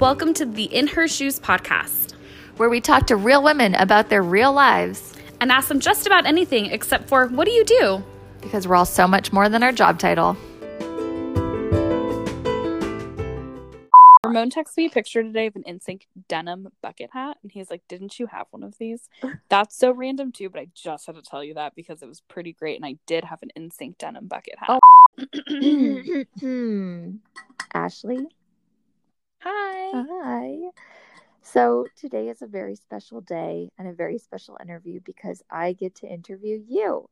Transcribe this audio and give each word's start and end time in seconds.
Welcome 0.00 0.32
to 0.34 0.44
the 0.46 0.62
In 0.62 0.86
Her 0.86 1.08
Shoes 1.08 1.40
podcast, 1.40 2.12
where 2.56 2.68
we 2.68 2.80
talk 2.80 3.08
to 3.08 3.16
real 3.16 3.42
women 3.42 3.74
about 3.74 4.08
their 4.08 4.22
real 4.22 4.52
lives 4.52 5.16
and 5.40 5.50
ask 5.50 5.66
them 5.66 5.80
just 5.80 6.06
about 6.06 6.24
anything 6.24 6.66
except 6.66 7.08
for 7.08 7.26
what 7.26 7.46
do 7.46 7.50
you 7.50 7.64
do? 7.64 8.04
Because 8.40 8.68
we're 8.68 8.76
all 8.76 8.86
so 8.86 9.08
much 9.08 9.32
more 9.32 9.48
than 9.48 9.64
our 9.64 9.72
job 9.72 9.98
title. 9.98 10.36
Ramon 14.24 14.50
texted 14.50 14.76
me 14.76 14.86
a 14.86 14.90
picture 14.90 15.20
today 15.24 15.46
of 15.46 15.56
an 15.56 15.64
NSYNC 15.64 16.02
denim 16.28 16.70
bucket 16.80 17.10
hat, 17.12 17.38
and 17.42 17.50
he's 17.50 17.68
like, 17.68 17.82
"Didn't 17.88 18.20
you 18.20 18.28
have 18.28 18.46
one 18.52 18.62
of 18.62 18.78
these?" 18.78 19.08
That's 19.48 19.76
so 19.76 19.90
random 19.90 20.30
too, 20.30 20.48
but 20.48 20.60
I 20.60 20.68
just 20.76 21.06
had 21.06 21.16
to 21.16 21.22
tell 21.22 21.42
you 21.42 21.54
that 21.54 21.74
because 21.74 22.02
it 22.02 22.08
was 22.08 22.20
pretty 22.28 22.52
great, 22.52 22.76
and 22.76 22.86
I 22.86 22.98
did 23.08 23.24
have 23.24 23.42
an 23.42 23.50
NSYNC 23.58 23.98
denim 23.98 24.28
bucket 24.28 24.54
hat. 24.60 24.78
Oh. 24.78 26.24
Hmm. 26.38 27.16
Ashley. 27.74 28.28
Hi. 29.40 30.04
Hi. 30.10 30.56
So 31.42 31.86
today 31.96 32.28
is 32.28 32.42
a 32.42 32.46
very 32.46 32.74
special 32.74 33.20
day 33.20 33.70
and 33.78 33.88
a 33.88 33.92
very 33.92 34.18
special 34.18 34.58
interview 34.60 35.00
because 35.04 35.42
I 35.50 35.72
get 35.72 35.94
to 35.96 36.06
interview 36.06 36.62
you. 36.66 37.08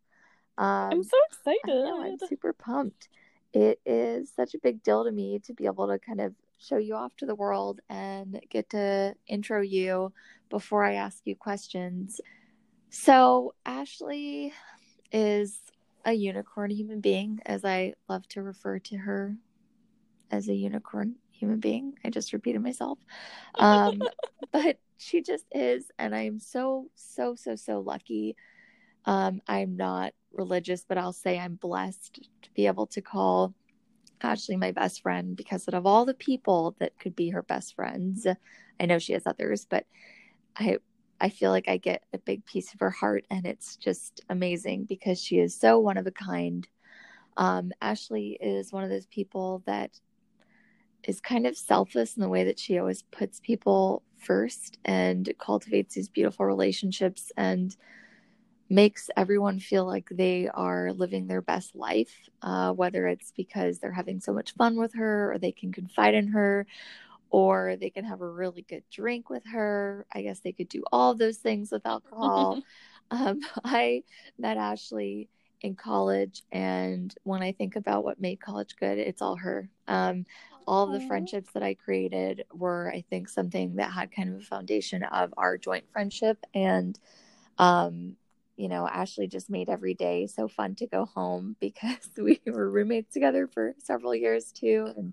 Um, 0.59 0.91
I'm 0.91 1.05
so 1.05 1.17
excited. 1.31 1.61
Know, 1.67 2.03
I'm 2.03 2.19
super 2.29 2.53
pumped. 2.53 3.09
It 3.53 3.81
is 3.87 4.31
such 4.35 4.55
a 4.55 4.59
big 4.59 4.83
deal 4.83 5.05
to 5.05 5.13
me 5.13 5.39
to 5.45 5.55
be 5.55 5.67
able 5.67 5.87
to 5.89 5.99
kind 5.99 6.21
of 6.21 6.35
show 6.59 6.77
you 6.79 6.95
off 6.95 7.17
to 7.17 7.27
the 7.27 7.35
world 7.35 7.81
and 7.89 8.41
get 8.51 8.71
to 8.71 9.15
intro 9.27 9.61
you 9.61 10.13
before 10.51 10.85
I 10.85 10.95
ask 10.95 11.23
you 11.25 11.37
questions. 11.37 12.21
So, 12.91 13.55
Ashley 13.65 14.53
is 15.13 15.59
a 16.05 16.13
unicorn 16.13 16.71
human 16.71 17.01
being, 17.01 17.41
as 17.47 17.65
I 17.65 17.95
love 18.09 18.27
to 18.29 18.43
refer 18.43 18.79
to 18.81 18.97
her 18.97 19.37
as 20.31 20.49
a 20.49 20.55
unicorn 20.55 21.17
human 21.37 21.61
being. 21.61 21.95
I 22.05 22.11
just 22.11 22.33
repeated 22.33 22.63
myself. 22.63 22.99
Um, 23.59 24.03
but 24.53 24.79
she 24.99 25.23
just 25.23 25.47
is. 25.53 25.91
And 25.99 26.15
I'm 26.15 26.39
so, 26.39 26.91
so, 26.95 27.35
so, 27.35 27.57
so 27.57 27.81
lucky. 27.81 28.37
Um, 29.07 29.41
I'm 29.49 29.77
not 29.77 30.13
religious, 30.33 30.85
but 30.87 30.99
I'll 30.99 31.13
say 31.13 31.39
I'm 31.39 31.55
blessed 31.55 32.29
to 32.43 32.51
be 32.55 32.67
able 32.67 32.87
to 32.89 33.01
call 33.01 33.55
Ashley 34.21 34.57
my 34.57 34.73
best 34.73 35.03
friend 35.03 35.37
because 35.37 35.69
of 35.69 35.87
all 35.87 36.05
the 36.05 36.15
people 36.15 36.77
that 36.79 36.99
could 36.99 37.15
be 37.15 37.31
her 37.31 37.43
best 37.43 37.75
friends. 37.75 38.27
I 38.79 38.87
know 38.87 38.99
she 38.99 39.13
has 39.13 39.27
others, 39.27 39.67
but 39.69 39.87
I 40.57 40.79
I 41.19 41.31
feel 41.31 41.51
like 41.51 41.69
I 41.69 41.79
get 41.79 42.05
a 42.13 42.19
big 42.19 42.45
piece 42.45 42.75
of 42.75 42.81
her 42.81 42.91
heart 42.91 43.25
and 43.31 43.47
it's 43.47 43.77
just 43.77 44.21
amazing 44.29 44.85
because 44.85 45.19
she 45.23 45.39
is 45.39 45.59
so 45.59 45.79
one 45.79 45.97
of 45.97 46.07
a 46.07 46.11
kind. 46.11 46.69
Um, 47.39 47.73
Ashley 47.81 48.37
is 48.41 48.73
one 48.73 48.85
of 48.85 48.91
those 48.91 49.07
people 49.07 49.63
that 49.67 49.99
is 51.07 51.21
kind 51.21 51.47
of 51.47 51.57
selfless 51.57 52.17
in 52.17 52.23
the 52.23 52.29
way 52.29 52.45
that 52.45 52.59
she 52.59 52.79
always 52.79 53.03
puts 53.03 53.41
people 53.41 54.03
first 54.19 54.79
and 54.85 55.33
cultivates 55.39 55.95
these 55.95 56.09
beautiful 56.09 56.45
relationships 56.47 57.31
and 57.37 57.77
makes 58.69 59.09
everyone 59.17 59.61
feel 59.61 59.87
like 59.87 60.09
they 60.11 60.49
are 60.53 60.93
living 60.93 61.27
their 61.27 61.41
best 61.41 61.77
life, 61.77 62.29
uh, 62.43 62.73
whether 62.73 63.07
it's 63.07 63.33
because 63.37 63.79
they're 63.79 63.93
having 63.93 64.19
so 64.19 64.33
much 64.33 64.55
fun 64.55 64.77
with 64.77 64.95
her 64.95 65.33
or 65.33 65.39
they 65.39 65.53
can 65.53 65.73
confide 65.73 66.15
in 66.15 66.29
her 66.29 66.67
or 67.31 67.77
they 67.77 67.91
can 67.91 68.05
have 68.05 68.21
a 68.21 68.29
really 68.29 68.63
good 68.63 68.83
drink 68.91 69.31
with 69.31 69.45
her. 69.47 70.07
I 70.13 70.23
guess 70.23 70.41
they 70.41 70.53
could 70.53 70.69
do 70.69 70.83
all 70.91 71.13
of 71.13 71.19
those 71.19 71.39
things 71.39 71.71
with 71.71 71.87
alcohol. 71.87 72.61
um, 73.11 73.41
I 73.65 74.03
met 74.39 74.57
Ashley 74.57 75.29
in 75.61 75.75
college, 75.75 76.43
and 76.53 77.15
when 77.23 77.43
I 77.43 77.53
think 77.53 77.77
about 77.77 78.05
what 78.05 78.21
made 78.21 78.41
college 78.41 78.77
good, 78.79 78.99
it's 78.99 79.23
all 79.23 79.37
her. 79.37 79.69
Um, 79.89 80.27
all 80.67 80.87
of 80.87 80.93
the 80.93 81.07
friendships 81.07 81.53
that 81.53 81.63
I 81.63 81.75
created 81.75 82.45
were, 82.53 82.93
I 82.93 83.05
think, 83.09 83.29
something 83.29 83.77
that 83.77 83.93
had 83.93 84.13
kind 84.13 84.35
of 84.35 84.41
a 84.41 84.45
foundation 84.45 85.03
of 85.05 85.33
our 85.37 85.57
joint 85.57 85.85
friendship. 85.93 86.39
And 86.55 86.99
um, 87.59 88.17
you 88.57 88.69
know, 88.69 88.89
Ashley 88.89 89.27
just 89.27 89.51
made 89.51 89.69
every 89.69 89.95
day 89.95 90.27
so 90.27 90.49
fun 90.49 90.75
to 90.77 90.87
go 90.87 91.05
home 91.05 91.57
because 91.61 92.11
we 92.17 92.41
were 92.47 92.71
roommates 92.71 93.13
together 93.13 93.47
for 93.47 93.75
several 93.79 94.15
years 94.15 94.53
too. 94.53 94.93
And 94.97 95.13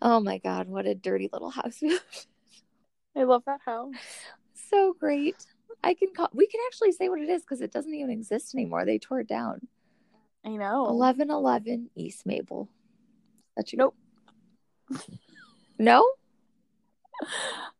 oh 0.00 0.20
my 0.20 0.38
God, 0.38 0.68
what 0.68 0.86
a 0.86 0.94
dirty 0.94 1.28
little 1.32 1.50
house 1.50 1.78
we. 1.82 1.98
I 3.16 3.24
love 3.24 3.42
that 3.46 3.60
house. 3.64 3.94
So 4.70 4.94
great. 4.98 5.46
I 5.82 5.94
can 5.94 6.08
call, 6.14 6.28
we 6.32 6.46
can 6.46 6.60
actually 6.66 6.92
say 6.92 7.08
what 7.08 7.20
it 7.20 7.28
is 7.28 7.42
because 7.42 7.60
it 7.60 7.72
doesn't 7.72 7.94
even 7.94 8.10
exist 8.10 8.54
anymore. 8.54 8.84
They 8.84 8.98
tore 8.98 9.20
it 9.20 9.28
down. 9.28 9.68
I 10.44 10.50
know. 10.50 10.84
1111 10.84 11.90
East 11.94 12.26
Mabel. 12.26 12.68
That's 13.56 13.72
your 13.72 13.78
nope. 13.78 13.96
No? 15.78 16.08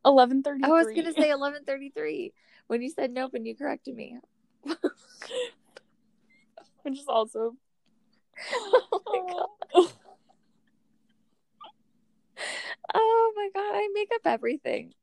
1133. 0.02 0.64
I 0.64 0.72
was 0.72 0.86
going 0.86 1.04
to 1.04 1.12
say 1.12 1.30
1133 1.30 2.32
when 2.68 2.82
you 2.82 2.90
said 2.90 3.10
nope 3.12 3.34
and 3.34 3.46
you 3.46 3.54
corrected 3.54 3.94
me. 3.94 4.18
Which 6.82 6.98
is 6.98 7.08
also. 7.08 7.54
Oh 8.92 9.00
my 9.06 9.82
god. 9.82 9.92
oh 12.94 13.32
my 13.36 13.48
god, 13.54 13.74
I 13.74 13.88
make 13.92 14.10
up 14.14 14.26
everything. 14.26 14.94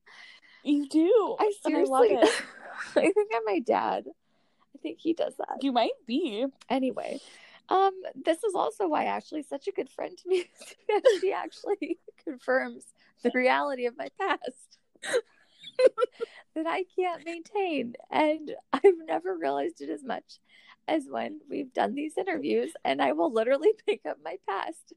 You 0.63 0.87
do. 0.87 1.35
I 1.39 1.51
seriously. 1.65 2.17
I, 2.17 2.21
I 2.95 3.11
think 3.11 3.31
I'm 3.35 3.45
my 3.45 3.59
dad. 3.59 4.05
I 4.07 4.79
think 4.81 4.99
he 4.99 5.13
does 5.13 5.35
that. 5.37 5.57
You 5.61 5.71
might 5.71 5.91
be. 6.07 6.45
Anyway, 6.69 7.19
um, 7.69 7.93
this 8.15 8.43
is 8.43 8.55
also 8.55 8.87
why 8.87 9.05
Ashley's 9.05 9.47
such 9.47 9.67
a 9.67 9.71
good 9.71 9.89
friend 9.89 10.17
to 10.17 10.29
me 10.29 10.45
because 10.87 11.03
she 11.21 11.31
actually 11.31 11.99
confirms 12.23 12.83
the 13.23 13.31
reality 13.33 13.85
of 13.85 13.97
my 13.97 14.09
past. 14.19 14.77
that 16.55 16.67
I 16.67 16.85
can't 16.95 17.25
maintain. 17.25 17.95
And 18.11 18.51
I've 18.71 18.97
never 19.07 19.35
realized 19.35 19.81
it 19.81 19.89
as 19.89 20.03
much 20.03 20.39
as 20.87 21.05
when 21.09 21.39
we've 21.49 21.73
done 21.73 21.95
these 21.95 22.17
interviews, 22.17 22.71
and 22.83 23.01
I 23.01 23.13
will 23.13 23.31
literally 23.31 23.71
pick 23.87 24.01
up 24.05 24.17
my 24.23 24.37
past. 24.47 24.93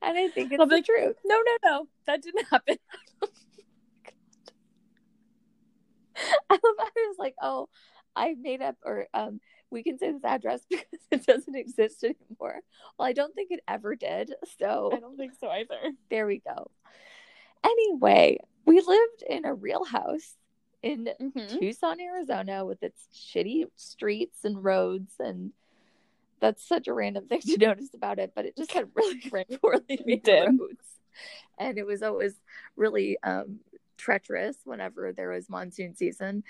and 0.00 0.16
I 0.16 0.28
think 0.28 0.52
it's 0.52 0.60
I'll 0.60 0.66
the 0.66 0.76
like, 0.76 0.84
truth. 0.84 1.16
No, 1.24 1.36
no, 1.36 1.70
no, 1.70 1.88
that 2.06 2.22
didn't 2.22 2.46
happen. 2.50 2.76
I 6.48 6.54
love 6.54 6.60
I 6.78 6.90
was 7.08 7.16
like, 7.18 7.34
oh, 7.42 7.68
I 8.14 8.34
made 8.40 8.62
up, 8.62 8.76
or 8.84 9.08
um, 9.12 9.40
we 9.74 9.82
can 9.82 9.98
say 9.98 10.12
this 10.12 10.24
address 10.24 10.62
because 10.70 10.86
it 11.10 11.26
doesn't 11.26 11.54
exist 11.54 12.04
anymore. 12.04 12.60
Well, 12.98 13.08
I 13.08 13.12
don't 13.12 13.34
think 13.34 13.50
it 13.50 13.60
ever 13.68 13.94
did. 13.94 14.32
So 14.58 14.90
I 14.94 15.00
don't 15.00 15.18
think 15.18 15.32
so 15.38 15.48
either. 15.48 15.92
There 16.08 16.26
we 16.26 16.40
go. 16.40 16.70
Anyway, 17.62 18.38
we 18.64 18.80
lived 18.80 19.24
in 19.28 19.44
a 19.44 19.54
real 19.54 19.84
house 19.84 20.34
in 20.82 21.08
mm-hmm. 21.20 21.58
Tucson, 21.58 22.00
Arizona, 22.00 22.64
with 22.64 22.82
its 22.82 23.08
shitty 23.14 23.64
streets 23.74 24.44
and 24.44 24.62
roads, 24.62 25.14
and 25.18 25.52
that's 26.40 26.66
such 26.66 26.88
a 26.88 26.92
random 26.92 27.26
thing 27.26 27.40
to 27.46 27.56
notice 27.56 27.94
about 27.94 28.18
it. 28.18 28.32
But 28.34 28.44
it 28.44 28.56
just 28.56 28.72
had 28.72 28.88
really 28.94 29.20
poorly 29.62 30.02
made 30.04 30.28
roads, 30.28 30.86
and 31.58 31.78
it 31.78 31.86
was 31.86 32.02
always 32.02 32.34
really 32.76 33.16
um, 33.22 33.60
treacherous 33.96 34.56
whenever 34.64 35.12
there 35.12 35.30
was 35.30 35.48
monsoon 35.48 35.96
season. 35.96 36.44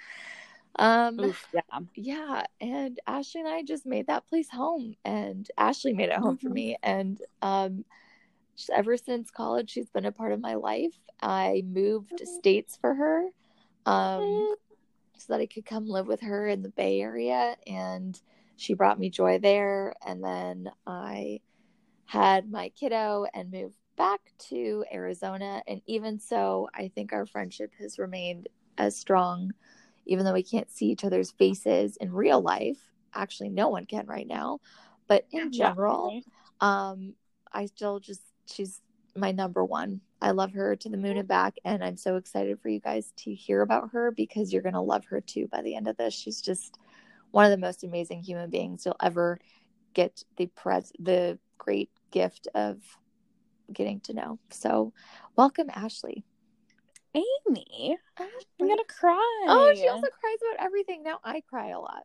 Um, 0.77 1.21
Oof, 1.21 1.47
yeah, 1.53 1.81
yeah, 1.95 2.43
and 2.61 2.99
Ashley 3.07 3.43
and 3.43 3.51
I 3.51 3.63
just 3.63 3.87
made 3.87 4.09
that 4.09 4.27
place 4.27 4.51
home, 4.51 4.97
and 5.05 5.49
Ashley 5.57 5.93
made 5.93 6.09
it 6.09 6.17
home 6.17 6.37
mm-hmm. 6.37 6.49
for 6.49 6.53
me, 6.53 6.77
and 6.83 7.21
um 7.43 7.85
ever 8.73 8.97
since 8.97 9.31
college 9.31 9.71
she's 9.71 9.91
been 9.91 10.05
a 10.05 10.13
part 10.13 10.33
of 10.33 10.41
my 10.41 10.55
life 10.55 10.95
i 11.21 11.63
moved 11.67 12.13
mm-hmm. 12.13 12.39
states 12.39 12.79
for 12.81 12.95
her 12.95 13.29
um, 13.87 14.55
so 15.17 15.33
that 15.33 15.41
i 15.41 15.47
could 15.47 15.67
come 15.67 15.89
live 15.89 16.07
with 16.07 16.21
her 16.21 16.49
in 16.49 16.63
the 16.63 16.69
bay 16.71 17.01
area 17.01 17.57
and 17.67 18.21
she 18.57 18.75
brought 18.75 18.99
me 18.99 19.11
joy 19.11 19.39
there 19.39 19.95
and 20.07 20.23
then 20.23 20.71
i 20.87 21.41
had 22.07 22.51
my 22.51 22.69
kiddo 22.71 23.27
and 23.35 23.51
moved 23.51 23.77
back 23.97 24.21
to 24.39 24.85
arizona 24.93 25.63
and 25.67 25.81
even 25.87 26.19
so 26.19 26.69
i 26.75 26.89
think 26.95 27.13
our 27.13 27.27
friendship 27.27 27.73
has 27.79 27.99
remained 27.99 28.49
as 28.79 28.97
strong 28.97 29.51
even 30.07 30.25
though 30.25 30.33
we 30.33 30.43
can't 30.43 30.71
see 30.71 30.87
each 30.87 31.05
other's 31.05 31.31
faces 31.33 31.97
in 31.97 32.13
real 32.13 32.41
life 32.41 32.79
actually 33.15 33.49
no 33.49 33.69
one 33.69 33.87
can 33.87 34.07
right 34.07 34.27
now 34.27 34.59
but 35.07 35.27
in 35.31 35.53
general 35.53 36.21
um 36.61 37.15
i 37.53 37.67
still 37.67 38.01
just 38.01 38.23
she's 38.47 38.81
my 39.17 39.33
number 39.33 39.65
one. 39.65 40.01
I 40.21 40.31
love 40.33 40.53
her 40.53 40.75
to 40.77 40.89
the 40.89 40.97
moon 40.97 41.19
and 41.19 41.29
back, 41.29 41.57
and 41.65 41.85
I'm 41.85 41.97
so 41.97 42.17
excited 42.17 42.61
for 42.61 42.69
you 42.69 42.81
guys 42.81 43.13
to 43.19 43.35
hear 43.35 43.63
about 43.63 43.91
her 43.93 44.11
because 44.11 44.53
you're 44.53 44.63
gonna 44.63 44.83
love 44.83 45.05
her 45.07 45.21
too 45.21 45.49
by 45.49 45.63
the 45.63 45.77
end 45.77 45.89
of 45.89 45.97
this. 45.97 46.15
She's 46.15 46.41
just 46.41 46.79
one 47.31 47.45
of 47.45 47.51
the 47.51 47.65
most 47.65 47.85
amazing 47.85 48.23
human 48.23 48.51
beings 48.51 48.85
you'll 48.85 48.97
ever 49.03 49.39
get 49.93 50.25
the 50.37 50.47
pres 50.47 50.93
the 50.99 51.39
great 51.59 51.91
gift 52.11 52.49
of 52.55 52.79
getting 53.73 54.01
to 54.01 54.15
know. 54.15 54.39
So, 54.51 54.93
welcome, 55.37 55.71
Ashley. 55.73 56.25
Amy, 57.15 57.97
I'm 58.19 58.69
gonna 58.69 58.83
cry. 58.89 59.45
Oh, 59.49 59.75
she 59.81 59.89
also 59.89 60.07
cries 60.09 60.39
about 60.53 60.65
everything. 60.67 61.03
Now 61.03 61.19
I 61.25 61.41
cry 61.43 61.69
a 61.69 61.81
lot. 61.81 62.03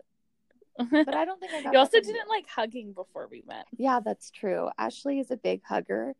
But 1.05 1.13
I 1.15 1.25
don't 1.25 1.39
think 1.39 1.53
I 1.53 1.61
got 1.61 1.73
You 1.73 1.79
also 1.79 1.99
didn't 1.99 2.29
like 2.29 2.47
hugging 2.47 2.93
before 2.93 3.27
we 3.29 3.43
met. 3.47 3.65
Yeah, 3.77 3.99
that's 4.03 4.31
true. 4.31 4.69
Ashley 4.77 5.19
is 5.19 5.31
a 5.31 5.37
big 5.37 5.61
hugger 5.63 6.13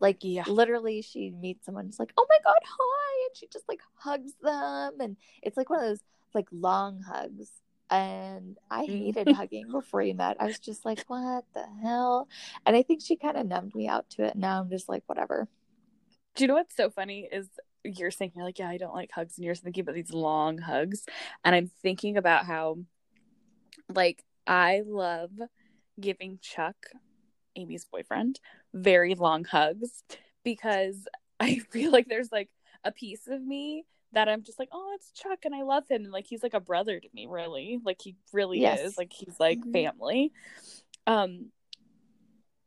Like 0.00 0.18
Yeah. 0.22 0.44
literally 0.46 1.02
she 1.02 1.30
meets 1.30 1.64
someone, 1.66 1.86
it's 1.86 1.98
like, 1.98 2.12
oh 2.16 2.26
my 2.28 2.38
god, 2.44 2.58
hi, 2.64 3.26
and 3.28 3.36
she 3.36 3.46
just 3.52 3.68
like 3.68 3.80
hugs 3.96 4.32
them, 4.42 5.00
and 5.00 5.16
it's 5.42 5.56
like 5.56 5.70
one 5.70 5.80
of 5.80 5.86
those 5.86 6.00
like 6.34 6.48
long 6.52 7.00
hugs. 7.00 7.50
And 7.90 8.56
I 8.70 8.84
Mm. 8.86 9.14
hated 9.14 9.28
hugging 9.32 9.70
before 9.70 10.02
you 10.02 10.14
met. 10.14 10.36
I 10.40 10.46
was 10.46 10.58
just 10.58 10.84
like, 10.84 11.04
what 11.06 11.44
the 11.54 11.64
hell? 11.82 12.28
And 12.66 12.74
I 12.76 12.82
think 12.82 13.02
she 13.02 13.16
kind 13.16 13.36
of 13.36 13.46
numbed 13.46 13.74
me 13.74 13.88
out 13.88 14.10
to 14.10 14.24
it. 14.24 14.36
Now 14.36 14.60
I'm 14.60 14.70
just 14.70 14.88
like, 14.88 15.02
whatever. 15.06 15.48
Do 16.34 16.44
you 16.44 16.48
know 16.48 16.54
what's 16.54 16.74
so 16.76 16.90
funny 16.90 17.28
is 17.30 17.48
you're 17.84 18.10
saying 18.10 18.32
you're 18.34 18.44
like, 18.44 18.58
yeah, 18.58 18.68
I 18.68 18.78
don't 18.78 18.94
like 18.94 19.10
hugs, 19.12 19.36
and 19.36 19.44
you're 19.44 19.54
thinking 19.54 19.82
about 19.82 19.94
these 19.94 20.12
long 20.12 20.58
hugs, 20.58 21.04
and 21.44 21.54
I'm 21.54 21.70
thinking 21.82 22.16
about 22.16 22.46
how, 22.46 22.78
like, 23.94 24.24
I 24.46 24.82
love 24.86 25.30
giving 26.00 26.38
Chuck, 26.42 26.76
Amy's 27.56 27.84
boyfriend, 27.84 28.40
very 28.72 29.14
long 29.14 29.44
hugs 29.44 30.02
because 30.42 31.06
I 31.40 31.58
feel 31.70 31.92
like 31.92 32.08
there's 32.08 32.32
like 32.32 32.50
a 32.84 32.92
piece 32.92 33.26
of 33.28 33.42
me 33.42 33.84
that 34.12 34.28
I'm 34.28 34.42
just 34.42 34.58
like, 34.58 34.68
oh, 34.72 34.92
it's 34.94 35.10
Chuck, 35.12 35.40
and 35.44 35.54
I 35.54 35.62
love 35.62 35.84
him, 35.88 36.04
and 36.04 36.12
like 36.12 36.26
he's 36.26 36.42
like 36.42 36.54
a 36.54 36.60
brother 36.60 36.98
to 37.00 37.08
me, 37.14 37.26
really, 37.26 37.80
like 37.84 38.00
he 38.02 38.16
really 38.32 38.60
Yes. 38.60 38.80
is, 38.80 38.98
like 38.98 39.12
he's 39.12 39.38
like 39.40 39.60
Mhm. 39.60 39.72
family, 39.72 40.32
um, 41.06 41.50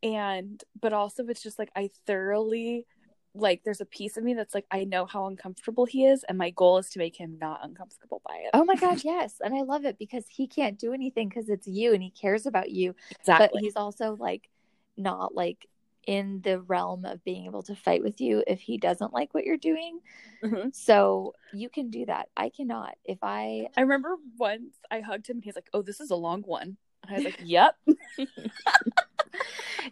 and 0.02 0.62
but 0.80 0.92
also 0.92 1.26
it's 1.26 1.42
just 1.42 1.58
like 1.58 1.70
I 1.74 1.90
thoroughly 2.06 2.86
like 3.34 3.62
there's 3.64 3.80
a 3.80 3.86
piece 3.86 4.16
of 4.16 4.24
me 4.24 4.34
that's 4.34 4.54
like 4.54 4.66
I 4.70 4.84
know 4.84 5.06
how 5.06 5.26
uncomfortable 5.26 5.86
he 5.86 6.06
is 6.06 6.24
and 6.24 6.36
my 6.38 6.50
goal 6.50 6.78
is 6.78 6.90
to 6.90 6.98
make 6.98 7.16
him 7.16 7.38
not 7.40 7.60
uncomfortable 7.62 8.22
by 8.26 8.36
it. 8.36 8.50
Oh 8.54 8.64
my 8.64 8.74
god, 8.74 9.04
yes. 9.04 9.34
And 9.40 9.54
I 9.54 9.62
love 9.62 9.84
it 9.84 9.98
because 9.98 10.24
he 10.28 10.46
can't 10.46 10.78
do 10.78 10.92
anything 10.92 11.28
because 11.28 11.48
it's 11.48 11.66
you 11.66 11.94
and 11.94 12.02
he 12.02 12.10
cares 12.10 12.46
about 12.46 12.70
you. 12.70 12.94
exactly. 13.10 13.48
But 13.52 13.62
he's 13.62 13.76
also 13.76 14.16
like 14.18 14.48
not 14.96 15.34
like 15.34 15.66
in 16.06 16.40
the 16.42 16.60
realm 16.62 17.04
of 17.04 17.22
being 17.22 17.44
able 17.44 17.62
to 17.62 17.74
fight 17.74 18.02
with 18.02 18.20
you 18.20 18.42
if 18.46 18.60
he 18.60 18.78
doesn't 18.78 19.12
like 19.12 19.34
what 19.34 19.44
you're 19.44 19.56
doing. 19.58 20.00
Mhm. 20.42 20.74
So 20.74 21.34
you 21.52 21.68
can 21.68 21.90
do 21.90 22.06
that. 22.06 22.28
I 22.36 22.48
cannot. 22.48 22.96
If 23.04 23.18
I 23.22 23.68
I 23.76 23.82
remember 23.82 24.16
once 24.38 24.76
I 24.90 25.00
hugged 25.00 25.28
him 25.28 25.36
and 25.36 25.44
he's 25.44 25.54
like, 25.54 25.68
"Oh, 25.72 25.82
this 25.82 26.00
is 26.00 26.10
a 26.10 26.16
long 26.16 26.42
one." 26.42 26.76
And 27.02 27.10
I 27.10 27.14
was 27.14 27.24
like, 27.24 27.36
"Yep." 27.42 27.76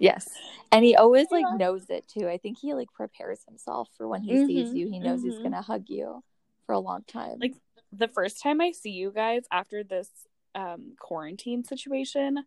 yes. 0.00 0.28
And 0.72 0.84
he 0.84 0.96
always 0.96 1.30
like 1.30 1.44
Yeah. 1.50 1.56
knows 1.56 1.88
it 1.90 2.06
too. 2.08 2.28
I 2.28 2.38
think 2.38 2.58
he 2.58 2.74
like 2.74 2.92
prepares 2.92 3.40
himself 3.48 3.88
for 3.96 4.08
when 4.08 4.22
he 4.22 4.36
sees 4.44 4.70
Mhm, 4.70 4.74
you. 4.76 4.88
He 4.88 4.98
knows 5.00 5.22
he's 5.22 5.34
mhm. 5.38 5.42
gonna 5.44 5.62
hug 5.62 5.84
you 5.88 6.22
for 6.66 6.72
a 6.74 6.78
long 6.78 7.04
time. 7.04 7.38
Like, 7.40 7.54
the 7.92 8.08
first 8.08 8.42
time 8.42 8.60
I 8.60 8.72
see 8.72 8.90
you 8.90 9.10
guys 9.12 9.44
after 9.50 9.82
this 9.84 10.10
um 10.54 10.94
quarantine 10.98 11.64
situation, 11.64 12.44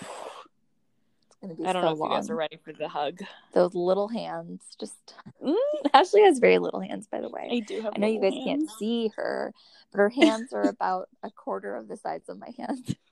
it's 0.00 1.36
gonna 1.40 1.54
be 1.54 1.64
I 1.64 1.72
don't 1.72 1.82
so 1.82 1.88
know 1.88 1.92
if 1.94 1.98
long. 1.98 2.10
you 2.10 2.16
guys 2.18 2.30
are 2.30 2.36
ready 2.36 2.56
for 2.62 2.72
the 2.72 2.88
hug. 2.88 3.20
Those 3.54 3.74
little 3.74 4.08
hands 4.08 4.62
just 4.78 5.14
Mm, 5.42 5.54
Ashley 5.94 6.22
has 6.22 6.38
very 6.38 6.58
little 6.58 6.80
hands 6.80 7.06
by 7.10 7.20
the 7.20 7.28
way. 7.28 7.48
I 7.50 7.60
do 7.60 7.80
have 7.82 7.94
I 7.96 7.98
know 7.98 8.06
you 8.06 8.20
guys 8.20 8.32
little 8.32 8.44
can't 8.44 8.70
see 8.70 9.10
her, 9.16 9.52
but 9.90 9.98
her 9.98 10.08
hands 10.08 10.52
are 10.52 10.68
about 10.68 11.08
a 11.22 11.30
quarter 11.30 11.74
of 11.74 11.88
the 11.88 11.96
size 11.96 12.28
of 12.28 12.38
my 12.38 12.50
hands. 12.56 12.94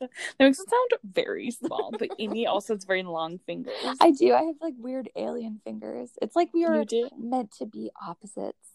that 0.00 0.10
makes 0.38 0.58
it 0.60 0.68
sound 0.70 0.90
very 1.04 1.50
small, 1.50 1.90
but 1.98 2.10
Amy 2.18 2.46
also 2.46 2.74
has 2.74 2.84
very 2.84 3.02
long 3.02 3.38
fingers. 3.38 3.74
I 4.00 4.10
do. 4.10 4.32
I 4.32 4.42
have 4.42 4.56
like 4.60 4.74
weird 4.78 5.10
alien 5.16 5.60
fingers. 5.64 6.10
It's 6.22 6.36
like 6.36 6.52
we 6.52 6.64
are 6.64 6.84
meant 7.18 7.52
to 7.58 7.66
be 7.66 7.90
opposites, 8.06 8.68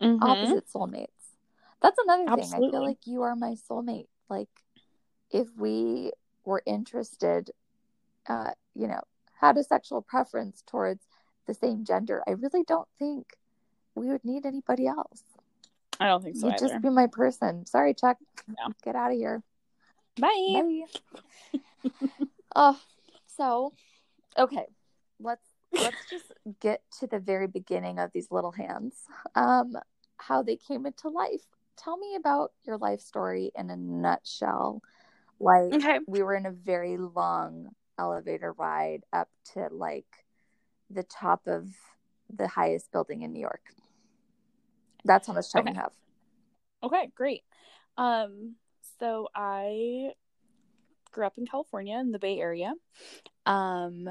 Mhm. 0.00 0.18
opposite 0.22 0.66
soulmates. 0.68 1.08
That's 1.80 1.98
another 2.04 2.24
thing. 2.36 2.54
I 2.54 2.70
feel 2.70 2.82
like 2.82 3.06
you 3.06 3.22
are 3.22 3.36
my 3.36 3.56
soulmate. 3.68 4.08
Like 4.28 4.48
if 5.30 5.48
we 5.56 6.12
were 6.44 6.62
interested, 6.66 7.50
uh, 8.26 8.52
you 8.74 8.86
know, 8.86 9.00
had 9.40 9.56
a 9.58 9.64
sexual 9.64 10.00
preference 10.02 10.62
towards 10.66 11.06
the 11.46 11.54
same 11.54 11.84
gender, 11.84 12.22
I 12.26 12.32
really 12.32 12.64
don't 12.64 12.88
think 12.98 13.36
we 13.94 14.08
would 14.08 14.24
need 14.24 14.46
anybody 14.46 14.86
else. 14.86 15.22
I 16.00 16.06
don't 16.08 16.22
think 16.24 16.36
so 16.36 16.46
You'd 16.46 16.54
either. 16.54 16.68
just 16.68 16.82
be 16.82 16.90
my 16.90 17.06
person. 17.06 17.66
Sorry, 17.66 17.94
Chuck. 17.94 18.18
Yeah. 18.48 18.68
Get 18.82 18.96
out 18.96 19.12
of 19.12 19.16
here. 19.16 19.42
Bye. 20.18 20.62
Bye. 21.52 21.60
oh, 22.56 22.80
so 23.26 23.72
okay, 24.38 24.66
let's 25.20 25.46
let's 25.72 26.08
just 26.10 26.32
get 26.60 26.82
to 27.00 27.06
the 27.06 27.18
very 27.18 27.46
beginning 27.46 27.98
of 27.98 28.10
these 28.12 28.28
little 28.30 28.52
hands. 28.52 28.94
Um, 29.34 29.76
how 30.18 30.42
they 30.42 30.56
came 30.56 30.86
into 30.86 31.08
life. 31.08 31.42
Tell 31.76 31.96
me 31.96 32.14
about 32.14 32.52
your 32.64 32.78
life 32.78 33.00
story 33.00 33.50
in 33.56 33.70
a 33.70 33.76
nutshell. 33.76 34.82
Like 35.40 35.74
Okay. 35.74 35.98
we 36.06 36.22
were 36.22 36.34
in 36.34 36.46
a 36.46 36.52
very 36.52 36.96
long 36.96 37.70
elevator 37.98 38.52
ride 38.52 39.02
up 39.12 39.28
to 39.54 39.68
like 39.70 40.06
the 40.90 41.02
top 41.02 41.46
of 41.46 41.68
the 42.34 42.48
highest 42.48 42.92
building 42.92 43.22
in 43.22 43.32
New 43.32 43.40
York. 43.40 43.72
That's 45.04 45.26
how 45.26 45.32
much 45.34 45.52
time 45.52 45.62
Okay. 45.62 45.72
you 45.74 45.80
have. 45.80 45.92
Okay, 46.82 47.10
great. 47.14 47.42
Um, 47.96 48.54
so 48.98 49.28
I 49.34 50.12
grew 51.12 51.26
up 51.26 51.38
in 51.38 51.46
California 51.46 51.98
in 51.98 52.10
the 52.10 52.18
Bay 52.18 52.40
Area, 52.40 52.74
um, 53.46 54.08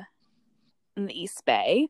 in 0.96 1.06
the 1.06 1.22
East 1.22 1.44
Bay. 1.46 1.88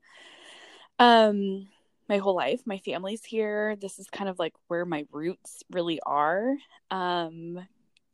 Um, 1.00 1.68
my 2.10 2.18
whole 2.18 2.36
life, 2.36 2.62
my 2.66 2.78
family's 2.80 3.24
here. 3.24 3.76
This 3.76 4.00
is 4.00 4.08
kind 4.08 4.30
of 4.30 4.40
like 4.40 4.54
where 4.68 4.86
my 4.86 5.06
roots 5.12 5.64
really 5.72 6.00
are. 6.06 6.56
Um, 6.92 7.60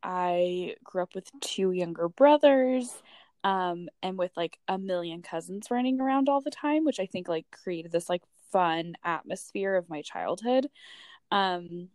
I 0.04 0.76
grew 0.84 1.04
up 1.04 1.16
with 1.16 1.30
two 1.42 1.72
younger 1.72 2.08
brothers, 2.08 3.02
um, 3.44 3.90
and 4.04 4.18
with 4.18 4.32
like 4.36 4.60
a 4.68 4.78
million 4.78 5.22
cousins 5.22 5.72
running 5.72 6.00
around 6.00 6.30
all 6.30 6.42
the 6.42 6.52
time, 6.52 6.86
which 6.86 7.00
I 7.00 7.06
think 7.06 7.28
like 7.28 7.46
created 7.52 7.92
this 7.92 8.10
like 8.10 8.24
fun 8.52 8.96
atmosphere 9.04 9.76
of 9.76 9.90
my 9.90 10.02
childhood. 10.02 10.68
Um, 11.32 11.90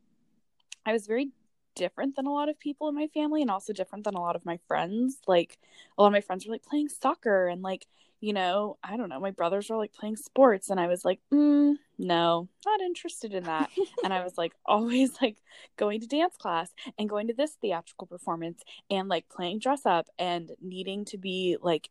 I 0.86 0.92
was 0.92 1.06
very 1.06 1.30
different 1.74 2.16
than 2.16 2.26
a 2.26 2.32
lot 2.32 2.48
of 2.48 2.58
people 2.58 2.88
in 2.88 2.94
my 2.94 3.08
family 3.08 3.42
and 3.42 3.50
also 3.50 3.72
different 3.72 4.04
than 4.04 4.14
a 4.14 4.20
lot 4.20 4.36
of 4.36 4.44
my 4.44 4.58
friends. 4.68 5.18
Like 5.26 5.58
a 5.96 6.02
lot 6.02 6.08
of 6.08 6.12
my 6.12 6.20
friends 6.20 6.46
were 6.46 6.52
like 6.52 6.64
playing 6.64 6.88
soccer 6.88 7.46
and 7.46 7.62
like, 7.62 7.86
you 8.20 8.32
know, 8.32 8.78
I 8.82 8.96
don't 8.96 9.08
know, 9.08 9.20
my 9.20 9.32
brothers 9.32 9.68
were 9.68 9.76
like 9.76 9.92
playing 9.92 10.16
sports 10.16 10.70
and 10.70 10.80
I 10.80 10.86
was 10.86 11.04
like, 11.04 11.20
mm, 11.32 11.74
no, 11.98 12.48
not 12.64 12.80
interested 12.80 13.34
in 13.34 13.44
that. 13.44 13.70
and 14.04 14.12
I 14.12 14.24
was 14.24 14.38
like 14.38 14.54
always 14.64 15.20
like 15.20 15.38
going 15.76 16.00
to 16.00 16.06
dance 16.06 16.36
class 16.36 16.72
and 16.98 17.08
going 17.08 17.28
to 17.28 17.34
this 17.34 17.56
theatrical 17.60 18.06
performance 18.06 18.62
and 18.90 19.08
like 19.08 19.28
playing 19.28 19.58
dress 19.58 19.84
up 19.84 20.08
and 20.18 20.50
needing 20.60 21.04
to 21.06 21.18
be 21.18 21.58
like 21.60 21.90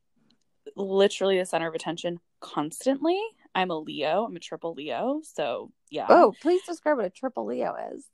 literally 0.76 1.38
the 1.38 1.46
center 1.46 1.68
of 1.68 1.76
attention 1.76 2.20
constantly. 2.40 3.20
I'm 3.56 3.70
a 3.70 3.78
Leo, 3.78 4.26
I'm 4.26 4.36
a 4.36 4.40
triple 4.40 4.74
Leo, 4.74 5.22
so 5.24 5.72
yeah. 5.90 6.08
Oh, 6.10 6.34
please 6.42 6.64
describe 6.64 6.98
what 6.98 7.06
a 7.06 7.10
triple 7.10 7.46
Leo 7.46 7.76
is. 7.94 8.06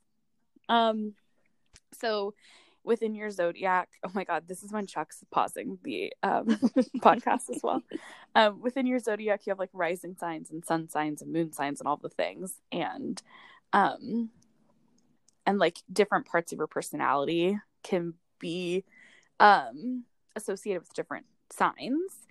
Um, 0.68 1.14
so 1.92 2.34
within 2.82 3.14
your 3.14 3.30
zodiac, 3.30 3.88
oh 4.04 4.10
my 4.14 4.24
god, 4.24 4.44
this 4.48 4.62
is 4.62 4.72
when 4.72 4.86
Chuck's 4.86 5.22
pausing 5.30 5.78
the 5.82 6.12
um 6.22 6.46
podcast 6.98 7.50
as 7.54 7.60
well. 7.62 7.82
Um, 8.36 8.60
within 8.62 8.86
your 8.86 9.00
zodiac, 9.00 9.44
you 9.44 9.50
have 9.50 9.58
like 9.58 9.70
rising 9.72 10.14
signs 10.14 10.52
and 10.52 10.64
sun 10.64 10.88
signs 10.88 11.20
and 11.20 11.32
moon 11.32 11.52
signs 11.52 11.80
and 11.80 11.88
all 11.88 11.96
the 11.96 12.08
things, 12.08 12.54
and 12.70 13.20
um, 13.72 14.30
and 15.44 15.58
like 15.58 15.78
different 15.92 16.26
parts 16.26 16.52
of 16.52 16.58
your 16.58 16.68
personality 16.68 17.58
can 17.82 18.14
be 18.38 18.84
um 19.40 20.04
associated 20.36 20.82
with 20.82 20.94
different 20.94 21.26
signs. 21.50 22.26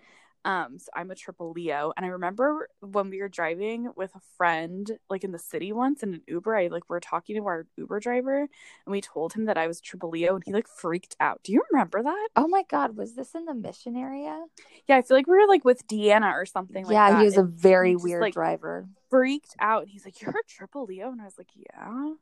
Um, 0.46 0.80
so 0.80 0.88
I'm 0.96 1.12
a 1.12 1.16
triple 1.16 1.52
Leo, 1.52 1.92
and 1.98 2.06
I 2.06 2.10
remember 2.10 2.70
when 2.80 3.10
we 3.10 3.20
were 3.20 3.28
driving 3.28 3.90
with 3.98 4.16
a 4.16 4.22
friend, 4.38 4.90
like 5.10 5.26
in 5.26 5.34
the 5.34 5.40
city 5.40 5.74
once 5.74 6.02
in 6.02 6.14
an 6.14 6.22
Uber. 6.28 6.56
I 6.56 6.68
like 6.68 6.90
we 6.90 6.94
were 6.94 7.02
talking 7.02 7.36
to 7.36 7.46
our 7.46 7.68
Uber 7.78 8.00
driver, 8.00 8.40
and 8.40 8.50
we 8.88 9.02
told 9.02 9.34
him 9.34 9.46
that 9.46 9.58
I 9.58 9.68
was 9.68 9.82
triple 9.82 10.10
Leo, 10.10 10.36
and 10.36 10.44
he 10.46 10.54
like 10.54 10.68
freaked 10.68 11.18
out. 11.20 11.42
Do 11.44 11.52
you 11.52 11.62
remember 11.72 12.02
that? 12.04 12.28
Oh 12.38 12.48
my 12.48 12.64
God, 12.70 12.96
was 12.96 13.16
this 13.16 13.36
in 13.36 13.46
the 13.46 13.54
mission 13.54 13.98
area? 13.98 14.46
Yeah, 14.88 14.96
I 14.96 15.02
feel 15.02 15.18
like 15.18 15.28
we 15.28 15.38
were 15.38 15.48
like 15.48 15.66
with 15.66 15.86
Deanna 15.88 16.34
or 16.34 16.46
something 16.46 16.86
like 16.86 16.94
yeah, 16.94 17.12
that. 17.12 17.20
he 17.20 17.26
was 17.26 17.38
a 17.38 17.44
very 17.44 17.94
just, 17.94 18.06
weird 18.06 18.22
like, 18.22 18.34
driver. 18.34 18.88
freaked 19.10 19.58
out, 19.60 19.82
and 19.82 19.92
he's 19.92 20.06
like, 20.06 20.22
"You're 20.22 20.32
a 20.32 20.48
triple 20.48 20.86
Leo," 20.86 21.12
and 21.12 21.22
I 21.22 21.26
was 21.26 21.38
like, 21.38 21.50
"Yeah." 21.54 22.14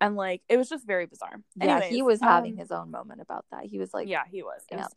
And 0.00 0.14
like 0.14 0.42
it 0.48 0.56
was 0.56 0.68
just 0.68 0.86
very 0.86 1.06
bizarre. 1.06 1.42
Yeah, 1.56 1.80
he 1.80 1.86
Anyways, 1.86 2.04
was 2.04 2.20
having 2.20 2.52
um, 2.52 2.58
his 2.58 2.70
own 2.70 2.92
moment 2.92 3.20
about 3.20 3.44
that. 3.50 3.64
He 3.64 3.80
was 3.80 3.92
like, 3.92 4.06
yeah, 4.08 4.22
he 4.30 4.44
was. 4.44 4.62
It 4.70 4.76
was 4.76 4.94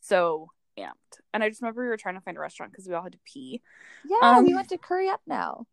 so 0.00 0.50
amped. 0.78 1.20
And 1.34 1.42
I 1.44 1.48
just 1.48 1.60
remember 1.62 1.82
we 1.82 1.88
were 1.88 1.96
trying 1.96 2.14
to 2.16 2.20
find 2.20 2.36
a 2.36 2.40
restaurant 2.40 2.72
because 2.72 2.86
we 2.88 2.94
all 2.94 3.02
had 3.02 3.12
to 3.12 3.18
pee. 3.24 3.62
yeah, 4.04 4.40
we 4.40 4.48
Um, 4.50 4.54
went 4.56 4.68
to 4.70 4.78
Curry 4.78 5.08
Up 5.08 5.20
now, 5.26 5.66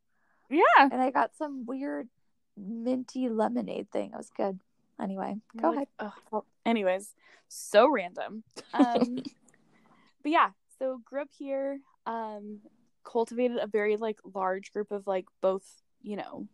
Yeah. 0.49 0.61
and 0.79 1.01
I 1.01 1.11
got 1.11 1.35
some 1.35 1.65
weird 1.65 2.09
minty 2.57 3.29
lemonade 3.29 3.91
thing. 3.91 4.11
It 4.13 4.17
was 4.17 4.29
good. 4.29 4.59
Anyway, 4.99 5.35
go 5.57 5.71
Like, 5.71 5.89
ahead. 5.99 6.13
well, 6.31 6.45
anyways, 6.65 7.13
so 7.47 7.87
random. 7.89 8.43
Um, 8.73 9.23
but 10.23 10.31
yeah, 10.31 10.51
so 10.79 10.99
grew 11.05 11.21
up 11.21 11.29
here. 11.37 11.79
Um, 12.05 12.61
cultivated 13.03 13.57
a 13.57 13.67
very 13.67 13.97
like 13.97 14.19
large 14.23 14.71
group 14.71 14.91
of 14.91 15.05
like 15.07 15.25
both, 15.41 15.65
you 16.01 16.15
know, 16.15 16.47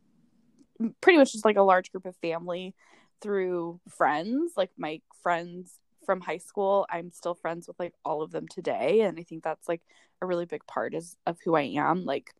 pretty 1.01 1.17
much 1.17 1.31
just 1.31 1.45
like 1.45 1.57
a 1.57 1.61
large 1.61 1.91
group 1.91 2.05
of 2.05 2.15
family 2.17 2.73
through 3.21 3.79
friends. 3.89 4.53
Like 4.57 4.71
my 4.77 5.01
friends' 5.23 5.77
from 6.05 6.21
high 6.21 6.37
school, 6.37 6.85
I'm 6.89 7.11
still 7.11 7.35
friends 7.35 7.67
with 7.67 7.79
like 7.79 7.93
all 8.03 8.21
of 8.21 8.31
them 8.31 8.47
today. 8.47 9.01
And 9.01 9.19
I 9.19 9.23
think 9.23 9.43
that's 9.43 9.67
like 9.67 9.81
a 10.21 10.25
really 10.25 10.45
big 10.45 10.65
part 10.67 10.93
is 10.93 11.15
of 11.25 11.37
who 11.43 11.55
I 11.55 11.73
am. 11.77 12.05
Like 12.05 12.33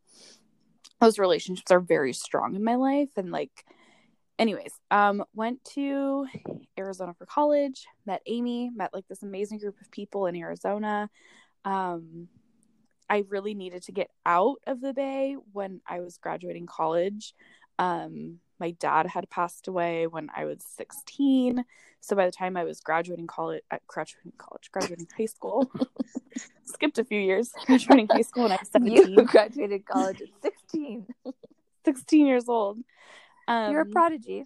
those 0.99 1.19
relationships 1.19 1.71
are 1.71 1.79
very 1.79 2.13
strong 2.13 2.55
in 2.55 2.63
my 2.63 2.75
life. 2.75 3.09
And 3.17 3.31
like, 3.31 3.65
anyways, 4.37 4.73
um, 4.91 5.23
went 5.33 5.63
to 5.75 6.27
Arizona 6.77 7.13
for 7.13 7.25
college, 7.25 7.85
met 8.05 8.21
Amy, 8.25 8.69
met 8.73 8.93
like 8.93 9.07
this 9.07 9.23
amazing 9.23 9.59
group 9.59 9.79
of 9.81 9.91
people 9.91 10.27
in 10.27 10.35
Arizona. 10.35 11.09
Um, 11.65 12.27
I 13.09 13.25
really 13.27 13.53
needed 13.53 13.83
to 13.83 13.91
get 13.91 14.09
out 14.25 14.57
of 14.67 14.79
the 14.79 14.93
Bay 14.93 15.35
when 15.51 15.81
I 15.85 15.99
was 15.99 16.17
graduating 16.17 16.65
college. 16.65 17.33
Um, 17.77 18.39
my 18.61 18.71
dad 18.71 19.07
had 19.07 19.29
passed 19.29 19.67
away 19.67 20.05
when 20.07 20.29
I 20.33 20.45
was 20.45 20.63
16. 20.77 21.65
So 21.99 22.15
by 22.15 22.27
the 22.27 22.31
time 22.31 22.55
I 22.55 22.63
was 22.63 22.79
graduating 22.79 23.27
college, 23.27 23.63
uh, 23.71 23.77
graduating 23.87 24.33
college, 24.37 24.71
graduating 24.71 25.07
high 25.17 25.25
school, 25.25 25.69
skipped 26.65 26.99
a 26.99 27.03
few 27.03 27.19
years, 27.19 27.51
graduating 27.65 28.07
high 28.07 28.21
school 28.21 28.43
when 28.43 28.51
I 28.53 28.57
was 28.57 28.69
17. 28.71 29.11
You 29.11 29.25
graduated 29.25 29.85
college 29.85 30.21
at 30.21 30.29
16. 30.41 31.07
16 31.85 32.27
years 32.27 32.47
old. 32.47 32.77
Um, 33.47 33.71
You're 33.71 33.81
a 33.81 33.85
prodigy. 33.87 34.45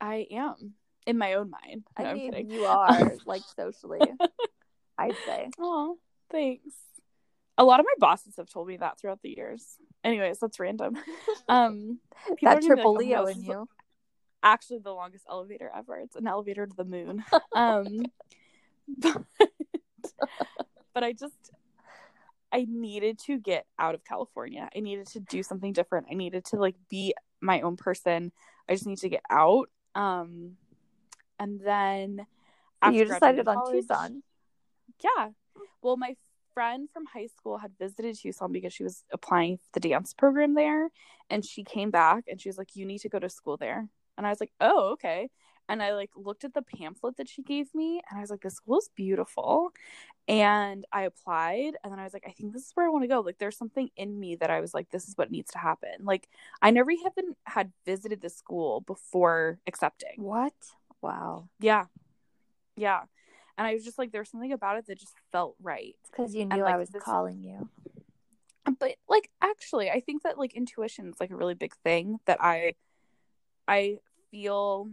I 0.00 0.26
am 0.32 0.74
in 1.06 1.16
my 1.16 1.34
own 1.34 1.50
mind. 1.50 1.84
No, 1.98 2.04
I 2.04 2.10
I'm 2.10 2.16
mean, 2.16 2.50
you 2.50 2.64
are 2.64 3.12
like 3.24 3.42
socially. 3.56 4.00
I'd 4.98 5.16
say. 5.24 5.48
Oh, 5.60 5.96
thanks. 6.30 6.74
A 7.60 7.64
lot 7.64 7.78
of 7.78 7.84
my 7.84 7.94
bosses 7.98 8.36
have 8.38 8.48
told 8.48 8.68
me 8.68 8.78
that 8.78 8.98
throughout 8.98 9.20
the 9.22 9.36
years. 9.36 9.76
Anyways, 10.02 10.38
that's 10.38 10.58
random. 10.58 10.96
Um, 11.48 11.98
that 12.42 12.62
triple 12.62 12.94
like, 12.94 13.02
"Oh, 13.02 13.06
Leo 13.06 13.26
in 13.26 13.42
you. 13.42 13.68
Actually, 14.42 14.78
the 14.78 14.92
longest 14.92 15.24
elevator 15.28 15.70
ever. 15.76 15.98
It's 15.98 16.16
an 16.16 16.26
elevator 16.26 16.64
to 16.66 16.74
the 16.76 16.84
moon. 16.84 17.22
Um, 17.54 18.06
but, 18.88 19.22
but 20.94 21.04
I 21.04 21.12
just, 21.12 21.34
I 22.52 22.66
needed 22.68 23.18
to 23.26 23.38
get 23.38 23.66
out 23.78 23.94
of 23.94 24.04
California. 24.04 24.68
I 24.74 24.80
needed 24.80 25.08
to 25.08 25.20
do 25.20 25.42
something 25.42 25.72
different. 25.72 26.06
I 26.10 26.14
needed 26.14 26.44
to 26.46 26.56
like 26.56 26.76
be 26.88 27.14
my 27.40 27.60
own 27.60 27.76
person. 27.76 28.32
I 28.68 28.74
just 28.74 28.86
need 28.86 28.98
to 28.98 29.08
get 29.08 29.22
out. 29.28 29.68
Um, 29.94 30.52
and 31.38 31.60
then 31.60 32.26
So 32.84 32.90
you 32.90 33.04
decided 33.04 33.46
on 33.48 33.56
college- 33.56 33.82
Tucson. 33.82 34.22
yeah. 35.02 35.28
Well, 35.82 35.96
my 35.96 36.16
friend 36.60 36.90
from 36.92 37.06
high 37.06 37.26
school 37.26 37.56
had 37.56 37.72
visited 37.78 38.18
Tucson 38.18 38.52
because 38.52 38.74
she 38.74 38.82
was 38.82 39.02
applying 39.10 39.56
for 39.56 39.70
the 39.72 39.80
dance 39.80 40.12
program 40.12 40.52
there. 40.52 40.90
And 41.30 41.42
she 41.42 41.64
came 41.64 41.90
back 41.90 42.24
and 42.28 42.38
she 42.38 42.50
was 42.50 42.58
like, 42.58 42.76
You 42.76 42.84
need 42.84 42.98
to 42.98 43.08
go 43.08 43.18
to 43.18 43.30
school 43.30 43.56
there. 43.56 43.88
And 44.18 44.26
I 44.26 44.28
was 44.28 44.40
like, 44.40 44.52
Oh, 44.60 44.90
okay. 44.92 45.30
And 45.70 45.82
I 45.82 45.94
like 45.94 46.10
looked 46.14 46.44
at 46.44 46.52
the 46.52 46.60
pamphlet 46.60 47.16
that 47.16 47.30
she 47.30 47.42
gave 47.42 47.74
me 47.74 48.02
and 48.10 48.18
I 48.18 48.20
was 48.20 48.28
like, 48.28 48.42
This 48.42 48.56
school 48.56 48.76
is 48.76 48.90
beautiful. 48.94 49.70
And 50.28 50.84
I 50.92 51.04
applied 51.04 51.78
and 51.82 51.90
then 51.90 51.98
I 51.98 52.04
was 52.04 52.12
like, 52.12 52.24
I 52.26 52.32
think 52.32 52.52
this 52.52 52.66
is 52.66 52.72
where 52.74 52.84
I 52.84 52.90
want 52.90 53.04
to 53.04 53.08
go. 53.08 53.20
Like 53.20 53.38
there's 53.38 53.56
something 53.56 53.88
in 53.96 54.20
me 54.20 54.36
that 54.36 54.50
I 54.50 54.60
was 54.60 54.74
like, 54.74 54.90
this 54.90 55.08
is 55.08 55.16
what 55.16 55.30
needs 55.30 55.52
to 55.52 55.58
happen. 55.58 55.96
Like 56.02 56.28
I 56.60 56.72
never 56.72 56.90
even 56.90 57.36
had 57.44 57.72
visited 57.86 58.20
the 58.20 58.28
school 58.28 58.82
before 58.82 59.60
accepting. 59.66 60.16
What? 60.16 60.52
Wow. 61.00 61.48
Yeah. 61.58 61.86
Yeah. 62.76 63.04
And 63.60 63.66
I 63.66 63.74
was 63.74 63.84
just 63.84 63.98
like, 63.98 64.10
there's 64.10 64.30
something 64.30 64.52
about 64.54 64.78
it 64.78 64.86
that 64.86 64.98
just 64.98 65.12
felt 65.32 65.54
right. 65.62 65.94
Because 66.10 66.34
you 66.34 66.46
knew 66.46 66.62
like, 66.62 66.72
I 66.74 66.78
was 66.78 66.88
this- 66.88 67.02
calling 67.02 67.42
you. 67.44 67.68
But 68.78 68.94
like 69.06 69.28
actually, 69.42 69.90
I 69.90 70.00
think 70.00 70.22
that 70.22 70.38
like 70.38 70.54
intuition 70.54 71.08
is 71.10 71.16
like 71.20 71.30
a 71.30 71.36
really 71.36 71.52
big 71.52 71.74
thing 71.84 72.20
that 72.24 72.38
I 72.40 72.72
I 73.68 73.98
feel 74.30 74.88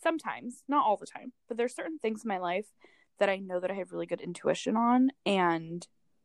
sometimes, 0.00 0.62
not 0.68 0.86
all 0.86 0.96
the 0.96 1.06
time, 1.06 1.32
but 1.48 1.56
there's 1.56 1.74
certain 1.74 1.98
things 1.98 2.22
in 2.22 2.28
my 2.28 2.38
life 2.38 2.66
that 3.18 3.28
I 3.28 3.38
know 3.38 3.58
that 3.58 3.70
I 3.72 3.74
have 3.74 3.90
really 3.90 4.06
good 4.06 4.20
intuition 4.20 4.76
on 4.76 5.10
and 5.26 5.84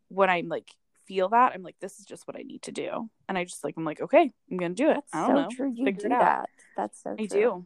when 0.10 0.30
I'm 0.30 0.50
like 0.50 0.70
feel 1.08 1.30
that, 1.30 1.54
I'm 1.56 1.64
like 1.64 1.78
this 1.80 1.98
is 1.98 2.06
just 2.06 2.28
what 2.28 2.38
I 2.38 2.44
need 2.44 2.62
to 2.64 2.72
do. 2.72 3.10
And 3.28 3.36
I 3.36 3.46
just 3.46 3.64
like 3.64 3.74
I'm 3.78 3.86
like, 3.86 4.02
okay, 4.02 4.32
I'm 4.52 4.58
going 4.58 4.76
to 4.76 4.84
do 4.84 4.92
it. 4.92 4.96
That's 5.12 5.16
I 5.16 5.28
don't 5.28 5.30
so 5.38 5.42
know. 5.42 5.50
true. 5.56 5.74
You 5.76 5.86
Figure 5.86 6.02
do 6.02 6.06
it 6.08 6.12
out. 6.12 6.20
that. 6.20 6.50
That's 6.76 7.02
so 7.02 7.12
I 7.14 7.26
true. 7.26 7.28
do. 7.28 7.66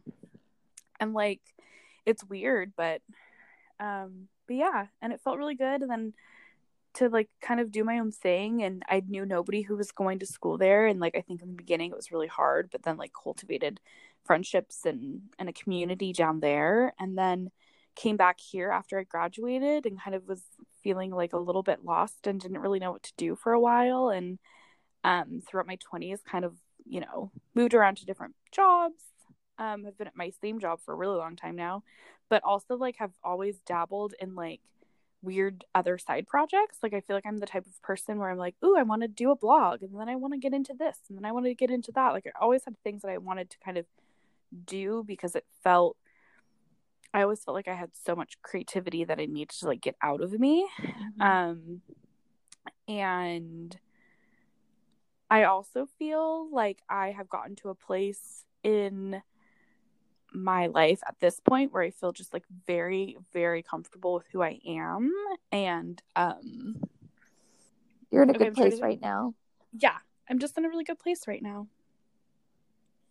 And 0.98 1.12
like 1.12 1.40
it's 2.06 2.24
weird, 2.24 2.72
but 2.74 3.02
um 3.82 4.28
but 4.46 4.56
yeah, 4.56 4.86
and 5.00 5.12
it 5.12 5.20
felt 5.22 5.38
really 5.38 5.54
good. 5.54 5.82
And 5.82 5.90
then 5.90 6.14
to 6.94 7.08
like 7.08 7.28
kind 7.40 7.58
of 7.60 7.72
do 7.72 7.84
my 7.84 7.98
own 7.98 8.12
thing 8.12 8.62
and 8.62 8.82
I 8.88 9.02
knew 9.06 9.24
nobody 9.24 9.62
who 9.62 9.76
was 9.76 9.92
going 9.92 10.18
to 10.18 10.26
school 10.26 10.58
there. 10.58 10.86
And 10.86 11.00
like 11.00 11.16
I 11.16 11.22
think 11.22 11.42
in 11.42 11.48
the 11.48 11.54
beginning 11.54 11.90
it 11.90 11.96
was 11.96 12.12
really 12.12 12.26
hard, 12.26 12.68
but 12.70 12.82
then 12.82 12.96
like 12.96 13.12
cultivated 13.20 13.80
friendships 14.24 14.84
and 14.84 15.22
and 15.38 15.48
a 15.48 15.52
community 15.52 16.12
down 16.12 16.40
there. 16.40 16.92
And 16.98 17.16
then 17.16 17.50
came 17.94 18.16
back 18.16 18.40
here 18.40 18.70
after 18.70 18.98
I 18.98 19.04
graduated 19.04 19.84
and 19.86 20.00
kind 20.00 20.14
of 20.14 20.26
was 20.26 20.42
feeling 20.82 21.10
like 21.10 21.32
a 21.32 21.38
little 21.38 21.62
bit 21.62 21.84
lost 21.84 22.26
and 22.26 22.40
didn't 22.40 22.60
really 22.60 22.78
know 22.78 22.92
what 22.92 23.02
to 23.04 23.12
do 23.16 23.36
for 23.36 23.52
a 23.52 23.60
while. 23.60 24.10
And 24.10 24.38
um 25.04 25.40
throughout 25.46 25.66
my 25.66 25.76
20s 25.76 26.20
kind 26.24 26.44
of, 26.44 26.56
you 26.84 27.00
know, 27.00 27.32
moved 27.54 27.74
around 27.74 27.96
to 27.98 28.06
different 28.06 28.34
jobs. 28.50 29.02
Um 29.58 29.84
have 29.84 29.96
been 29.96 30.06
at 30.08 30.16
my 30.16 30.30
same 30.42 30.60
job 30.60 30.80
for 30.84 30.92
a 30.92 30.96
really 30.96 31.16
long 31.16 31.36
time 31.36 31.56
now 31.56 31.82
but 32.32 32.42
also 32.44 32.76
like 32.78 32.96
have 32.96 33.12
always 33.22 33.58
dabbled 33.66 34.14
in 34.18 34.34
like 34.34 34.62
weird 35.20 35.66
other 35.74 35.98
side 35.98 36.26
projects. 36.26 36.78
Like 36.82 36.94
i 36.94 37.00
feel 37.00 37.14
like 37.14 37.26
i'm 37.26 37.36
the 37.40 37.46
type 37.46 37.66
of 37.66 37.82
person 37.82 38.18
where 38.18 38.30
i'm 38.30 38.38
like 38.38 38.54
ooh 38.64 38.74
i 38.74 38.82
want 38.82 39.02
to 39.02 39.08
do 39.08 39.30
a 39.30 39.36
blog 39.36 39.82
and 39.82 40.00
then 40.00 40.08
i 40.08 40.16
want 40.16 40.32
to 40.32 40.38
get 40.38 40.54
into 40.54 40.72
this 40.72 40.96
and 41.10 41.18
then 41.18 41.26
i 41.26 41.32
want 41.32 41.44
to 41.44 41.54
get 41.54 41.70
into 41.70 41.92
that. 41.92 42.14
Like 42.14 42.26
i 42.26 42.30
always 42.40 42.64
had 42.64 42.74
things 42.82 43.02
that 43.02 43.10
i 43.10 43.18
wanted 43.18 43.50
to 43.50 43.58
kind 43.62 43.76
of 43.76 43.84
do 44.64 45.04
because 45.06 45.36
it 45.36 45.44
felt 45.62 45.98
i 47.12 47.20
always 47.20 47.44
felt 47.44 47.54
like 47.54 47.68
i 47.68 47.74
had 47.74 47.90
so 48.06 48.16
much 48.16 48.40
creativity 48.40 49.04
that 49.04 49.20
i 49.20 49.26
needed 49.26 49.50
to 49.50 49.66
like 49.66 49.82
get 49.82 49.96
out 50.00 50.22
of 50.22 50.32
me. 50.32 50.66
Mhm. 50.80 51.20
um 51.20 51.82
and 52.88 53.78
i 55.30 55.44
also 55.44 55.86
feel 55.98 56.50
like 56.50 56.78
i 56.88 57.10
have 57.10 57.28
gotten 57.28 57.56
to 57.56 57.68
a 57.68 57.74
place 57.74 58.46
in 58.62 59.20
my 60.34 60.66
life 60.66 61.00
at 61.06 61.16
this 61.20 61.40
point 61.40 61.72
where 61.72 61.82
i 61.82 61.90
feel 61.90 62.12
just 62.12 62.32
like 62.32 62.44
very 62.66 63.16
very 63.32 63.62
comfortable 63.62 64.14
with 64.14 64.26
who 64.32 64.42
i 64.42 64.58
am 64.66 65.12
and 65.50 66.02
um 66.16 66.76
You're 68.10 68.22
in 68.22 68.30
a 68.30 68.34
Okay, 68.34 68.44
good 68.46 68.54
place 68.54 68.76
to- 68.76 68.82
right 68.82 69.00
now. 69.00 69.34
yeah 69.78 69.98
i'm 70.28 70.38
just 70.38 70.56
in 70.58 70.64
a 70.64 70.68
really 70.68 70.84
good 70.84 70.98
place 70.98 71.26
right 71.28 71.42
now 71.42 71.66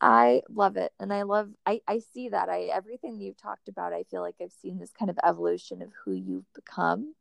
I 0.03 0.41
love 0.49 0.77
it. 0.77 0.91
And 0.99 1.13
I 1.13 1.21
love 1.21 1.49
I, 1.63 1.81
I 1.87 1.99
see 1.99 2.29
that. 2.29 2.49
I 2.49 2.63
everything 2.73 3.19
you've 3.21 3.37
talked 3.37 3.67
about, 3.67 3.93
I 3.93 4.01
feel 4.09 4.21
like 4.21 4.33
I've 4.41 4.51
seen 4.51 4.79
this 4.79 4.91
kind 4.91 5.11
of 5.11 5.19
evolution 5.23 5.83
of 5.83 5.89
who 6.03 6.13
you've 6.13 6.51
become 6.55 7.13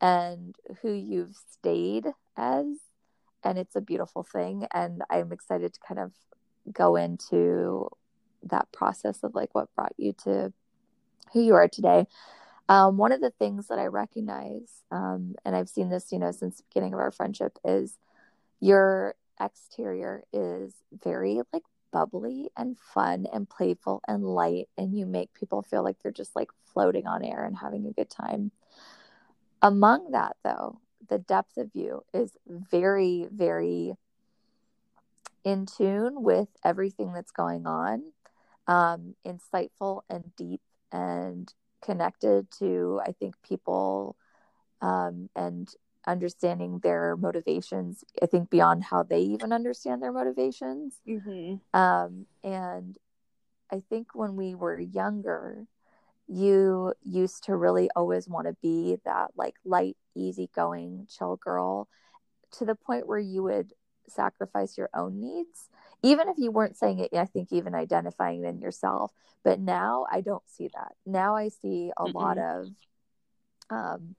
and 0.00 0.56
who 0.80 0.90
you've 0.90 1.36
stayed 1.52 2.06
as. 2.34 2.66
And 3.42 3.58
it's 3.58 3.76
a 3.76 3.82
beautiful 3.82 4.22
thing. 4.22 4.66
And 4.72 5.02
I'm 5.10 5.32
excited 5.32 5.74
to 5.74 5.80
kind 5.86 6.00
of 6.00 6.12
go 6.72 6.96
into 6.96 7.90
that 8.50 8.70
process 8.72 9.22
of 9.22 9.34
like 9.34 9.54
what 9.54 9.74
brought 9.74 9.94
you 9.96 10.12
to 10.24 10.52
who 11.32 11.40
you 11.40 11.54
are 11.54 11.68
today. 11.68 12.06
Um, 12.68 12.96
one 12.96 13.12
of 13.12 13.20
the 13.20 13.30
things 13.30 13.68
that 13.68 13.78
I 13.78 13.86
recognize, 13.86 14.82
um, 14.90 15.34
and 15.44 15.54
I've 15.54 15.68
seen 15.68 15.90
this, 15.90 16.12
you 16.12 16.18
know, 16.18 16.30
since 16.30 16.56
the 16.56 16.64
beginning 16.70 16.94
of 16.94 17.00
our 17.00 17.10
friendship, 17.10 17.58
is 17.64 17.98
your 18.60 19.14
exterior 19.40 20.24
is 20.32 20.72
very 21.02 21.42
like 21.52 21.64
bubbly 21.92 22.50
and 22.56 22.78
fun 22.78 23.26
and 23.32 23.48
playful 23.48 24.00
and 24.08 24.24
light, 24.24 24.68
and 24.78 24.96
you 24.96 25.06
make 25.06 25.34
people 25.34 25.62
feel 25.62 25.84
like 25.84 25.96
they're 26.02 26.10
just 26.12 26.34
like 26.34 26.50
floating 26.72 27.06
on 27.06 27.22
air 27.22 27.44
and 27.44 27.56
having 27.56 27.86
a 27.86 27.92
good 27.92 28.10
time. 28.10 28.50
Among 29.60 30.12
that, 30.12 30.36
though, 30.42 30.80
the 31.08 31.18
depth 31.18 31.56
of 31.58 31.70
you 31.74 32.04
is 32.12 32.36
very, 32.46 33.28
very 33.30 33.94
in 35.44 35.66
tune 35.66 36.22
with 36.22 36.48
everything 36.64 37.12
that's 37.12 37.30
going 37.30 37.66
on, 37.66 38.02
um, 38.66 39.14
insightful 39.26 40.02
and 40.08 40.34
deep 40.36 40.60
and 40.92 41.52
connected 41.82 42.50
to, 42.58 43.00
I 43.04 43.12
think, 43.12 43.34
people 43.42 44.16
um, 44.80 45.28
and 45.36 45.68
understanding 46.06 46.80
their 46.80 47.16
motivations. 47.16 48.04
I 48.22 48.26
think 48.26 48.50
beyond 48.50 48.84
how 48.84 49.02
they 49.02 49.20
even 49.20 49.52
understand 49.52 50.02
their 50.02 50.12
motivations. 50.12 51.00
mm-hmm. 51.08 51.78
Um, 51.78 52.26
and 52.42 52.96
I 53.70 53.82
think 53.88 54.14
when 54.14 54.36
we 54.36 54.54
were 54.54 54.78
younger, 54.78 55.66
you 56.26 56.94
used 57.02 57.44
to 57.44 57.56
really 57.56 57.90
always 57.94 58.28
want 58.28 58.46
to 58.46 58.56
be 58.62 58.96
that 59.04 59.32
like 59.36 59.54
light, 59.64 59.96
easygoing, 60.14 61.06
chill 61.10 61.36
girl 61.36 61.88
to 62.52 62.64
the 62.64 62.74
point 62.74 63.06
where 63.06 63.18
you 63.18 63.42
would 63.42 63.72
sacrifice 64.08 64.78
your 64.78 64.90
own 64.94 65.20
needs. 65.20 65.68
Even 66.04 66.28
if 66.28 66.36
you 66.38 66.50
weren't 66.52 66.76
saying 66.76 66.98
it, 66.98 67.14
I 67.14 67.24
think 67.24 67.50
even 67.50 67.74
identifying 67.74 68.44
it 68.44 68.48
in 68.48 68.60
yourself. 68.60 69.10
But 69.42 69.58
now 69.58 70.06
I 70.12 70.20
don't 70.20 70.46
see 70.46 70.68
that. 70.74 70.92
Now 71.06 71.34
I 71.34 71.48
see 71.48 71.92
a 71.96 72.04
Mm-mm. 72.04 72.12
lot 72.12 72.38
of 72.38 72.68
um, 73.70 74.14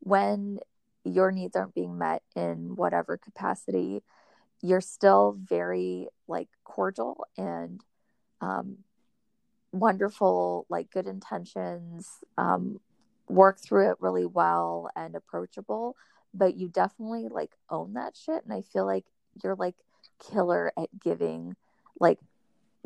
when 0.00 0.60
your 1.04 1.32
needs 1.32 1.56
aren't 1.56 1.74
being 1.74 1.98
met 1.98 2.22
in 2.36 2.76
whatever 2.76 3.16
capacity, 3.16 4.02
you're 4.62 4.80
still 4.80 5.36
very 5.42 6.08
like 6.28 6.48
cordial 6.62 7.26
and 7.36 7.80
um, 8.40 8.78
wonderful, 9.72 10.66
like 10.68 10.90
good 10.90 11.06
intentions, 11.06 12.08
um, 12.38 12.80
work 13.28 13.58
through 13.60 13.90
it 13.90 13.96
really 14.00 14.26
well 14.26 14.88
and 14.94 15.16
approachable, 15.16 15.96
but 16.32 16.54
you 16.56 16.68
definitely 16.68 17.28
like 17.28 17.52
own 17.70 17.94
that 17.94 18.16
shit. 18.16 18.44
And 18.44 18.52
I 18.52 18.62
feel 18.62 18.86
like 18.86 19.06
you're 19.42 19.56
like 19.56 19.76
killer 20.30 20.72
at 20.76 20.88
giving, 21.00 21.56
like 22.00 22.18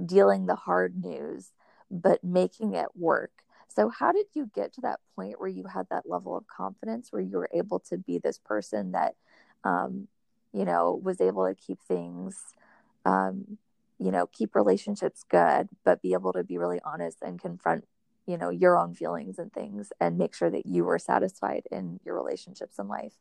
dealing 0.04 0.46
the 0.46 0.56
hard 0.56 1.02
news, 1.02 1.52
but 1.90 2.22
making 2.22 2.74
it 2.74 2.88
work. 2.96 3.30
So, 3.68 3.90
how 3.90 4.12
did 4.12 4.26
you 4.34 4.50
get 4.54 4.72
to 4.74 4.80
that 4.82 5.00
point 5.14 5.38
where 5.38 5.48
you 5.48 5.66
had 5.66 5.86
that 5.90 6.08
level 6.08 6.36
of 6.36 6.46
confidence 6.46 7.12
where 7.12 7.22
you 7.22 7.36
were 7.36 7.50
able 7.52 7.78
to 7.80 7.96
be 7.96 8.18
this 8.18 8.38
person 8.38 8.92
that, 8.92 9.14
um, 9.62 10.08
you 10.52 10.64
know, 10.64 11.00
was 11.02 11.20
able 11.20 11.46
to 11.46 11.54
keep 11.54 11.80
things, 11.82 12.54
um, 13.04 13.58
you 13.98 14.10
know, 14.10 14.26
keep 14.26 14.54
relationships 14.54 15.24
good, 15.28 15.68
but 15.84 16.02
be 16.02 16.12
able 16.12 16.32
to 16.32 16.42
be 16.42 16.58
really 16.58 16.80
honest 16.84 17.18
and 17.22 17.40
confront, 17.40 17.86
you 18.26 18.38
know, 18.38 18.50
your 18.50 18.76
own 18.76 18.94
feelings 18.94 19.38
and 19.38 19.52
things 19.52 19.92
and 20.00 20.18
make 20.18 20.34
sure 20.34 20.50
that 20.50 20.66
you 20.66 20.84
were 20.84 20.98
satisfied 20.98 21.64
in 21.70 22.00
your 22.04 22.14
relationships 22.14 22.78
in 22.78 22.88
life? 22.88 23.14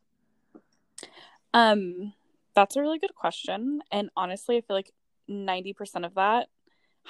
Um, 1.54 2.14
that's 2.58 2.76
a 2.76 2.82
really 2.82 2.98
good 2.98 3.14
question. 3.14 3.82
And 3.92 4.10
honestly, 4.18 4.58
I 4.58 4.62
feel 4.62 4.76
like 4.76 4.92
90% 5.30 6.08
of 6.08 6.16
that 6.16 6.48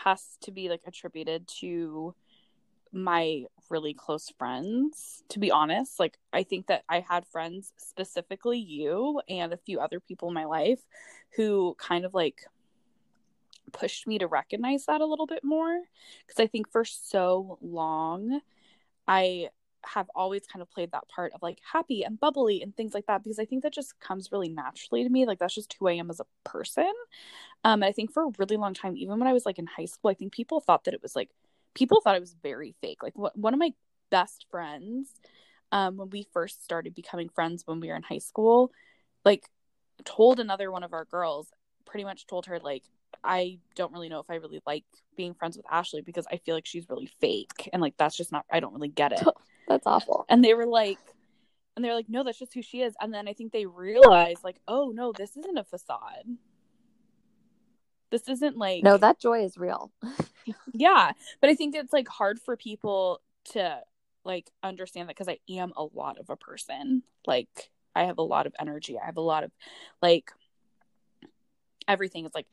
has 0.04 0.38
to 0.42 0.52
be 0.52 0.68
like 0.68 0.82
attributed 0.86 1.48
to 1.62 2.14
my 2.92 3.44
really 3.70 3.94
close 3.94 4.30
friends 4.38 5.24
to 5.28 5.40
be 5.40 5.52
honest 5.52 6.00
like 6.00 6.18
i 6.32 6.42
think 6.42 6.68
that 6.68 6.84
i 6.88 7.02
had 7.02 7.28
friends 7.28 7.74
specifically 7.76 8.58
you 8.58 9.22
and 9.28 9.52
a 9.52 9.58
few 9.58 9.78
other 9.80 10.00
people 10.00 10.30
in 10.30 10.34
my 10.34 10.46
life 10.46 10.80
who 11.36 11.76
kind 11.78 12.06
of 12.06 12.14
like 12.14 12.46
pushed 13.74 14.08
me 14.08 14.18
to 14.18 14.26
recognize 14.26 14.86
that 14.86 15.02
a 15.02 15.06
little 15.06 15.28
bit 15.28 15.44
more 15.44 15.82
because 16.26 16.42
i 16.42 16.48
think 16.48 16.72
for 16.72 16.86
so 16.86 17.58
long 17.62 18.40
i 19.06 19.50
have 19.94 20.08
always 20.16 20.46
kind 20.46 20.62
of 20.62 20.70
played 20.70 20.92
that 20.92 21.08
part 21.08 21.34
of 21.34 21.42
like 21.42 21.60
happy 21.72 22.04
and 22.04 22.20
bubbly 22.20 22.62
and 22.62 22.76
things 22.76 22.94
like 22.94 23.06
that 23.08 23.24
because 23.24 23.40
I 23.40 23.46
think 23.46 23.64
that 23.64 23.74
just 23.74 24.00
comes 24.00 24.32
really 24.32 24.50
naturally 24.50 25.04
to 25.04 25.10
me. 25.10 25.26
Like 25.26 25.40
that's 25.40 25.56
just 25.56 25.76
who 25.80 25.88
I 25.88 25.94
am 25.94 26.10
as 26.10 26.20
a 26.20 26.26
person. 26.44 26.92
Um, 27.64 27.82
and 27.82 27.86
I 27.86 27.92
think 27.92 28.12
for 28.12 28.24
a 28.24 28.32
really 28.38 28.58
long 28.58 28.74
time, 28.74 28.98
even 28.98 29.20
when 29.20 29.28
I 29.28 29.34
was 29.34 29.46
like 29.46 29.60
in 29.60 29.68
high 29.68 29.86
school, 29.86 30.12
I 30.12 30.14
think 30.14 30.34
people 30.34 30.60
thought 30.60 30.84
that 30.86 30.94
it 30.94 31.02
was 31.02 31.16
like 31.16 31.30
people 31.74 32.02
thought 32.02 32.16
it 32.16 32.22
was 32.22 32.36
very 32.42 32.76
fake. 32.82 33.04
Like 33.04 33.14
wh- 33.16 33.36
one 33.38 33.54
of 33.54 33.60
my 33.60 33.72
best 34.10 34.46
friends, 34.50 35.10
um, 35.72 35.98
when 35.98 36.10
we 36.10 36.28
first 36.34 36.64
started 36.64 36.96
becoming 36.96 37.30
friends 37.30 37.64
when 37.66 37.80
we 37.80 37.90
were 37.90 37.96
in 37.96 38.04
high 38.04 38.18
school, 38.20 38.72
like 39.26 39.50
told 40.06 40.40
another 40.40 40.72
one 40.72 40.84
of 40.84 40.94
our 40.94 41.06
girls, 41.06 41.50
pretty 41.86 42.04
much 42.04 42.28
told 42.28 42.46
her 42.48 42.60
like 42.60 42.84
I 43.24 43.60
don't 43.76 43.92
really 43.92 44.10
know 44.10 44.20
if 44.20 44.30
I 44.30 44.36
really 44.36 44.62
like 44.66 44.84
being 45.16 45.34
friends 45.34 45.58
with 45.58 45.66
Ashley 45.72 46.02
because 46.02 46.26
I 46.32 46.38
feel 46.38 46.56
like 46.56 46.66
she's 46.66 46.90
really 46.90 47.10
fake 47.20 47.70
and 47.74 47.82
like 47.82 47.96
that's 47.98 48.16
just 48.16 48.32
not 48.32 48.46
I 48.52 48.60
don't 48.60 48.74
really 48.74 48.88
get 48.88 49.12
it. 49.12 49.24
That's 49.68 49.86
awful. 49.86 50.26
And 50.30 50.46
they 50.46 50.54
were 50.54 50.66
like, 50.66 50.98
and 51.76 51.84
they're 51.84 51.94
like, 51.94 52.08
no, 52.08 52.24
that's 52.24 52.40
just 52.40 52.54
who 52.54 52.62
she 52.62 52.82
is. 52.82 52.96
And 53.02 53.14
then 53.14 53.28
I 53.28 53.34
think 53.34 53.52
they 53.52 53.66
realized, 53.66 54.44
like, 54.44 54.62
oh 54.66 54.92
no, 54.96 55.12
this 55.12 55.36
isn't 55.36 55.58
a 55.58 55.64
facade. 55.66 56.24
This 58.10 58.30
isn't 58.30 58.58
like 58.58 58.84
no, 58.84 58.98
that 58.98 59.20
joy 59.20 59.44
is 59.44 59.58
real. 59.58 59.92
yeah, 60.74 61.12
but 61.42 61.50
I 61.50 61.56
think 61.56 61.76
it's 61.76 61.92
like 61.92 62.08
hard 62.08 62.40
for 62.40 62.56
people 62.56 63.22
to 63.52 63.82
like 64.24 64.50
understand 64.64 65.10
that 65.10 65.18
because 65.18 65.28
I 65.28 65.40
am 65.50 65.74
a 65.76 65.84
lot 65.84 66.18
of 66.18 66.30
a 66.30 66.38
person. 66.38 67.04
Like 67.26 67.70
I 67.94 68.06
have 68.06 68.18
a 68.18 68.24
lot 68.24 68.48
of 68.48 68.56
energy. 68.60 68.98
I 68.98 69.06
have 69.06 69.18
a 69.18 69.22
lot 69.22 69.44
of 69.44 69.52
like 70.02 70.32
everything 71.88 72.26
is 72.26 72.34
like 72.34 72.48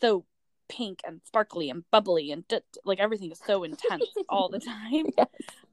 so 0.00 0.24
pink 0.68 1.00
and 1.06 1.20
sparkly 1.26 1.68
and 1.68 1.84
bubbly 1.90 2.30
and 2.30 2.46
d- 2.48 2.60
like 2.84 3.00
everything 3.00 3.30
is 3.30 3.40
so 3.44 3.64
intense 3.64 4.06
all 4.28 4.48
the 4.48 4.60
time. 4.90 5.06
Yes. 5.16 5.26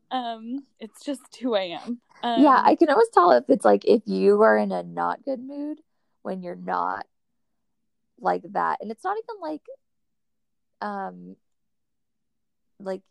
Um, 0.09 0.65
it's 0.79 1.03
just 1.03 1.21
who 1.41 1.55
I 1.55 1.79
am. 1.83 1.99
Um, 2.23 2.41
yeah, 2.41 2.61
I 2.63 2.75
can 2.75 2.89
always 2.89 3.09
tell 3.13 3.31
if 3.31 3.43
it's 3.49 3.65
like 3.65 3.85
if 3.85 4.01
you 4.05 4.41
are 4.41 4.57
in 4.57 4.71
a 4.71 4.83
not 4.83 5.23
good 5.23 5.39
mood 5.39 5.79
when 6.23 6.41
you're 6.41 6.55
not 6.55 7.05
like 8.19 8.43
that, 8.53 8.79
and 8.81 8.89
it's 8.89 9.03
not 9.03 9.17
even 9.17 9.41
like, 9.41 9.61
um, 10.81 11.35
like 12.79 13.01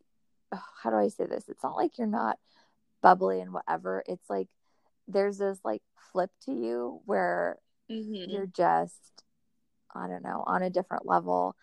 oh, 0.52 0.62
how 0.83 0.90
do 0.90 0.96
I 0.96 1.09
say 1.09 1.26
this? 1.26 1.44
It's 1.48 1.62
not 1.62 1.76
like 1.76 1.98
you're 1.98 2.07
not 2.07 2.38
bubbly 3.02 3.40
and 3.40 3.52
whatever. 3.52 4.02
It's 4.07 4.29
like 4.29 4.48
there's 5.07 5.38
this 5.38 5.59
like 5.64 5.83
flip 6.12 6.31
to 6.46 6.52
you 6.52 7.00
where 7.05 7.59
mm-hmm. 7.90 8.31
you're 8.31 8.46
just 8.46 9.22
I 9.96 10.09
don't 10.09 10.22
know 10.22 10.44
on 10.46 10.62
a 10.62 10.70
different 10.70 11.06
level. 11.06 11.56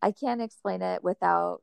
I 0.00 0.12
can't 0.12 0.42
explain 0.42 0.82
it 0.82 1.02
without 1.02 1.62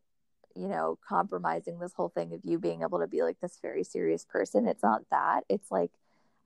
you 0.56 0.70
know, 0.70 0.98
compromising 1.08 1.80
this 1.80 1.94
whole 1.94 2.10
thing 2.10 2.34
of 2.34 2.40
you 2.44 2.58
being 2.58 2.82
able 2.82 3.00
to 3.00 3.08
be 3.08 3.24
like 3.24 3.40
this 3.42 3.60
very 3.62 3.84
serious 3.84 4.26
person. 4.26 4.68
It's 4.68 4.84
not 4.84 5.02
that. 5.12 5.42
It's 5.50 5.70
like, 5.70 5.92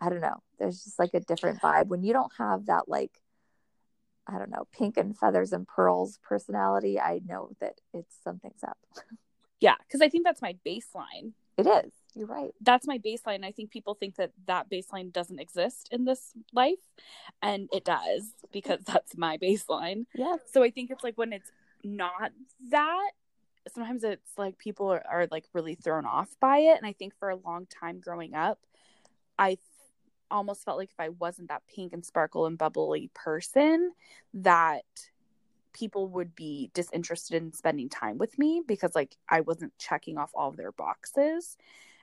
I 0.01 0.09
don't 0.09 0.21
know. 0.21 0.41
There's 0.57 0.83
just 0.83 0.97
like 0.97 1.13
a 1.13 1.19
different 1.19 1.61
vibe 1.61 1.87
when 1.87 2.03
you 2.03 2.11
don't 2.11 2.31
have 2.37 2.65
that, 2.65 2.89
like, 2.89 3.11
I 4.27 4.37
don't 4.37 4.49
know, 4.49 4.67
pink 4.71 4.97
and 4.97 5.17
feathers 5.17 5.53
and 5.53 5.67
pearls 5.67 6.19
personality. 6.23 6.99
I 6.99 7.21
know 7.25 7.51
that 7.59 7.75
it's 7.93 8.15
something's 8.23 8.63
up. 8.63 8.77
Yeah. 9.59 9.75
Cause 9.91 10.01
I 10.01 10.09
think 10.09 10.23
that's 10.23 10.41
my 10.41 10.55
baseline. 10.65 11.33
It 11.57 11.67
is. 11.67 11.91
You're 12.15 12.27
right. 12.27 12.51
That's 12.61 12.87
my 12.87 12.97
baseline. 12.97 13.45
I 13.45 13.51
think 13.51 13.71
people 13.71 13.93
think 13.93 14.15
that 14.15 14.31
that 14.47 14.69
baseline 14.69 15.13
doesn't 15.13 15.39
exist 15.39 15.89
in 15.91 16.05
this 16.05 16.33
life. 16.53 16.79
And 17.41 17.69
it 17.71 17.85
does 17.85 18.33
because 18.51 18.79
that's 18.85 19.15
my 19.17 19.37
baseline. 19.37 20.05
Yeah. 20.15 20.37
So 20.51 20.63
I 20.63 20.71
think 20.71 20.91
it's 20.91 21.03
like 21.03 21.17
when 21.17 21.33
it's 21.33 21.51
not 21.83 22.31
that 22.69 23.11
sometimes 23.67 24.03
it's 24.03 24.37
like 24.37 24.57
people 24.57 24.91
are, 24.91 25.03
are 25.09 25.27
like 25.31 25.45
really 25.53 25.75
thrown 25.75 26.05
off 26.05 26.29
by 26.39 26.59
it 26.59 26.77
and 26.77 26.85
i 26.85 26.93
think 26.93 27.13
for 27.17 27.29
a 27.29 27.35
long 27.35 27.65
time 27.67 27.99
growing 27.99 28.33
up 28.33 28.59
i 29.37 29.57
almost 30.31 30.63
felt 30.63 30.77
like 30.77 30.89
if 30.89 30.99
i 30.99 31.09
wasn't 31.09 31.47
that 31.47 31.63
pink 31.73 31.93
and 31.93 32.05
sparkle 32.05 32.45
and 32.45 32.57
bubbly 32.57 33.09
person 33.13 33.91
that 34.33 34.83
people 35.73 36.07
would 36.07 36.35
be 36.35 36.71
disinterested 36.73 37.41
in 37.41 37.53
spending 37.53 37.89
time 37.89 38.17
with 38.17 38.37
me 38.39 38.61
because 38.67 38.95
like 38.95 39.15
i 39.29 39.41
wasn't 39.41 39.71
checking 39.77 40.17
off 40.17 40.31
all 40.33 40.49
of 40.49 40.57
their 40.57 40.71
boxes 40.71 41.57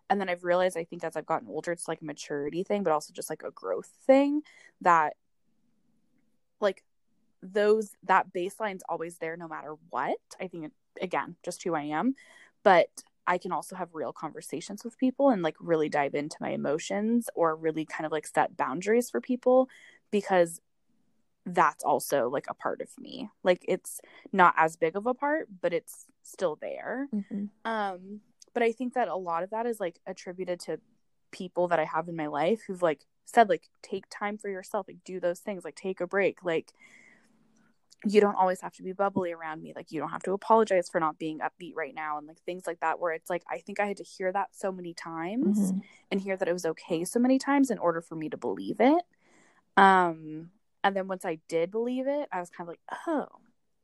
and 0.09 0.21
then 0.21 0.29
i've 0.29 0.45
realized 0.45 0.77
i 0.77 0.85
think 0.85 1.05
as 1.05 1.17
i've 1.17 1.27
gotten 1.27 1.49
older 1.49 1.73
it's 1.73 1.89
like 1.89 2.01
a 2.01 2.05
maturity 2.05 2.63
thing 2.63 2.83
but 2.83 2.93
also 2.93 3.13
just 3.13 3.31
like 3.31 3.43
a 3.43 3.51
growth 3.51 3.91
thing 4.07 4.43
that 4.81 5.15
like 6.61 6.83
those 7.43 7.93
that 8.03 8.33
baseline's 8.33 8.83
always 8.89 9.19
there 9.19 9.37
no 9.37 9.49
matter 9.49 9.75
what 9.91 10.19
i 10.41 10.47
think 10.47 10.73
again, 11.01 11.37
just 11.43 11.63
who 11.63 11.75
I 11.75 11.83
am. 11.83 12.15
But 12.63 12.89
I 13.27 13.39
can 13.39 13.53
also 13.53 13.77
have 13.77 13.95
real 13.95 14.13
conversations 14.13 14.85
with 14.85 14.99
people 14.99 15.31
and 15.31 15.43
like 15.43 15.57
really 15.59 15.89
dive 15.89 16.15
into 16.15 16.37
my 16.41 16.51
emotions 16.51 17.29
or 17.35 17.57
really 17.57 17.85
kind 17.85 18.07
of 18.07 18.13
like 18.13 18.27
set 18.27 18.57
boundaries 18.57 19.11
for 19.11 19.21
people 19.21 19.69
because 20.11 20.61
that's 21.45 21.85
also 21.85 22.29
like 22.29 22.47
a 22.49 22.55
part 22.55 22.81
of 22.81 22.89
me. 22.99 23.29
Like 23.43 23.65
it's 23.67 24.01
not 24.33 24.55
as 24.57 24.77
big 24.77 24.97
of 24.97 25.07
a 25.07 25.15
part, 25.15 25.49
but 25.61 25.73
it's 25.73 26.07
still 26.23 26.57
there. 26.61 27.09
Mm-hmm. 27.15 27.47
Um 27.65 28.21
but 28.57 28.63
I 28.63 28.73
think 28.73 28.95
that 28.95 29.09
a 29.09 29.17
lot 29.17 29.43
of 29.43 29.51
that 29.51 29.67
is 29.67 29.81
like 29.81 30.01
attributed 30.07 30.61
to 30.61 30.81
people 31.31 31.69
that 31.69 31.79
I 31.79 31.85
have 31.85 32.09
in 32.09 32.17
my 32.17 32.29
life 32.29 32.63
who've 32.67 32.81
like 32.81 33.05
said 33.27 33.51
like 33.51 33.69
take 33.83 34.05
time 34.09 34.39
for 34.39 34.49
yourself, 34.49 34.89
like 34.89 35.05
do 35.05 35.21
those 35.21 35.41
things, 35.41 35.63
like 35.63 35.75
take 35.75 36.01
a 36.01 36.07
break, 36.07 36.43
like 36.43 36.73
you 38.07 38.19
don't 38.19 38.35
always 38.35 38.63
have 38.63 38.73
to 38.77 38.83
be 38.83 38.93
bubbly 38.93 39.33
around 39.33 39.63
me 39.63 39.75
like 39.77 39.93
you 39.93 40.01
don't 40.01 40.11
have 40.11 40.23
to 40.23 40.33
apologize 40.33 40.89
for 40.89 41.01
not 41.01 41.19
being 41.19 41.41
upbeat 41.41 41.75
right 41.75 41.95
now 41.95 42.17
and 42.17 42.27
like 42.27 42.41
things 42.45 42.67
like 42.67 42.79
that 42.81 43.01
where 43.01 43.13
it's 43.13 43.29
like 43.31 43.43
i 43.51 43.59
think 43.59 43.81
i 43.81 43.87
had 43.87 43.97
to 43.97 44.05
hear 44.05 44.31
that 44.31 44.49
so 44.53 44.71
many 44.71 44.93
times 44.93 45.59
mm-hmm. 45.59 45.79
and 46.11 46.21
hear 46.21 46.37
that 46.37 46.47
it 46.47 46.53
was 46.53 46.67
okay 46.67 47.05
so 47.05 47.19
many 47.19 47.39
times 47.39 47.71
in 47.71 47.79
order 47.79 48.03
for 48.03 48.15
me 48.15 48.29
to 48.29 48.37
believe 48.37 48.77
it 48.81 49.03
um 49.79 50.51
and 50.85 50.95
then 50.95 51.09
once 51.09 51.25
i 51.25 51.39
did 51.49 51.71
believe 51.71 52.07
it 52.07 52.29
i 52.31 52.39
was 52.39 52.51
kind 52.51 52.69
of 52.69 52.73
like 52.73 53.01
oh 53.09 53.27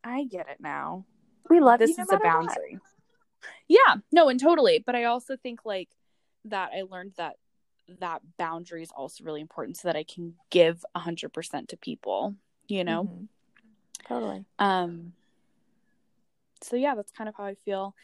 i 0.04 0.24
get 0.24 0.46
it 0.46 0.58
now 0.60 1.06
we 1.48 1.58
love 1.58 1.78
this 1.78 1.98
is 1.98 2.12
a 2.12 2.18
boundary 2.18 2.74
what. 2.74 2.91
Yeah 3.68 3.96
no 4.10 4.28
and 4.28 4.40
totally 4.40 4.82
but 4.84 4.94
i 4.94 5.04
also 5.04 5.36
think 5.36 5.60
like 5.64 5.88
that 6.44 6.70
i 6.76 6.82
learned 6.82 7.12
that 7.16 7.36
that 8.00 8.22
boundary 8.38 8.82
is 8.82 8.90
also 8.96 9.24
really 9.24 9.40
important 9.40 9.76
so 9.76 9.88
that 9.88 9.96
i 9.96 10.02
can 10.04 10.34
give 10.50 10.84
100% 10.96 11.68
to 11.68 11.76
people 11.76 12.34
you 12.68 12.84
know 12.84 13.04
mm-hmm 13.04 13.24
Totally. 14.06 14.44
Um 14.58 15.12
so 16.60 16.76
yeah, 16.76 16.94
that's 16.94 17.10
kind 17.10 17.28
of 17.28 17.34
how 17.36 17.44
I 17.44 17.56
feel 17.64 17.94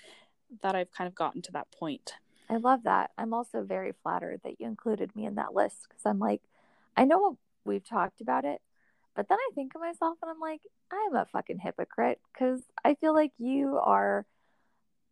that 0.62 0.74
I've 0.74 0.90
kind 0.90 1.06
of 1.06 1.14
gotten 1.14 1.42
to 1.42 1.52
that 1.52 1.70
point. 1.70 2.14
I 2.50 2.56
love 2.56 2.84
that. 2.84 3.10
I'm 3.16 3.32
also 3.32 3.62
very 3.62 3.92
flattered 4.02 4.40
that 4.42 4.60
you 4.60 4.66
included 4.66 5.14
me 5.14 5.26
in 5.26 5.36
that 5.36 5.54
list 5.54 5.86
because 5.88 6.04
I'm 6.04 6.18
like, 6.18 6.40
I 6.96 7.04
know 7.04 7.38
we've 7.64 7.86
talked 7.86 8.20
about 8.20 8.44
it, 8.44 8.60
but 9.14 9.28
then 9.28 9.38
I 9.38 9.50
think 9.54 9.74
of 9.74 9.80
myself 9.82 10.18
and 10.22 10.30
I'm 10.30 10.40
like, 10.40 10.62
I'm 10.90 11.14
a 11.14 11.26
fucking 11.26 11.58
hypocrite 11.58 12.20
because 12.32 12.62
I 12.84 12.94
feel 12.94 13.14
like 13.14 13.32
you 13.38 13.78
are, 13.80 14.24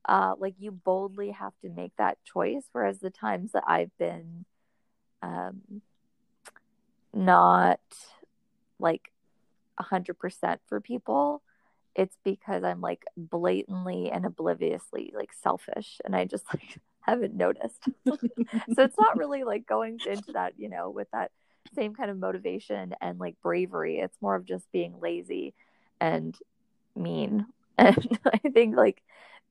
uh, 0.07 0.35
like 0.39 0.55
you 0.59 0.71
boldly 0.71 1.31
have 1.33 1.53
to 1.63 1.69
make 1.69 1.93
that 1.99 2.19
choice. 2.25 2.65
Whereas 2.73 3.01
the 3.01 3.11
times 3.11 3.53
that 3.53 3.65
I've 3.67 3.97
been, 3.99 4.45
um, 5.23 5.83
not 7.13 7.81
like 8.79 9.11
100% 9.81 10.59
for 10.69 10.81
people 10.81 11.43
it's 11.97 12.17
because 12.25 12.63
I'm 12.63 12.81
like 12.81 13.05
blatantly 13.17 14.11
and 14.11 14.27
obliviously 14.27 15.13
like 15.17 15.33
selfish 15.33 15.99
and 16.05 16.15
I 16.15 16.27
just 16.27 16.45
like 16.55 16.79
haven't 17.01 17.35
noticed. 17.35 17.89
so 18.07 18.83
it's 18.83 18.99
not 18.99 19.17
really 19.17 19.45
like 19.45 19.67
going 19.67 19.99
into 20.07 20.33
that, 20.33 20.55
you 20.59 20.69
know, 20.69 20.91
with 20.91 21.09
that 21.13 21.31
same 21.75 21.95
kind 21.95 22.11
of 22.11 22.19
motivation 22.19 22.95
and 23.01 23.19
like 23.19 23.41
bravery. 23.43 23.99
It's 23.99 24.21
more 24.21 24.37
of 24.37 24.45
just 24.45 24.71
being 24.73 24.95
lazy 25.01 25.55
and 26.01 26.37
mean. 26.95 27.47
And 27.79 28.19
I 28.25 28.39
think 28.55 28.75
like 28.75 29.03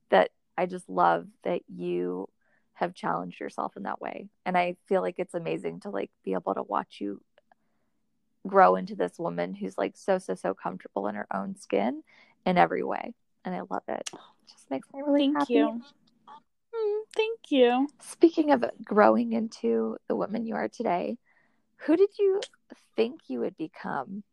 that 0.10 0.32
I 0.58 0.66
just 0.66 0.90
love 0.90 1.28
that 1.44 1.62
you 1.68 2.30
have 2.74 2.94
challenged 2.94 3.40
yourself 3.40 3.76
in 3.78 3.84
that 3.84 4.02
way. 4.02 4.28
And 4.46 4.58
I 4.58 4.76
feel 4.88 5.02
like 5.02 5.16
it's 5.18 5.34
amazing 5.34 5.82
to 5.82 5.90
like 5.90 6.12
be 6.24 6.34
able 6.34 6.54
to 6.54 6.64
watch 6.64 6.98
you 7.00 7.22
grow 8.46 8.76
into 8.76 8.96
this 8.96 9.18
woman 9.18 9.54
who's 9.56 9.78
like 9.78 9.94
so 9.96 10.20
so 10.20 10.36
so 10.36 10.54
comfortable 10.54 11.08
in 11.08 11.16
her 11.16 11.28
own 11.34 11.56
skin 11.56 12.04
in 12.46 12.58
every 12.58 12.84
way. 12.84 13.14
And 13.44 13.56
I 13.56 13.62
love 13.70 13.84
it. 13.88 14.10
it 14.14 14.52
just 14.52 14.70
makes 14.70 14.88
me 14.94 15.02
really 15.06 15.22
Thank 15.22 15.38
happy. 15.38 15.54
you. 15.54 15.82
Mm, 16.76 17.00
thank 17.16 17.40
you. 17.50 17.88
Speaking 18.02 18.52
of 18.52 18.66
growing 18.84 19.34
into 19.34 19.98
the 20.08 20.16
woman 20.16 20.46
you 20.46 20.56
are 20.56 20.68
today, 20.68 21.18
who 21.78 21.96
did 21.96 22.10
you 22.20 22.42
think 22.96 23.22
you 23.28 23.40
would 23.40 23.58
become 23.58 24.24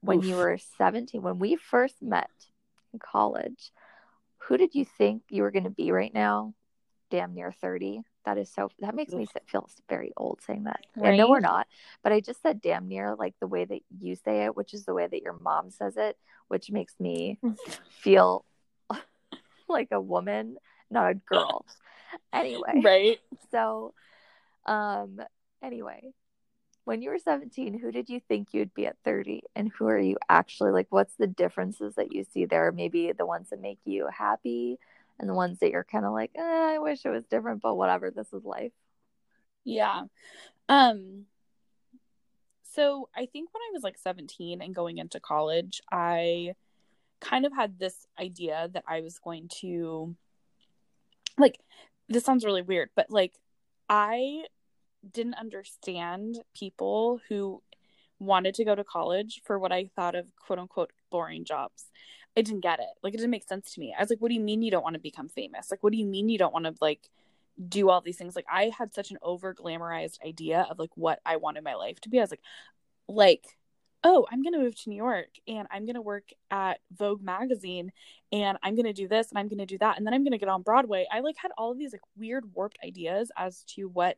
when 0.00 0.18
Oof. 0.18 0.24
you 0.26 0.36
were 0.36 0.58
17? 0.78 1.22
When 1.22 1.38
we 1.38 1.56
first 1.56 2.02
met 2.02 2.30
in 2.92 2.98
college, 2.98 3.70
who 4.50 4.56
did 4.56 4.74
you 4.74 4.84
think 4.84 5.22
you 5.30 5.44
were 5.44 5.52
going 5.52 5.64
to 5.64 5.70
be 5.70 5.92
right 5.92 6.12
now? 6.12 6.54
Damn 7.08 7.34
near 7.34 7.52
30. 7.52 8.02
That 8.26 8.36
is 8.36 8.52
so, 8.52 8.68
that 8.80 8.96
makes 8.96 9.12
me 9.12 9.28
feel 9.46 9.70
very 9.88 10.12
old 10.16 10.40
saying 10.44 10.64
that. 10.64 10.80
Right? 10.96 11.16
no, 11.16 11.30
we're 11.30 11.38
not. 11.38 11.68
But 12.02 12.12
I 12.12 12.18
just 12.18 12.42
said 12.42 12.60
damn 12.60 12.88
near 12.88 13.14
like 13.14 13.34
the 13.40 13.46
way 13.46 13.64
that 13.64 13.80
you 14.00 14.16
say 14.16 14.46
it, 14.46 14.56
which 14.56 14.74
is 14.74 14.84
the 14.84 14.92
way 14.92 15.06
that 15.06 15.22
your 15.22 15.38
mom 15.40 15.70
says 15.70 15.96
it, 15.96 16.18
which 16.48 16.68
makes 16.68 16.94
me 16.98 17.38
feel 18.02 18.44
like 19.68 19.88
a 19.92 20.00
woman, 20.00 20.56
not 20.90 21.12
a 21.12 21.14
girl. 21.14 21.64
anyway. 22.32 22.82
Right. 22.82 23.20
So, 23.52 23.94
um, 24.66 25.20
anyway, 25.62 26.12
when 26.90 27.02
you 27.02 27.10
were 27.10 27.20
17, 27.20 27.78
who 27.78 27.92
did 27.92 28.08
you 28.08 28.18
think 28.18 28.48
you'd 28.50 28.74
be 28.74 28.84
at 28.84 28.96
30? 29.04 29.44
And 29.54 29.70
who 29.70 29.86
are 29.86 29.96
you 29.96 30.16
actually 30.28 30.72
like? 30.72 30.88
What's 30.90 31.14
the 31.14 31.28
differences 31.28 31.94
that 31.94 32.12
you 32.12 32.24
see 32.24 32.46
there? 32.46 32.72
Maybe 32.72 33.12
the 33.12 33.24
ones 33.24 33.50
that 33.50 33.60
make 33.60 33.78
you 33.84 34.08
happy 34.12 34.76
and 35.20 35.28
the 35.28 35.34
ones 35.34 35.60
that 35.60 35.70
you're 35.70 35.84
kind 35.84 36.04
of 36.04 36.12
like, 36.12 36.32
eh, 36.34 36.42
I 36.42 36.78
wish 36.80 37.06
it 37.06 37.10
was 37.10 37.22
different, 37.26 37.62
but 37.62 37.76
whatever, 37.76 38.10
this 38.10 38.32
is 38.32 38.44
life. 38.44 38.72
Yeah. 39.62 40.02
Um, 40.68 41.26
so 42.74 43.08
I 43.14 43.26
think 43.26 43.54
when 43.54 43.60
I 43.60 43.70
was 43.72 43.84
like 43.84 43.96
17 43.96 44.60
and 44.60 44.74
going 44.74 44.98
into 44.98 45.20
college, 45.20 45.80
I 45.92 46.54
kind 47.20 47.46
of 47.46 47.52
had 47.52 47.78
this 47.78 48.04
idea 48.18 48.68
that 48.72 48.82
I 48.88 49.00
was 49.02 49.20
going 49.20 49.46
to 49.60 50.16
like 51.38 51.60
this 52.08 52.24
sounds 52.24 52.44
really 52.44 52.62
weird, 52.62 52.90
but 52.96 53.12
like 53.12 53.34
I 53.88 54.42
didn't 55.08 55.34
understand 55.34 56.40
people 56.54 57.20
who 57.28 57.62
wanted 58.18 58.54
to 58.54 58.64
go 58.64 58.74
to 58.74 58.84
college 58.84 59.40
for 59.44 59.58
what 59.58 59.72
I 59.72 59.90
thought 59.96 60.14
of 60.14 60.26
quote 60.36 60.58
unquote 60.58 60.92
boring 61.10 61.44
jobs. 61.44 61.86
I 62.36 62.42
didn't 62.42 62.60
get 62.60 62.78
it. 62.78 62.88
Like 63.02 63.14
it 63.14 63.16
didn't 63.16 63.30
make 63.30 63.48
sense 63.48 63.72
to 63.74 63.80
me. 63.80 63.94
I 63.96 64.02
was 64.02 64.10
like, 64.10 64.20
what 64.20 64.28
do 64.28 64.34
you 64.34 64.40
mean 64.40 64.62
you 64.62 64.70
don't 64.70 64.84
want 64.84 64.94
to 64.94 65.00
become 65.00 65.28
famous? 65.28 65.70
Like 65.70 65.82
what 65.82 65.92
do 65.92 65.98
you 65.98 66.06
mean 66.06 66.28
you 66.28 66.38
don't 66.38 66.52
want 66.52 66.66
to 66.66 66.74
like 66.80 67.08
do 67.68 67.88
all 67.88 68.00
these 68.00 68.16
things? 68.16 68.36
Like 68.36 68.46
I 68.50 68.70
had 68.76 68.94
such 68.94 69.10
an 69.10 69.18
over 69.22 69.54
glamorized 69.54 70.22
idea 70.24 70.66
of 70.70 70.78
like 70.78 70.90
what 70.94 71.20
I 71.24 71.36
wanted 71.36 71.64
my 71.64 71.74
life 71.74 72.00
to 72.02 72.08
be. 72.08 72.18
I 72.18 72.22
was 72.22 72.30
like, 72.30 72.42
like, 73.08 73.44
oh, 74.04 74.26
I'm 74.30 74.42
gonna 74.42 74.58
move 74.58 74.76
to 74.82 74.90
New 74.90 74.96
York 74.96 75.30
and 75.48 75.66
I'm 75.70 75.86
gonna 75.86 76.00
work 76.00 76.30
at 76.50 76.80
Vogue 76.96 77.22
magazine 77.22 77.92
and 78.32 78.58
I'm 78.62 78.76
gonna 78.76 78.92
do 78.92 79.08
this 79.08 79.30
and 79.30 79.38
I'm 79.38 79.48
gonna 79.48 79.66
do 79.66 79.78
that 79.78 79.96
and 79.98 80.06
then 80.06 80.14
I'm 80.14 80.24
gonna 80.24 80.38
get 80.38 80.48
on 80.48 80.62
Broadway. 80.62 81.06
I 81.10 81.20
like 81.20 81.36
had 81.36 81.50
all 81.58 81.72
of 81.72 81.78
these 81.78 81.92
like 81.92 82.02
weird 82.16 82.54
warped 82.54 82.78
ideas 82.84 83.30
as 83.36 83.64
to 83.74 83.88
what 83.88 84.16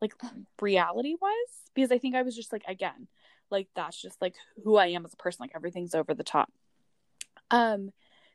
like 0.00 0.14
reality 0.60 1.14
was 1.20 1.48
because 1.74 1.92
I 1.92 1.98
think 1.98 2.14
I 2.14 2.22
was 2.22 2.36
just 2.36 2.52
like 2.52 2.64
again 2.68 3.08
like 3.50 3.68
that's 3.74 4.00
just 4.00 4.20
like 4.20 4.34
who 4.64 4.76
I 4.76 4.88
am 4.88 5.04
as 5.04 5.14
a 5.14 5.16
person 5.16 5.38
like 5.42 5.52
everything's 5.54 5.94
over 5.94 6.14
the 6.14 6.24
top. 6.24 6.52
Um 7.50 7.90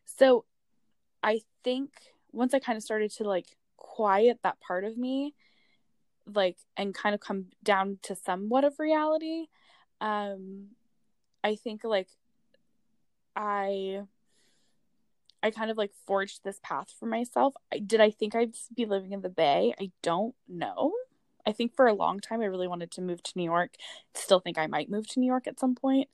so 0.06 0.46
I 1.24 1.42
think 1.64 1.92
once 2.32 2.54
I 2.54 2.60
kind 2.60 2.78
of 2.78 2.84
started 2.84 3.12
to 3.14 3.24
like 3.24 3.48
quiet 3.78 4.40
that 4.44 4.60
part 4.60 4.84
of 4.84 4.98
me 4.98 5.34
like 6.26 6.58
and 6.78 6.94
kind 6.94 7.14
of 7.16 7.22
come 7.22 7.48
down 7.64 7.98
to 8.04 8.16
somewhat 8.16 8.64
of 8.64 8.80
reality 8.80 9.48
um 10.00 10.68
I 11.44 11.56
think 11.56 11.84
like 11.84 12.08
I 13.36 14.02
I 15.44 15.52
kind 15.52 15.72
of 15.72 15.78
like 15.78 15.92
forged 16.06 16.44
this 16.44 16.60
path 16.64 16.94
for 17.00 17.08
myself. 17.08 17.56
I, 17.74 17.80
did 17.80 18.00
I 18.00 18.12
think 18.12 18.36
I'd 18.36 18.54
be 18.76 18.86
living 18.86 19.12
in 19.12 19.22
the 19.22 19.30
Bay? 19.30 19.74
I 19.80 19.92
don't 20.04 20.36
know. 20.48 20.94
I 21.46 21.52
think 21.52 21.76
for 21.76 21.88
a 21.88 21.94
long 21.94 22.20
time 22.20 22.42
I 22.42 22.46
really 22.46 22.68
wanted 22.68 22.92
to 22.92 23.02
move 23.02 23.24
to 23.24 23.32
New 23.36 23.44
York. 23.44 23.76
Still 24.14 24.40
think 24.40 24.58
I 24.58 24.68
might 24.68 24.90
move 24.90 25.08
to 25.10 25.20
New 25.20 25.28
York 25.28 25.48
at 25.48 25.60
some 25.60 25.76
point. 25.76 26.10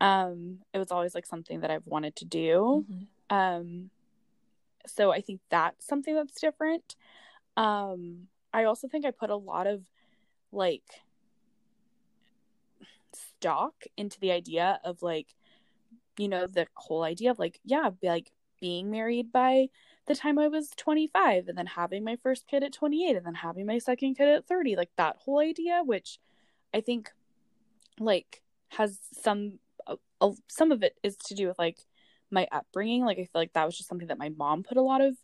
Um, 0.00 0.58
it 0.72 0.78
was 0.78 0.90
always 0.90 1.14
like 1.14 1.26
something 1.26 1.60
that 1.60 1.70
I've 1.70 1.86
wanted 1.86 2.16
to 2.16 2.24
do. 2.24 2.86
Mm-hmm. 2.90 3.36
Um, 3.36 3.90
so 4.86 5.10
I 5.10 5.20
think 5.20 5.40
that's 5.50 5.86
something 5.86 6.14
that's 6.14 6.40
different. 6.40 6.96
Um, 7.56 8.28
I 8.52 8.64
also 8.64 8.88
think 8.88 9.04
I 9.04 9.10
put 9.10 9.30
a 9.30 9.36
lot 9.36 9.66
of 9.66 9.82
like 10.52 11.02
stock 13.12 13.74
into 13.96 14.18
the 14.20 14.32
idea 14.32 14.80
of 14.84 15.02
like, 15.02 15.34
you 16.16 16.28
know, 16.28 16.46
the 16.46 16.66
whole 16.74 17.02
idea 17.02 17.30
of 17.30 17.38
like, 17.38 17.60
yeah, 17.64 17.90
like 18.02 18.30
being 18.60 18.90
married 18.90 19.32
by 19.32 19.68
the 20.08 20.16
time 20.16 20.38
I 20.38 20.48
was 20.48 20.70
25 20.76 21.48
and 21.48 21.56
then 21.56 21.66
having 21.66 22.04
my 22.04 22.16
first 22.16 22.46
kid 22.48 22.62
at 22.62 22.72
28 22.72 23.16
and 23.16 23.26
then 23.26 23.34
having 23.34 23.66
my 23.66 23.78
second 23.78 24.16
kid 24.16 24.28
at 24.28 24.46
30 24.46 24.76
like 24.76 24.90
that 24.96 25.16
whole 25.20 25.38
idea 25.38 25.82
which 25.84 26.18
I 26.74 26.80
think 26.80 27.10
like 28.00 28.42
has 28.70 28.98
some 29.22 29.58
uh, 30.20 30.30
some 30.48 30.72
of 30.72 30.82
it 30.82 30.96
is 31.02 31.16
to 31.16 31.34
do 31.34 31.46
with 31.46 31.58
like 31.58 31.78
my 32.30 32.46
upbringing. 32.52 33.04
Like 33.04 33.18
I 33.18 33.22
feel 33.22 33.30
like 33.34 33.52
that 33.54 33.64
was 33.64 33.76
just 33.76 33.88
something 33.88 34.08
that 34.08 34.18
my 34.18 34.30
mom 34.30 34.62
put 34.62 34.76
a 34.76 34.82
lot 34.82 35.00
of 35.00 35.16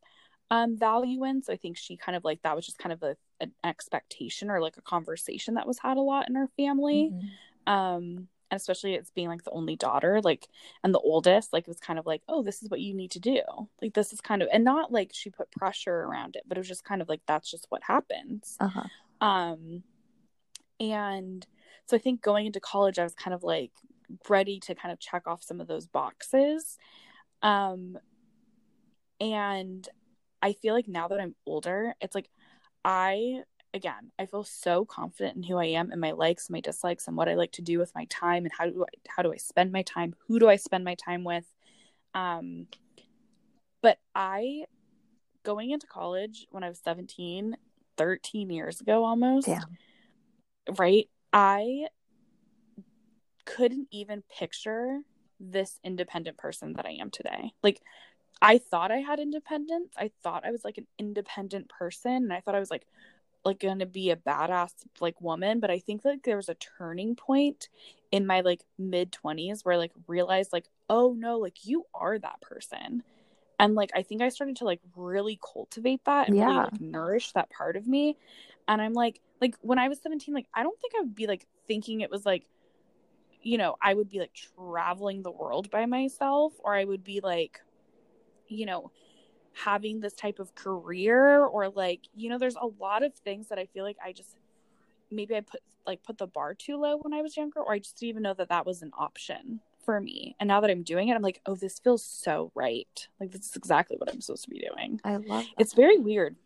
um 0.50 0.76
value 0.78 1.24
in. 1.24 1.42
So 1.42 1.52
I 1.52 1.56
think 1.56 1.76
she 1.76 1.96
kind 1.96 2.16
of 2.16 2.24
like 2.24 2.42
that 2.42 2.56
was 2.56 2.66
just 2.66 2.78
kind 2.78 2.92
of 2.92 3.02
a, 3.02 3.16
an 3.40 3.52
expectation 3.64 4.50
or 4.50 4.60
like 4.60 4.76
a 4.76 4.82
conversation 4.82 5.54
that 5.54 5.66
was 5.66 5.78
had 5.78 5.96
a 5.96 6.02
lot 6.02 6.28
in 6.28 6.36
our 6.36 6.48
family. 6.56 7.10
Mm-hmm. 7.12 7.72
um 7.72 8.28
and 8.50 8.60
especially 8.60 8.94
it's 8.94 9.10
being 9.10 9.28
like 9.28 9.44
the 9.44 9.50
only 9.50 9.76
daughter 9.76 10.20
like 10.22 10.48
and 10.82 10.94
the 10.94 11.00
oldest 11.00 11.52
like 11.52 11.64
it 11.64 11.68
was 11.68 11.80
kind 11.80 11.98
of 11.98 12.06
like 12.06 12.22
oh 12.28 12.42
this 12.42 12.62
is 12.62 12.70
what 12.70 12.80
you 12.80 12.94
need 12.94 13.10
to 13.12 13.20
do. 13.20 13.40
Like 13.82 13.94
this 13.94 14.12
is 14.12 14.20
kind 14.20 14.42
of 14.42 14.48
and 14.52 14.64
not 14.64 14.92
like 14.92 15.10
she 15.12 15.30
put 15.30 15.50
pressure 15.50 16.02
around 16.02 16.36
it 16.36 16.42
but 16.46 16.56
it 16.56 16.60
was 16.60 16.68
just 16.68 16.84
kind 16.84 17.02
of 17.02 17.08
like 17.08 17.22
that's 17.26 17.50
just 17.50 17.66
what 17.70 17.82
happens. 17.82 18.56
Uh-huh. 18.60 18.88
um 19.26 19.82
and 20.80 21.46
so 21.86 21.96
i 21.96 22.00
think 22.00 22.20
going 22.20 22.46
into 22.46 22.58
college 22.58 22.98
i 22.98 23.04
was 23.04 23.14
kind 23.14 23.32
of 23.32 23.44
like 23.44 23.70
ready 24.28 24.58
to 24.58 24.74
kind 24.74 24.92
of 24.92 24.98
check 24.98 25.26
off 25.26 25.42
some 25.42 25.60
of 25.60 25.66
those 25.68 25.86
boxes. 25.86 26.78
Um 27.42 27.96
and 29.20 29.88
i 30.42 30.52
feel 30.52 30.74
like 30.74 30.88
now 30.88 31.08
that 31.08 31.20
i'm 31.20 31.34
older 31.46 31.94
it's 32.00 32.14
like 32.14 32.28
i 32.84 33.42
again, 33.74 34.12
I 34.18 34.26
feel 34.26 34.44
so 34.44 34.84
confident 34.84 35.36
in 35.36 35.42
who 35.42 35.58
I 35.58 35.66
am 35.66 35.90
and 35.90 36.00
my 36.00 36.12
likes, 36.12 36.48
my 36.48 36.60
dislikes, 36.60 37.08
and 37.08 37.16
what 37.16 37.28
I 37.28 37.34
like 37.34 37.52
to 37.52 37.62
do 37.62 37.78
with 37.78 37.94
my 37.94 38.06
time 38.06 38.44
and 38.44 38.52
how 38.56 38.66
do 38.66 38.84
I 38.84 38.98
how 39.08 39.22
do 39.22 39.32
I 39.32 39.36
spend 39.36 39.72
my 39.72 39.82
time? 39.82 40.14
Who 40.28 40.38
do 40.38 40.48
I 40.48 40.56
spend 40.56 40.84
my 40.84 40.94
time 40.94 41.24
with? 41.24 41.44
Um 42.14 42.68
but 43.82 43.98
I 44.14 44.64
going 45.42 45.70
into 45.70 45.86
college 45.86 46.46
when 46.50 46.64
I 46.64 46.68
was 46.68 46.80
17, 46.82 47.56
13 47.98 48.50
years 48.50 48.80
ago 48.80 49.04
almost. 49.04 49.48
Yeah. 49.48 49.60
Right? 50.78 51.10
I 51.32 51.88
couldn't 53.44 53.88
even 53.90 54.22
picture 54.38 55.00
this 55.38 55.78
independent 55.84 56.38
person 56.38 56.74
that 56.74 56.86
I 56.86 56.92
am 56.92 57.10
today. 57.10 57.52
Like 57.62 57.82
I 58.40 58.58
thought 58.58 58.90
I 58.90 58.98
had 58.98 59.18
independence. 59.18 59.92
I 59.96 60.12
thought 60.22 60.46
I 60.46 60.52
was 60.52 60.64
like 60.64 60.78
an 60.78 60.86
independent 60.98 61.68
person 61.68 62.12
and 62.12 62.32
I 62.32 62.40
thought 62.40 62.54
I 62.54 62.60
was 62.60 62.70
like 62.70 62.86
like 63.44 63.60
going 63.60 63.78
to 63.78 63.86
be 63.86 64.10
a 64.10 64.16
badass 64.16 64.72
like 65.00 65.20
woman 65.20 65.60
but 65.60 65.70
i 65.70 65.78
think 65.78 66.04
like 66.04 66.22
there 66.22 66.36
was 66.36 66.48
a 66.48 66.54
turning 66.54 67.14
point 67.14 67.68
in 68.10 68.26
my 68.26 68.40
like 68.40 68.62
mid 68.78 69.12
20s 69.12 69.64
where 69.64 69.74
I, 69.74 69.78
like 69.78 69.92
realized 70.06 70.52
like 70.52 70.66
oh 70.88 71.14
no 71.18 71.38
like 71.38 71.66
you 71.66 71.84
are 71.94 72.18
that 72.18 72.40
person 72.40 73.02
and 73.58 73.74
like 73.74 73.90
i 73.94 74.02
think 74.02 74.22
i 74.22 74.28
started 74.28 74.56
to 74.56 74.64
like 74.64 74.80
really 74.96 75.38
cultivate 75.52 76.04
that 76.04 76.28
and 76.28 76.36
yeah. 76.36 76.44
really 76.44 76.56
like 76.58 76.80
nourish 76.80 77.32
that 77.32 77.50
part 77.50 77.76
of 77.76 77.86
me 77.86 78.16
and 78.68 78.80
i'm 78.80 78.94
like 78.94 79.20
like 79.40 79.56
when 79.60 79.78
i 79.78 79.88
was 79.88 80.00
17 80.00 80.34
like 80.34 80.46
i 80.54 80.62
don't 80.62 80.78
think 80.80 80.94
i 80.96 81.00
would 81.00 81.14
be 81.14 81.26
like 81.26 81.46
thinking 81.66 82.00
it 82.00 82.10
was 82.10 82.24
like 82.24 82.44
you 83.42 83.58
know 83.58 83.76
i 83.82 83.92
would 83.92 84.08
be 84.08 84.20
like 84.20 84.32
traveling 84.56 85.22
the 85.22 85.30
world 85.30 85.70
by 85.70 85.86
myself 85.86 86.52
or 86.60 86.74
i 86.74 86.84
would 86.84 87.04
be 87.04 87.20
like 87.20 87.60
you 88.48 88.66
know 88.66 88.90
having 89.54 90.00
this 90.00 90.14
type 90.14 90.38
of 90.38 90.54
career 90.54 91.44
or 91.44 91.68
like 91.68 92.00
you 92.14 92.28
know 92.28 92.38
there's 92.38 92.56
a 92.56 92.66
lot 92.80 93.02
of 93.02 93.14
things 93.14 93.48
that 93.48 93.58
i 93.58 93.66
feel 93.66 93.84
like 93.84 93.96
i 94.04 94.12
just 94.12 94.36
maybe 95.10 95.34
i 95.34 95.40
put 95.40 95.60
like 95.86 96.02
put 96.02 96.18
the 96.18 96.26
bar 96.26 96.54
too 96.54 96.76
low 96.76 96.96
when 96.98 97.14
i 97.14 97.22
was 97.22 97.36
younger 97.36 97.60
or 97.60 97.72
i 97.72 97.78
just 97.78 97.98
didn't 97.98 98.08
even 98.08 98.22
know 98.22 98.34
that 98.34 98.48
that 98.48 98.66
was 98.66 98.82
an 98.82 98.90
option 98.98 99.60
for 99.84 100.00
me. 100.00 100.34
And 100.40 100.48
now 100.48 100.60
that 100.60 100.70
I'm 100.70 100.82
doing 100.82 101.08
it, 101.08 101.14
I'm 101.14 101.22
like, 101.22 101.40
oh, 101.46 101.54
this 101.54 101.78
feels 101.78 102.04
so 102.04 102.50
right. 102.54 103.08
Like 103.20 103.30
this 103.30 103.46
is 103.46 103.56
exactly 103.56 103.96
what 103.96 104.10
I'm 104.10 104.20
supposed 104.20 104.44
to 104.44 104.50
be 104.50 104.58
doing. 104.58 105.00
I 105.04 105.16
love 105.16 105.44
that. 105.44 105.46
It's 105.58 105.74
very 105.74 105.98
weird. 105.98 106.36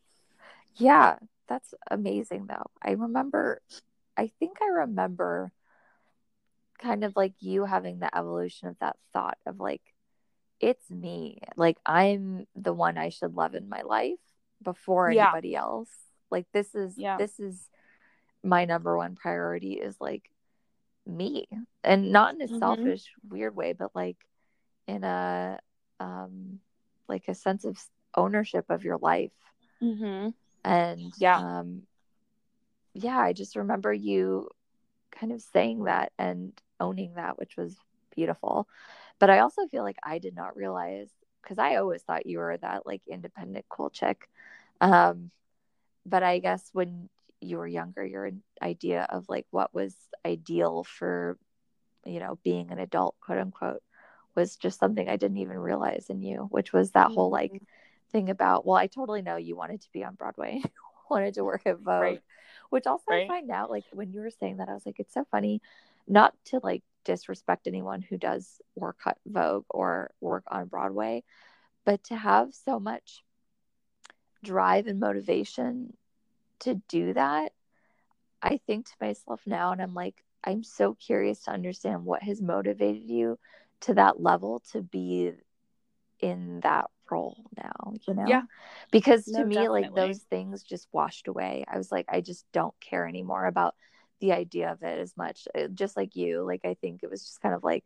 Yeah, 0.74 1.16
that's 1.48 1.72
amazing 1.90 2.46
though. 2.46 2.66
I 2.82 2.92
remember 2.92 3.62
I 4.16 4.30
think 4.38 4.58
I 4.60 4.80
remember 4.80 5.52
kind 6.80 7.04
of 7.04 7.14
like 7.16 7.34
you 7.40 7.64
having 7.64 7.98
the 7.98 8.16
evolution 8.16 8.68
of 8.68 8.76
that 8.80 8.96
thought 9.12 9.38
of 9.46 9.60
like 9.60 9.82
it's 10.60 10.90
me. 10.90 11.40
Like 11.56 11.78
I'm 11.86 12.46
the 12.56 12.72
one 12.72 12.98
I 12.98 13.10
should 13.10 13.34
love 13.34 13.54
in 13.54 13.68
my 13.68 13.82
life 13.82 14.18
before 14.62 15.10
Yeah. 15.10 15.24
anybody 15.26 15.54
else. 15.54 15.90
Like 16.30 16.46
this 16.52 16.74
is 16.74 16.96
Yeah. 16.96 17.16
this 17.16 17.38
is 17.40 17.68
my 18.42 18.64
number 18.64 18.96
one 18.96 19.14
priority 19.16 19.74
is 19.74 19.96
like 20.00 20.30
me. 21.06 21.46
And 21.84 22.12
not 22.12 22.34
in 22.34 22.42
a 22.42 22.48
Mhm. 22.48 22.58
selfish 22.58 23.12
weird 23.28 23.54
way, 23.54 23.72
but 23.72 23.94
like 23.94 24.16
in 24.86 25.04
a 25.04 25.60
um 26.00 26.60
like 27.08 27.28
a 27.28 27.34
sense 27.34 27.64
of 27.64 27.78
ownership 28.16 28.66
of 28.68 28.84
your 28.84 28.98
life. 28.98 29.32
Mm-hmm. 29.82 30.30
And 30.64 31.12
Yeah. 31.18 31.36
um 31.38 31.86
yeah, 32.94 33.18
I 33.18 33.32
just 33.32 33.56
remember 33.56 33.92
you 33.92 34.48
kind 35.12 35.32
of 35.32 35.40
saying 35.40 35.84
that 35.84 36.12
and 36.18 36.52
owning 36.80 37.14
that, 37.14 37.38
which 37.38 37.56
was 37.56 37.76
beautiful. 38.14 38.68
But 39.18 39.30
I 39.30 39.40
also 39.40 39.66
feel 39.68 39.82
like 39.82 39.98
I 40.02 40.18
did 40.18 40.34
not 40.34 40.56
realize 40.56 41.08
because 41.42 41.58
I 41.58 41.76
always 41.76 42.02
thought 42.02 42.26
you 42.26 42.38
were 42.38 42.56
that 42.58 42.86
like 42.86 43.02
independent 43.08 43.66
cool 43.68 43.90
chick. 43.90 44.28
Um, 44.80 45.30
but 46.06 46.22
I 46.22 46.38
guess 46.38 46.70
when 46.72 47.08
you 47.40 47.58
were 47.58 47.66
younger, 47.66 48.04
your 48.04 48.30
idea 48.62 49.06
of 49.10 49.26
like 49.28 49.46
what 49.50 49.74
was 49.74 49.94
ideal 50.26 50.84
for, 50.84 51.38
you 52.04 52.20
know, 52.20 52.38
being 52.44 52.70
an 52.70 52.78
adult, 52.78 53.16
quote 53.20 53.38
unquote, 53.38 53.82
was 54.34 54.56
just 54.56 54.78
something 54.78 55.08
I 55.08 55.16
didn't 55.16 55.38
even 55.38 55.58
realize 55.58 56.06
in 56.10 56.22
you, 56.22 56.48
which 56.50 56.72
was 56.72 56.92
that 56.92 57.10
whole 57.12 57.30
like 57.30 57.52
Mm-hmm. 57.52 57.64
thing 58.12 58.30
about, 58.30 58.66
well, 58.66 58.76
I 58.76 58.86
totally 58.86 59.22
know 59.22 59.36
you 59.36 59.56
wanted 59.56 59.82
to 59.82 59.88
be 59.92 60.04
on 60.04 60.14
Broadway, 60.14 60.62
wanted 61.10 61.34
to 61.34 61.44
work 61.44 61.62
at 61.66 61.80
Vogue, 61.80 62.18
Right. 62.18 62.22
which 62.70 62.86
also 62.86 63.04
Right. 63.10 63.24
I 63.24 63.32
find 63.34 63.50
out 63.50 63.70
like 63.70 63.84
when 63.92 64.12
you 64.12 64.20
were 64.20 64.30
saying 64.30 64.58
that, 64.58 64.68
I 64.68 64.74
was 64.74 64.86
like, 64.86 65.00
it's 65.00 65.14
so 65.14 65.26
funny, 65.30 65.60
not 66.06 66.34
to 66.46 66.60
like 66.62 66.82
disrespect 67.08 67.66
anyone 67.66 68.02
who 68.02 68.18
does 68.18 68.60
work 68.76 68.98
at 69.06 69.18
Vogue 69.26 69.64
or 69.70 70.10
work 70.20 70.44
on 70.48 70.68
Broadway, 70.68 71.24
but 71.84 72.04
to 72.04 72.16
have 72.16 72.54
so 72.54 72.78
much 72.78 73.24
drive 74.44 74.86
and 74.86 75.00
motivation 75.00 75.96
to 76.60 76.74
do 76.88 77.14
that, 77.14 77.52
I 78.42 78.60
think 78.66 78.86
to 78.86 78.92
myself 79.00 79.40
now, 79.46 79.72
and 79.72 79.80
I'm 79.82 79.94
like, 79.94 80.22
I'm 80.44 80.62
so 80.62 80.94
curious 80.94 81.44
to 81.44 81.50
understand 81.50 82.04
what 82.04 82.22
has 82.22 82.40
motivated 82.42 83.08
you 83.08 83.38
to 83.80 83.94
that 83.94 84.20
level 84.20 84.62
to 84.72 84.82
be 84.82 85.32
in 86.20 86.60
that 86.60 86.86
role 87.10 87.36
now, 87.56 87.94
you 88.06 88.14
know? 88.14 88.28
Yeah. 88.28 88.42
Because 88.90 89.24
to 89.32 89.32
No, 89.32 89.48
me, 89.48 89.68
like 89.68 89.94
those 89.94 90.18
things 90.18 90.62
just 90.62 90.88
washed 90.92 91.28
away. 91.28 91.64
I 91.72 91.78
was 91.78 91.90
like, 91.90 92.06
I 92.08 92.20
just 92.20 92.44
don't 92.52 92.74
care 92.80 93.06
anymore 93.06 93.46
about 93.46 93.74
the 94.20 94.32
idea 94.32 94.70
of 94.72 94.82
it 94.82 94.98
as 94.98 95.16
much. 95.16 95.46
Uh, 95.54 95.68
Just 95.68 95.96
like 95.96 96.16
you, 96.16 96.42
like, 96.42 96.62
I 96.64 96.74
think 96.74 97.02
it 97.02 97.10
was 97.10 97.22
just 97.24 97.40
kind 97.40 97.54
of 97.54 97.64
like, 97.64 97.84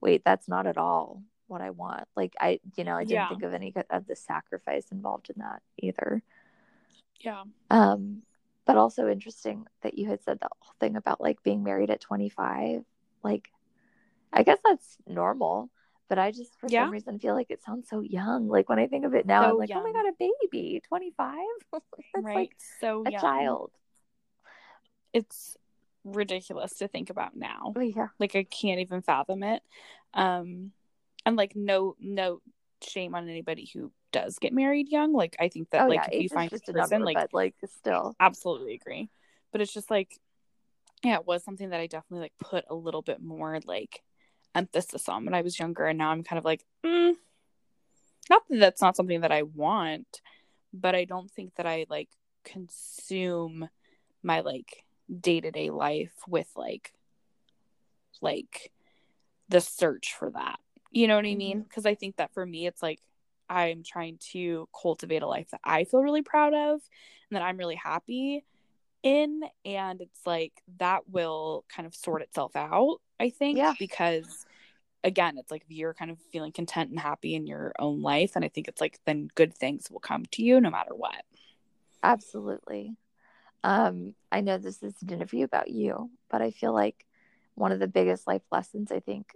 wait, 0.00 0.22
that's 0.24 0.48
not 0.48 0.66
at 0.66 0.78
all 0.78 1.22
what 1.46 1.60
I 1.60 1.70
want. 1.70 2.04
Like, 2.16 2.34
I, 2.40 2.60
you 2.76 2.84
know, 2.84 2.94
I 2.94 3.04
didn't 3.04 3.12
Yeah. 3.12 3.28
think 3.28 3.42
of 3.42 3.54
any 3.54 3.74
of 3.90 4.06
the 4.06 4.16
sacrifice 4.16 4.86
involved 4.92 5.30
in 5.30 5.40
that 5.40 5.62
either. 5.78 6.22
Yeah. 7.20 7.44
Um, 7.70 8.22
but 8.66 8.76
also 8.76 9.08
interesting 9.08 9.66
that 9.82 9.98
you 9.98 10.06
had 10.08 10.22
said 10.22 10.38
the 10.40 10.48
whole 10.60 10.74
thing 10.78 10.96
about 10.96 11.20
like 11.20 11.42
being 11.42 11.62
married 11.64 11.90
at 11.90 12.00
25. 12.00 12.82
Like, 13.22 13.48
I 14.32 14.42
guess 14.42 14.58
that's 14.64 14.98
normal, 15.06 15.70
but 16.08 16.18
I 16.18 16.30
just 16.30 16.58
for 16.60 16.68
Yeah. 16.68 16.84
some 16.84 16.92
reason 16.92 17.18
feel 17.18 17.34
like 17.34 17.50
it 17.50 17.62
sounds 17.62 17.88
so 17.88 18.00
young. 18.00 18.48
Like 18.48 18.68
when 18.68 18.78
I 18.78 18.86
think 18.86 19.04
of 19.04 19.14
it 19.14 19.26
now, 19.26 19.42
I'm 19.44 19.52
So 19.52 19.56
like, 19.56 19.70
oh 19.74 19.82
my 19.82 19.92
god, 19.92 20.08
a 20.08 20.12
baby, 20.52 20.82
25. 20.86 21.38
that's 21.72 22.24
right. 22.26 22.36
like 22.36 22.52
so 22.80 23.04
a 23.06 23.10
young. 23.10 23.20
child. 23.20 23.70
It's 25.12 25.56
ridiculous 26.04 26.74
to 26.78 26.88
think 26.88 27.10
about 27.10 27.36
now. 27.36 27.72
Oh, 27.76 27.80
yeah. 27.80 28.08
Like 28.18 28.36
I 28.36 28.44
can't 28.44 28.80
even 28.80 29.02
fathom 29.02 29.42
it. 29.42 29.62
Um, 30.14 30.72
and 31.26 31.36
like 31.36 31.54
no 31.54 31.94
no 32.00 32.40
shame 32.82 33.14
on 33.14 33.28
anybody 33.28 33.70
who 33.72 33.92
does 34.12 34.38
get 34.38 34.52
married 34.52 34.88
young. 34.88 35.12
Like 35.12 35.36
I 35.38 35.48
think 35.48 35.70
that 35.70 35.82
oh 35.82 35.88
like 35.88 36.08
yeah, 36.10 36.18
if 36.18 36.22
you 36.22 36.28
find 36.28 36.50
just 36.50 36.68
a 36.68 36.72
person, 36.72 37.00
number, 37.00 37.06
like 37.06 37.16
but 37.16 37.34
like 37.34 37.54
still. 37.66 38.16
absolutely 38.18 38.74
agree. 38.74 39.10
But 39.52 39.60
it's 39.60 39.72
just 39.72 39.90
like, 39.90 40.18
yeah, 41.04 41.16
it 41.16 41.26
was 41.26 41.44
something 41.44 41.70
that 41.70 41.80
I 41.80 41.86
definitely 41.86 42.24
like 42.24 42.38
put 42.38 42.64
a 42.68 42.74
little 42.74 43.02
bit 43.02 43.20
more 43.20 43.58
like 43.64 44.02
emphasis 44.54 45.08
on 45.08 45.24
when 45.24 45.34
I 45.34 45.42
was 45.42 45.58
younger, 45.58 45.86
and 45.86 45.98
now 45.98 46.10
I'm 46.10 46.24
kind 46.24 46.38
of 46.38 46.44
like, 46.44 46.64
mm, 46.84 47.14
not 48.30 48.42
that 48.48 48.58
that's 48.58 48.82
not 48.82 48.96
something 48.96 49.20
that 49.22 49.32
I 49.32 49.42
want, 49.42 50.20
but 50.72 50.94
I 50.94 51.04
don't 51.04 51.30
think 51.30 51.54
that 51.56 51.66
I 51.66 51.86
like 51.88 52.08
consume 52.44 53.68
my 54.22 54.40
like 54.40 54.84
day 55.08 55.40
to 55.40 55.50
day 55.50 55.70
life 55.70 56.12
with 56.26 56.48
like 56.56 56.92
like 58.20 58.72
the 59.48 59.60
search 59.60 60.14
for 60.18 60.30
that. 60.30 60.58
You 60.90 61.06
know 61.06 61.16
what 61.16 61.26
I 61.26 61.34
mean? 61.34 61.58
Mm-hmm. 61.58 61.68
Because 61.68 61.86
I 61.86 61.94
think 61.94 62.16
that 62.16 62.32
for 62.32 62.44
me, 62.44 62.66
it's 62.66 62.82
like 62.82 63.00
I'm 63.48 63.82
trying 63.82 64.18
to 64.32 64.68
cultivate 64.78 65.22
a 65.22 65.26
life 65.26 65.50
that 65.50 65.60
I 65.64 65.84
feel 65.84 66.02
really 66.02 66.22
proud 66.22 66.52
of 66.54 66.80
and 67.30 67.36
that 67.36 67.42
I'm 67.42 67.56
really 67.56 67.76
happy 67.76 68.44
in. 69.02 69.42
And 69.64 70.00
it's 70.00 70.26
like 70.26 70.52
that 70.78 71.08
will 71.08 71.64
kind 71.74 71.86
of 71.86 71.94
sort 71.94 72.22
itself 72.22 72.56
out, 72.56 72.98
I 73.20 73.30
think, 73.30 73.58
Yeah. 73.58 73.74
because 73.78 74.44
again, 75.04 75.38
it's 75.38 75.50
like 75.50 75.62
if 75.62 75.70
you're 75.70 75.94
kind 75.94 76.10
of 76.10 76.18
feeling 76.32 76.52
content 76.52 76.90
and 76.90 76.98
happy 76.98 77.34
in 77.34 77.46
your 77.46 77.72
own 77.78 78.02
life, 78.02 78.32
and 78.34 78.44
I 78.44 78.48
think 78.48 78.68
it's 78.68 78.80
like 78.80 78.98
then 79.06 79.28
good 79.34 79.54
things 79.54 79.90
will 79.90 80.00
come 80.00 80.24
to 80.32 80.42
you 80.42 80.60
no 80.60 80.70
matter 80.70 80.94
what. 80.94 81.22
Absolutely. 82.02 82.96
Um, 83.64 84.14
I 84.30 84.40
know 84.40 84.58
this 84.58 84.82
is 84.82 84.94
an 85.02 85.10
interview 85.10 85.44
about 85.44 85.70
you, 85.70 86.10
but 86.30 86.42
I 86.42 86.50
feel 86.50 86.72
like 86.72 87.04
one 87.54 87.72
of 87.72 87.80
the 87.80 87.88
biggest 87.88 88.26
life 88.26 88.42
lessons 88.52 88.92
I 88.92 89.00
think 89.00 89.32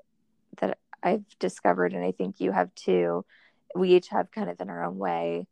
that 0.60 0.78
I've 1.02 1.24
discovered, 1.38 1.92
and 1.92 2.04
I 2.04 2.12
think 2.12 2.40
you 2.40 2.52
have 2.52 2.74
too, 2.74 3.24
we 3.74 3.94
each 3.94 4.08
have 4.08 4.30
kind 4.30 4.48
of 4.48 4.60
in 4.60 4.70
our 4.70 4.84
own 4.84 4.98
way 4.98 5.46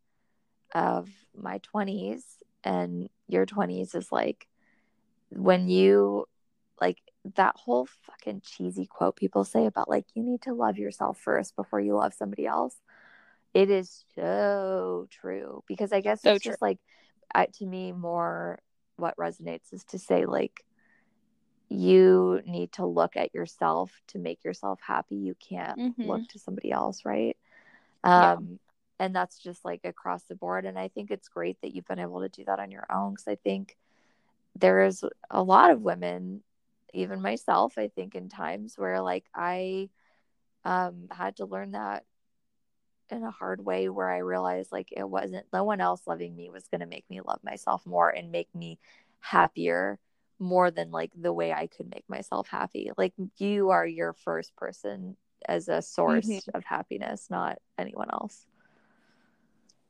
of 0.73 1.09
my 1.35 1.57
20s 1.59 2.23
and 2.63 3.09
your 3.27 3.45
20s 3.45 3.95
is 3.95 4.11
like 4.11 4.47
when 5.29 5.67
you 5.67 6.25
like 6.79 6.97
that 7.35 7.55
whole 7.57 7.87
fucking 8.05 8.41
cheesy 8.43 8.85
quote 8.85 9.15
people 9.15 9.43
say 9.43 9.65
about 9.65 9.89
like 9.89 10.05
you 10.13 10.23
need 10.23 10.41
to 10.41 10.53
love 10.53 10.77
yourself 10.77 11.17
first 11.19 11.55
before 11.55 11.79
you 11.79 11.95
love 11.95 12.13
somebody 12.13 12.45
else. 12.45 12.75
It 13.53 13.69
is 13.69 14.05
so 14.15 15.07
true 15.09 15.63
because 15.67 15.91
I 15.91 16.01
guess 16.01 16.21
So 16.23 16.33
it's 16.33 16.43
true. 16.43 16.51
just 16.51 16.61
like 16.61 16.79
I, 17.33 17.47
to 17.59 17.65
me 17.65 17.91
more 17.91 18.59
what 18.97 19.15
resonates 19.17 19.73
is 19.73 19.83
to 19.85 19.99
say 19.99 20.25
like 20.25 20.63
you 21.69 22.41
need 22.45 22.71
to 22.73 22.85
look 22.85 23.15
at 23.15 23.33
yourself 23.33 24.01
to 24.07 24.19
make 24.19 24.43
yourself 24.43 24.79
happy. 24.81 25.15
You 25.15 25.35
can't 25.35 25.79
Mhm. 25.79 26.07
look 26.07 26.27
to 26.29 26.39
somebody 26.39 26.71
else, 26.71 27.05
right? 27.05 27.37
Yeah. 28.03 28.35
Um 28.35 28.59
and 28.99 29.15
that's 29.15 29.39
just 29.39 29.65
like 29.65 29.81
across 29.83 30.23
the 30.25 30.35
board 30.35 30.65
and 30.65 30.77
I 30.77 30.89
think 30.89 31.09
it's 31.11 31.27
great 31.29 31.59
that 31.61 31.73
you've 31.73 31.87
been 31.87 31.99
able 31.99 32.21
to 32.21 32.29
do 32.29 32.43
that 32.45 32.59
on 32.59 32.71
your 32.71 32.85
own 32.91 33.15
cuz 33.15 33.27
I 33.27 33.35
think 33.35 33.77
there 34.55 34.83
is 34.85 35.03
a 35.29 35.41
lot 35.43 35.71
of 35.71 35.81
women 35.81 36.43
even 36.93 37.21
myself 37.21 37.77
I 37.77 37.87
think 37.87 38.15
in 38.15 38.29
times 38.29 38.77
where 38.77 39.01
like 39.01 39.25
I 39.33 39.89
um 40.65 41.07
had 41.11 41.37
to 41.37 41.45
learn 41.45 41.71
that 41.71 42.05
in 43.11 43.23
a 43.23 43.31
hard 43.31 43.63
way 43.65 43.89
where 43.89 44.09
I 44.09 44.19
realized 44.19 44.71
like 44.71 44.89
it 44.91 45.07
wasn't 45.07 45.45
no 45.53 45.63
one 45.63 45.81
else 45.81 46.01
loving 46.07 46.35
me 46.35 46.49
was 46.49 46.67
going 46.67 46.81
to 46.81 46.87
make 46.87 47.05
me 47.09 47.21
love 47.21 47.43
myself 47.43 47.85
more 47.85 48.09
and 48.09 48.31
make 48.31 48.53
me 48.55 48.79
happier 49.19 49.99
more 50.39 50.71
than 50.71 50.89
like 50.91 51.11
the 51.15 51.33
way 51.33 51.53
I 51.53 51.67
could 51.67 51.89
make 51.93 52.05
myself 52.09 52.47
happy. 52.47 52.91
Like 52.97 53.13
you 53.37 53.69
are 53.69 53.85
your 53.85 54.13
first 54.13 54.55
person 54.55 55.17
as 55.47 55.67
a 55.67 55.81
source 55.81 56.25
Mhm. 56.25 56.47
of 56.55 56.63
happiness, 56.63 57.29
not 57.29 57.59
anyone 57.77 58.09
else. 58.11 58.47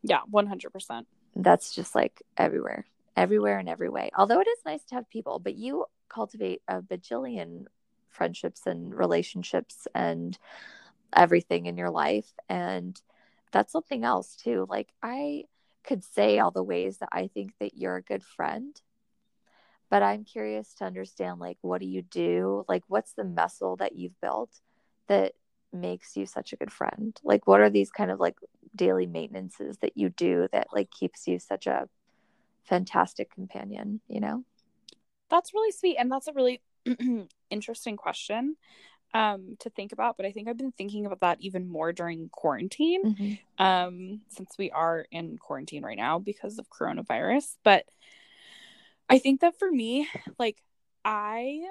Yeah, 0.04 0.22
100%. 0.30 1.08
That's 1.36 1.74
just 1.74 1.96
like 1.96 2.22
everywhere, 2.38 2.86
everywhere 3.16 3.60
in 3.60 3.68
every 3.68 3.90
way. 3.90 4.10
Although 4.16 4.42
it 4.42 4.48
is 4.48 4.66
nice 4.66 4.84
to 4.86 4.96
have 4.96 5.10
people, 5.10 5.40
but 5.40 5.56
you 5.56 5.86
cultivate 6.10 6.62
a 6.68 6.82
bajillion 6.82 7.68
friendships 8.10 8.68
and 8.68 8.94
relationships 8.94 9.88
and 9.96 10.38
everything 11.14 11.66
in 11.68 11.78
your 11.78 11.90
life. 11.90 12.34
And 12.50 13.00
that's 13.52 13.72
something 13.72 14.04
else 14.04 14.36
too. 14.36 14.66
Like 14.70 14.90
I 15.02 15.46
could 15.84 16.04
say 16.04 16.40
all 16.40 16.52
the 16.52 16.64
ways 16.64 16.98
that 17.00 17.10
I 17.12 17.28
think 17.28 17.54
that 17.60 17.76
you're 17.78 17.98
a 17.98 18.02
good 18.02 18.24
friend, 18.24 18.80
but 19.90 20.04
I'm 20.04 20.24
curious 20.24 20.74
to 20.76 20.86
understand 20.86 21.40
like 21.40 21.58
what 21.62 21.82
do 21.82 21.88
you 21.88 22.02
do? 22.02 22.66
Like 22.68 22.84
what's 22.88 23.14
the 23.14 23.24
muscle 23.24 23.76
that 23.78 23.96
you've 23.96 24.20
built 24.22 24.60
that 25.08 25.34
makes 25.74 26.16
you 26.16 26.26
such 26.26 26.54
a 26.54 26.56
good 26.58 26.72
friend? 26.72 27.18
Like 27.24 27.48
what 27.48 27.62
are 27.62 27.70
these 27.70 27.92
kind 27.92 28.12
of 28.12 28.20
like 28.20 28.38
daily 28.76 29.06
maintenances 29.06 29.78
that 29.80 29.98
you 29.98 30.10
do 30.10 30.48
that 30.52 30.68
like 30.72 30.90
keeps 30.92 31.28
you 31.28 31.40
such 31.40 31.68
a 31.68 31.90
fantastic 32.64 33.34
companion, 33.34 34.02
you 34.08 34.20
know? 34.20 34.44
That's 35.30 35.54
really 35.54 35.72
sweet. 35.72 35.98
And 35.98 36.12
that's 36.12 36.28
a 36.28 36.34
really 36.34 36.62
interesting 37.50 37.98
question. 37.98 38.56
Um 39.14 39.58
to 39.60 39.70
think 39.70 39.92
about, 39.92 40.18
but 40.18 40.26
I 40.26 40.32
think 40.32 40.48
I've 40.48 40.58
been 40.58 40.72
thinking 40.72 41.06
about 41.06 41.22
that 41.22 41.38
even 41.42 41.68
more 41.68 41.92
during 41.92 42.30
quarantine. 42.30 43.04
Mm-hmm. 43.06 43.64
Um 43.64 44.22
since 44.30 44.58
we 44.58 44.72
are 44.72 45.06
in 45.12 45.38
quarantine 45.38 45.84
right 45.84 45.98
now 45.98 46.20
because 46.20 46.58
of 46.58 46.70
coronavirus, 46.70 47.56
but 47.64 47.86
I 49.10 49.20
think 49.20 49.42
that 49.42 49.60
for 49.60 49.70
me, 49.70 50.08
like 50.40 50.62
I 51.04 51.62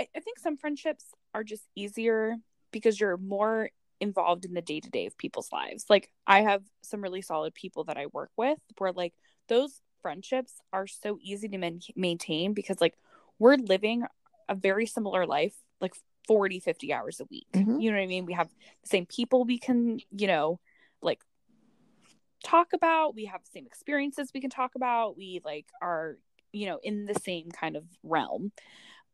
I 0.00 0.20
think 0.20 0.38
some 0.38 0.56
friendships 0.56 1.04
are 1.34 1.44
just 1.44 1.64
easier 1.74 2.36
because 2.70 2.98
you're 2.98 3.16
more 3.16 3.70
involved 4.00 4.44
in 4.44 4.54
the 4.54 4.62
day 4.62 4.80
to 4.80 4.90
day 4.90 5.06
of 5.06 5.18
people's 5.18 5.50
lives. 5.52 5.84
Like 5.88 6.10
I 6.26 6.42
have 6.42 6.62
some 6.82 7.02
really 7.02 7.22
solid 7.22 7.54
people 7.54 7.84
that 7.84 7.98
I 7.98 8.06
work 8.06 8.30
with 8.36 8.58
where 8.78 8.92
like 8.92 9.12
those 9.48 9.80
friendships 10.02 10.54
are 10.72 10.86
so 10.86 11.18
easy 11.20 11.48
to 11.48 11.58
man- 11.58 11.80
maintain 11.96 12.54
because 12.54 12.80
like 12.80 12.94
we're 13.38 13.56
living 13.56 14.04
a 14.48 14.54
very 14.54 14.86
similar 14.86 15.26
life 15.26 15.54
like 15.80 15.94
40 16.28 16.60
50 16.60 16.92
hours 16.92 17.20
a 17.20 17.24
week. 17.24 17.48
Mhm. 17.52 17.82
You 17.82 17.90
know 17.90 17.96
what 17.96 18.04
I 18.04 18.06
mean? 18.06 18.26
We 18.26 18.34
have 18.34 18.48
the 18.82 18.88
same 18.88 19.06
people 19.06 19.44
we 19.44 19.58
can, 19.58 19.98
you 20.10 20.28
know, 20.28 20.60
like 21.02 21.20
talk 22.44 22.72
about, 22.72 23.14
we 23.14 23.24
have 23.24 23.42
the 23.42 23.50
same 23.52 23.66
experiences 23.66 24.30
we 24.32 24.40
can 24.40 24.50
talk 24.50 24.74
about. 24.76 25.16
We 25.16 25.40
like 25.44 25.66
are, 25.82 26.18
you 26.52 26.66
know, 26.66 26.78
in 26.82 27.06
the 27.06 27.14
same 27.14 27.50
kind 27.50 27.76
of 27.76 27.84
realm. 28.02 28.52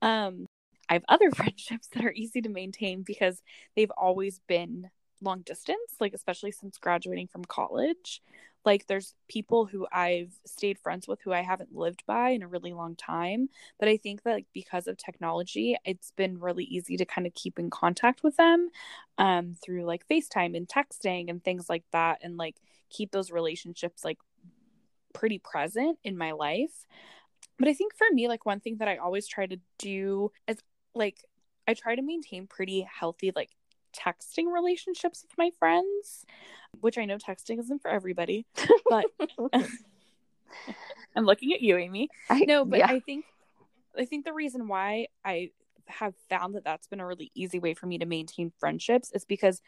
Um 0.02 0.46
I 0.88 0.94
have 0.94 1.04
other 1.08 1.30
friendships 1.34 1.88
that 1.94 2.04
are 2.04 2.12
easy 2.12 2.42
to 2.42 2.48
maintain 2.50 3.02
because 3.02 3.42
they've 3.76 3.92
always 3.96 4.40
been 4.46 4.90
long 5.24 5.42
distance, 5.42 5.96
like 6.00 6.14
especially 6.14 6.52
since 6.52 6.78
graduating 6.78 7.28
from 7.28 7.44
college. 7.44 8.22
Like 8.64 8.86
there's 8.86 9.14
people 9.28 9.66
who 9.66 9.86
I've 9.92 10.32
stayed 10.46 10.78
friends 10.78 11.06
with 11.06 11.20
who 11.22 11.32
I 11.32 11.42
haven't 11.42 11.74
lived 11.74 12.02
by 12.06 12.30
in 12.30 12.42
a 12.42 12.48
really 12.48 12.72
long 12.72 12.96
time, 12.96 13.50
but 13.78 13.88
I 13.88 13.98
think 13.98 14.22
that 14.22 14.32
like 14.32 14.46
because 14.54 14.86
of 14.86 14.96
technology, 14.96 15.76
it's 15.84 16.12
been 16.16 16.40
really 16.40 16.64
easy 16.64 16.96
to 16.96 17.04
kind 17.04 17.26
of 17.26 17.34
keep 17.34 17.58
in 17.58 17.68
contact 17.70 18.22
with 18.22 18.36
them 18.36 18.70
um 19.18 19.54
through 19.62 19.84
like 19.84 20.08
FaceTime 20.08 20.56
and 20.56 20.66
texting 20.68 21.28
and 21.28 21.44
things 21.44 21.68
like 21.68 21.84
that 21.92 22.18
and 22.22 22.36
like 22.36 22.56
keep 22.90 23.10
those 23.10 23.30
relationships 23.30 24.04
like 24.04 24.18
pretty 25.12 25.38
present 25.38 25.98
in 26.04 26.16
my 26.16 26.32
life. 26.32 26.86
But 27.58 27.68
I 27.68 27.74
think 27.74 27.94
for 27.94 28.06
me 28.12 28.28
like 28.28 28.46
one 28.46 28.60
thing 28.60 28.78
that 28.78 28.88
I 28.88 28.96
always 28.96 29.26
try 29.26 29.46
to 29.46 29.58
do 29.78 30.32
is 30.48 30.58
like 30.94 31.18
I 31.68 31.74
try 31.74 31.96
to 31.96 32.02
maintain 32.02 32.46
pretty 32.46 32.82
healthy 32.82 33.32
like 33.34 33.50
texting 33.96 34.52
relationships 34.52 35.22
with 35.22 35.36
my 35.38 35.50
friends, 35.58 36.24
which 36.80 36.98
I 36.98 37.04
know 37.04 37.16
texting 37.16 37.58
isn't 37.58 37.82
for 37.82 37.90
everybody, 37.90 38.46
but 38.90 39.06
I'm 41.16 41.24
looking 41.24 41.52
at 41.52 41.60
you, 41.60 41.76
Amy. 41.76 42.08
I, 42.28 42.40
No, 42.40 42.64
but 42.64 42.80
yeah. 42.80 42.90
I 42.90 43.00
think 43.00 43.24
I 43.96 44.04
think 44.04 44.24
the 44.24 44.32
reason 44.32 44.68
why 44.68 45.06
I 45.24 45.50
have 45.86 46.14
found 46.28 46.54
that 46.54 46.64
that's 46.64 46.86
been 46.86 47.00
a 47.00 47.06
really 47.06 47.30
easy 47.34 47.58
way 47.58 47.74
for 47.74 47.86
me 47.86 47.98
to 47.98 48.06
maintain 48.06 48.52
friendships 48.58 49.10
is 49.12 49.24
because 49.24 49.60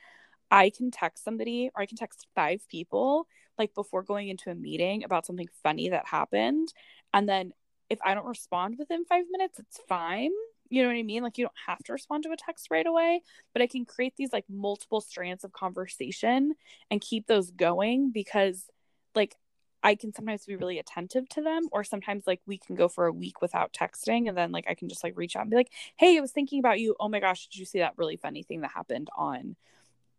I 0.51 0.71
can 0.71 0.91
text 0.91 1.25
somebody 1.25 1.71
or 1.75 1.83
I 1.83 1.87
can 1.87 1.97
text 1.97 2.27
five 2.35 2.67
people 2.69 3.27
like 3.59 3.75
before 3.75 4.03
going 4.03 4.29
into 4.29 4.51
a 4.51 4.55
meeting 4.55 5.05
about 5.05 5.27
something 5.27 5.49
funny 5.63 5.91
that 5.91 6.07
happened 6.07 6.73
and 7.13 7.29
then 7.29 7.53
if 7.91 7.99
I 8.05 8.15
don't 8.15 8.27
respond 8.27 8.77
within 8.79 9.05
5 9.05 9.25
minutes 9.31 9.59
it's 9.59 9.79
fine. 9.89 10.31
You 10.69 10.83
know 10.83 10.89
what 10.89 10.97
I 10.97 11.03
mean? 11.03 11.23
Like 11.23 11.39
you 11.39 11.45
don't 11.45 11.55
have 11.67 11.79
to 11.85 11.93
respond 11.93 12.25
to 12.25 12.33
a 12.33 12.37
text 12.37 12.69
right 12.71 12.87
away, 12.87 13.23
but 13.53 13.63
I 13.63 13.67
can 13.67 13.85
create 13.85 14.15
these 14.17 14.33
like 14.33 14.45
multiple 14.49 15.01
strands 15.01 15.45
of 15.45 15.53
conversation 15.53 16.55
and 16.91 17.01
keep 17.01 17.27
those 17.27 17.51
going 17.51 18.11
because 18.11 18.69
like 19.15 19.37
I 19.83 19.95
can 19.95 20.13
sometimes 20.13 20.45
be 20.47 20.57
really 20.57 20.79
attentive 20.81 21.29
to 21.31 21.43
them, 21.43 21.69
or 21.71 21.85
sometimes 21.85 22.27
like 22.27 22.41
we 22.47 22.59
can 22.59 22.75
go 22.75 22.89
for 22.89 23.07
a 23.07 23.13
week 23.13 23.41
without 23.41 23.73
texting, 23.73 24.29
and 24.29 24.37
then 24.37 24.51
like 24.51 24.67
I 24.69 24.75
can 24.75 24.89
just 24.89 25.05
like 25.05 25.17
reach 25.17 25.37
out 25.37 25.43
and 25.43 25.51
be 25.51 25.57
like, 25.57 25.71
"Hey, 25.97 26.17
I 26.19 26.21
was 26.21 26.33
thinking 26.33 26.59
about 26.59 26.81
you. 26.81 26.97
Oh 26.99 27.09
my 27.09 27.21
gosh, 27.21 27.47
did 27.47 27.59
you 27.59 27.65
see 27.67 27.79
that 27.79 27.95
really 27.97 28.17
funny 28.17 28.43
thing 28.43 28.63
that 28.63 28.73
happened 28.73 29.09
on, 29.17 29.55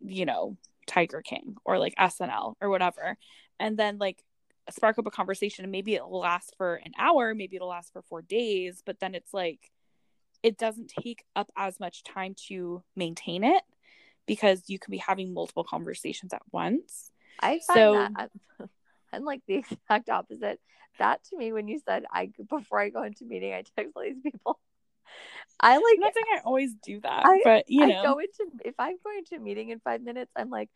you 0.02 0.26
know, 0.26 0.58
Tiger 0.88 1.22
King 1.22 1.58
or 1.66 1.80
like 1.80 1.96
SNL 1.98 2.56
or 2.62 2.70
whatever?" 2.70 3.18
And 3.60 3.78
then 3.78 3.98
like 3.98 4.24
spark 4.70 4.98
up 5.00 5.08
a 5.08 5.12
conversation, 5.12 5.66
and 5.66 5.72
maybe 5.72 5.96
it'll 5.96 6.20
last 6.20 6.56
for 6.58 6.76
an 6.76 6.94
hour, 6.98 7.36
maybe 7.36 7.56
it'll 7.58 7.70
last 7.70 7.92
for 7.94 8.02
four 8.02 8.22
days, 8.22 8.84
but 8.86 9.00
then 9.00 9.16
it's 9.16 9.34
like 9.34 9.72
it 10.44 10.58
doesn't 10.58 10.90
take 10.90 11.24
up 11.36 11.50
as 11.58 11.80
much 11.80 12.04
time 12.04 12.36
to 12.48 12.84
maintain 12.96 13.44
it 13.44 13.64
because 14.26 14.64
you 14.68 14.78
can 14.80 14.92
be 14.92 14.98
having 14.98 15.34
multiple 15.34 15.64
conversations 15.64 16.34
at 16.34 16.42
once. 16.52 17.12
I 17.40 17.60
find 17.60 17.78
So- 17.78 17.94
that 17.94 18.12
I'm, 18.60 18.70
I'm 19.14 19.24
like 19.24 19.42
the 19.48 19.56
exact 19.56 20.10
opposite. 20.10 20.60
That 21.00 21.24
to 21.26 21.38
me, 21.38 21.54
when 21.54 21.68
you 21.68 21.80
said 21.88 22.06
I 22.12 22.32
before 22.50 22.80
I 22.80 22.90
go 22.90 23.04
into 23.04 23.24
meeting, 23.26 23.54
I 23.54 23.64
text 23.76 23.94
all 23.96 24.02
these 24.04 24.18
people. 24.24 24.60
I 25.60 25.76
I'm 25.76 25.82
like 25.82 26.00
not 26.00 26.14
saying 26.14 26.26
I 26.38 26.42
always 26.44 26.74
do 26.84 27.00
that, 27.02 27.24
I- 27.26 27.42
but 27.44 27.66
you 27.70 27.84
I 27.84 27.88
know, 27.90 28.04
go 28.04 28.20
into 28.20 28.52
if 28.66 28.76
I'm 28.80 28.98
going 29.04 29.24
to 29.26 29.36
a 29.36 29.40
meeting 29.40 29.70
in 29.70 29.80
five 29.80 30.02
minutes, 30.02 30.32
I'm 30.36 30.50
like, 30.50 30.70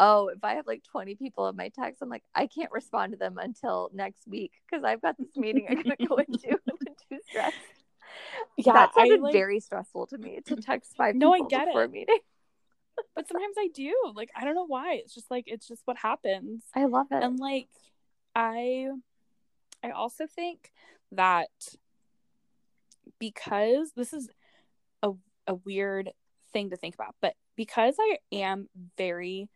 oh, 0.00 0.28
if 0.28 0.42
I 0.44 0.54
have 0.54 0.66
like 0.66 0.82
20 0.92 1.14
people 1.16 1.48
in 1.48 1.56
my 1.56 1.70
text, 1.70 2.02
I'm 2.02 2.08
like, 2.08 2.24
I 2.34 2.46
can't 2.46 2.70
respond 2.72 3.12
to 3.12 3.18
them 3.18 3.38
until 3.38 3.90
next 3.94 4.26
week 4.28 4.52
because 4.68 4.84
I've 4.84 5.00
got 5.02 5.16
this 5.18 5.36
meeting 5.36 5.66
I 5.68 5.74
gotta 5.74 5.96
go 6.06 6.16
into. 6.28 6.50
I'm 6.50 6.78
too 7.08 7.18
stressed. 7.28 7.56
Yeah, 8.56 8.72
that 8.72 8.90
I 8.96 9.00
sounded 9.00 9.20
like, 9.20 9.32
very 9.32 9.60
stressful 9.60 10.06
to 10.08 10.18
me 10.18 10.40
to 10.46 10.56
text 10.56 10.94
five 10.96 11.14
No, 11.14 11.32
I 11.32 11.38
people 11.38 11.48
get 11.48 11.66
before 11.66 11.84
it. 11.84 11.86
a 11.86 11.92
meeting. 11.92 12.18
but 13.14 13.28
sometimes 13.28 13.56
I 13.58 13.68
do. 13.72 13.94
Like, 14.14 14.30
I 14.36 14.44
don't 14.44 14.54
know 14.54 14.66
why. 14.66 14.94
It's 14.94 15.14
just 15.14 15.30
like 15.30 15.44
it's 15.46 15.66
just 15.66 15.82
what 15.84 15.96
happens. 15.96 16.62
I 16.74 16.86
love 16.86 17.06
it. 17.10 17.22
And 17.22 17.38
like, 17.38 17.68
I, 18.34 18.88
I 19.82 19.90
also 19.90 20.26
think 20.26 20.70
that 21.12 21.48
because 23.18 23.92
this 23.96 24.12
is 24.12 24.28
a 25.02 25.12
a 25.46 25.54
weird 25.54 26.10
thing 26.52 26.70
to 26.70 26.76
think 26.76 26.94
about, 26.94 27.14
but 27.20 27.34
because 27.56 27.96
I 27.98 28.18
am 28.32 28.68
very 28.96 29.48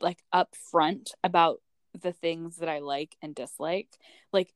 like 0.00 0.22
upfront 0.34 1.10
about 1.22 1.60
the 2.00 2.12
things 2.12 2.56
that 2.56 2.68
I 2.68 2.80
like 2.80 3.16
and 3.22 3.34
dislike, 3.34 3.88
like 4.32 4.52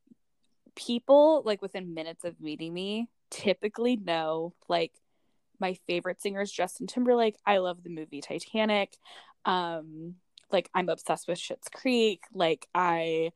people 0.78 1.42
like 1.44 1.60
within 1.60 1.92
minutes 1.92 2.24
of 2.24 2.40
meeting 2.40 2.72
me 2.72 3.08
typically 3.30 3.96
know 3.96 4.54
like 4.68 4.92
my 5.58 5.74
favorite 5.88 6.22
singer 6.22 6.40
is 6.40 6.52
Justin 6.52 6.86
Timberlake. 6.86 7.36
I 7.44 7.58
love 7.58 7.82
the 7.82 7.90
movie 7.90 8.20
Titanic. 8.20 8.96
Um 9.44 10.14
like 10.52 10.70
I'm 10.74 10.88
obsessed 10.88 11.26
with 11.26 11.38
Schitt's 11.38 11.68
Creek. 11.68 12.22
Like 12.32 12.68
I 12.74 13.32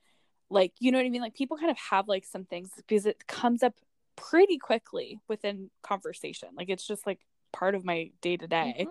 like 0.50 0.72
you 0.78 0.92
know 0.92 0.98
what 0.98 1.06
I 1.06 1.10
mean? 1.10 1.20
Like 1.20 1.34
people 1.34 1.56
kind 1.56 1.70
of 1.70 1.78
have 1.90 2.06
like 2.06 2.24
some 2.24 2.44
things 2.44 2.70
because 2.76 3.06
it 3.06 3.26
comes 3.26 3.64
up 3.64 3.74
pretty 4.14 4.56
quickly 4.58 5.18
within 5.26 5.68
conversation. 5.82 6.50
Like 6.56 6.70
it's 6.70 6.86
just 6.86 7.06
like 7.06 7.18
part 7.52 7.74
of 7.74 7.84
my 7.84 8.12
day 8.20 8.36
to 8.36 8.46
day. 8.46 8.86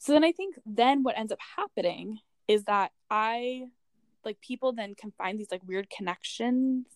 So 0.00 0.12
then 0.12 0.24
I 0.24 0.32
think 0.32 0.58
then 0.66 1.04
what 1.04 1.16
ends 1.16 1.32
up 1.32 1.38
happening 1.56 2.18
is 2.48 2.64
that 2.64 2.90
I 3.08 3.66
like 4.24 4.40
people 4.40 4.72
then 4.72 4.94
can 4.94 5.12
find 5.12 5.38
these 5.38 5.50
like 5.52 5.62
weird 5.66 5.88
connections 5.90 6.86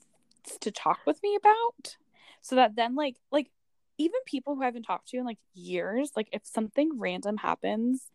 to 0.61 0.71
talk 0.71 1.01
with 1.07 1.23
me 1.23 1.37
about. 1.37 1.97
So 2.41 2.57
that 2.57 2.77
then 2.77 2.95
like 2.95 3.17
like 3.31 3.51
even 3.99 4.21
people 4.27 4.55
who 4.55 4.63
I 4.63 4.67
haven't 4.67 4.83
talked 4.83 5.09
to 5.09 5.17
in 5.19 5.25
like 5.25 5.39
years, 5.55 6.13
like 6.17 6.29
if 6.33 6.43
something 6.45 6.99
random 6.99 7.39
happens 7.39 8.11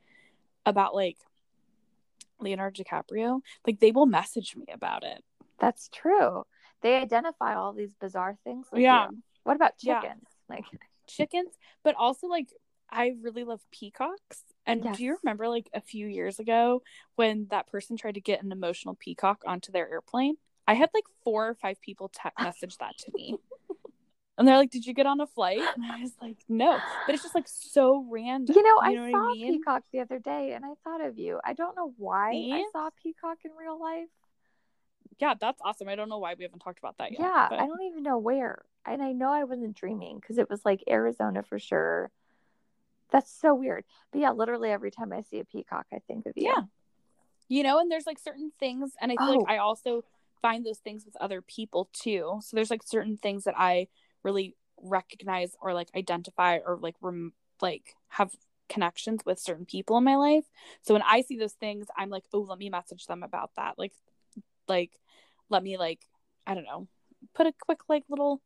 about 0.65 0.93
like 0.95 1.17
Leonardo 2.39 2.83
DiCaprio, 2.83 3.41
like 3.65 3.79
they 3.79 3.91
will 3.91 4.05
message 4.05 4.55
me 4.55 4.65
about 4.71 5.03
it. 5.03 5.23
That's 5.59 5.89
true. 5.89 6.43
They 6.81 6.95
identify 6.95 7.55
all 7.55 7.73
these 7.73 7.93
bizarre 7.93 8.37
things. 8.43 8.67
Yeah. 8.75 9.07
you. 9.11 9.21
What 9.43 9.55
about 9.55 9.73
Yeah. 9.81 10.01
chickens? 10.01 10.23
Like, 10.49 10.65
Chickens, 11.07 11.49
but 11.83 11.95
also 11.95 12.27
like 12.27 12.49
I 12.89 13.13
really 13.21 13.43
love 13.43 13.61
peacocks. 13.71 14.43
And 14.65 14.83
Yes. 14.83 14.97
do 14.97 15.03
you 15.03 15.17
remember 15.23 15.47
like 15.47 15.69
a 15.73 15.81
few 15.81 16.07
years 16.07 16.39
ago 16.39 16.83
when 17.15 17.47
that 17.51 17.67
person 17.67 17.97
tried 17.97 18.15
to 18.15 18.21
get 18.21 18.43
an 18.43 18.51
emotional 18.51 18.95
peacock 18.95 19.43
onto 19.45 19.71
their 19.71 19.89
airplane? 19.89 20.35
I 20.71 20.75
had 20.75 20.89
like 20.93 21.03
four 21.25 21.49
or 21.49 21.53
five 21.55 21.81
people 21.81 22.07
te- 22.09 22.29
message 22.41 22.77
that 22.77 22.97
to 22.99 23.11
me. 23.13 23.35
And 24.37 24.47
they're 24.47 24.55
like, 24.57 24.71
"Did 24.71 24.85
you 24.87 24.93
get 24.93 25.05
on 25.05 25.19
a 25.19 25.27
flight?" 25.27 25.59
And 25.75 25.85
I 25.85 25.99
was 26.01 26.13
like, 26.21 26.37
"No." 26.47 26.79
But 27.05 27.13
it's 27.13 27.23
just 27.23 27.35
like 27.35 27.47
so 27.47 28.05
random. 28.09 28.55
you 28.55 28.63
know, 28.63 28.77
I 28.81 28.91
what 28.91 29.11
saw 29.11 29.29
mean? 29.33 29.57
peacock 29.59 29.83
the 29.91 29.99
other 29.99 30.17
day, 30.19 30.53
and 30.53 30.63
I 30.65 30.69
thought 30.83 31.01
of 31.05 31.19
you. 31.19 31.39
I 31.43 31.53
don't 31.53 31.75
know 31.75 31.93
why 31.97 32.31
I 32.31 32.63
saw 32.71 32.89
peacock 33.03 33.39
in 33.43 33.51
real 33.59 33.79
life. 33.79 34.07
Yeah, 35.19 35.33
that's 35.39 35.61
awesome. 35.63 35.89
I 35.89 35.95
don't 35.95 36.09
know 36.09 36.17
why 36.17 36.33
we 36.35 36.43
haven't 36.43 36.59
talked 36.59 36.79
about 36.79 36.97
that 36.99 37.11
yet. 37.11 37.19
yeah, 37.21 37.47
but- 37.49 37.59
I 37.59 37.67
don't 37.67 37.83
even 37.83 38.01
know 38.03 38.17
where. 38.17 38.63
And 38.85 39.03
I 39.03 39.11
know 39.11 39.31
I 39.31 39.43
wasn't 39.43 39.75
dreaming 39.75 40.19
because 40.19 40.37
it 40.39 40.49
was 40.49 40.63
like 40.65 40.81
Arizona 40.89 41.43
for 41.43 41.59
sure. 41.59 42.09
That's 43.11 43.29
so 43.31 43.53
weird. 43.53 43.83
But 44.11 44.21
yeah, 44.21 44.31
literally 44.31 44.71
every 44.71 44.89
time 44.89 45.11
I 45.13 45.21
see 45.21 45.39
a 45.39 45.45
peacock, 45.45 45.85
I 45.93 45.99
think 46.07 46.25
of 46.25 46.33
you. 46.37 46.45
Yeah. 46.47 46.61
you 47.49 47.63
know 47.63 47.79
and 47.79 47.91
there's 47.91 48.07
like 48.07 48.17
certain 48.17 48.51
things 48.61 48.93
and 49.01 49.11
i 49.11 49.15
feel 49.17 49.27
Oh. 49.35 49.37
like 49.39 49.49
i 49.49 49.57
also 49.57 50.03
find 50.41 50.65
those 50.65 50.79
things 50.79 51.05
with 51.05 51.15
other 51.17 51.41
people 51.41 51.89
too 51.93 52.39
so 52.41 52.55
there's 52.55 52.71
like 52.71 52.83
certain 52.83 53.17
things 53.17 53.43
that 53.43 53.55
i 53.57 53.87
really 54.23 54.55
recognize 54.81 55.55
or 55.61 55.73
like 55.73 55.89
identify 55.95 56.57
or 56.65 56.77
like 56.81 56.95
rem- 57.01 57.33
like 57.61 57.95
have 58.09 58.31
connections 58.69 59.21
with 59.25 59.37
certain 59.39 59.65
people 59.65 59.97
in 59.97 60.03
my 60.03 60.15
life 60.15 60.45
so 60.81 60.93
when 60.93 61.03
i 61.03 61.21
see 61.21 61.37
those 61.37 61.53
things 61.53 61.87
i'm 61.97 62.09
like 62.09 62.23
oh 62.33 62.39
let 62.39 62.57
me 62.57 62.69
message 62.69 63.05
them 63.05 63.21
about 63.21 63.51
that 63.57 63.77
like 63.77 63.93
like 64.67 64.91
let 65.49 65.61
me 65.61 65.77
like 65.77 66.07
i 66.47 66.53
don't 66.53 66.63
know 66.63 66.87
put 67.33 67.47
a 67.47 67.53
quick 67.65 67.79
like 67.89 68.03
little 68.09 68.41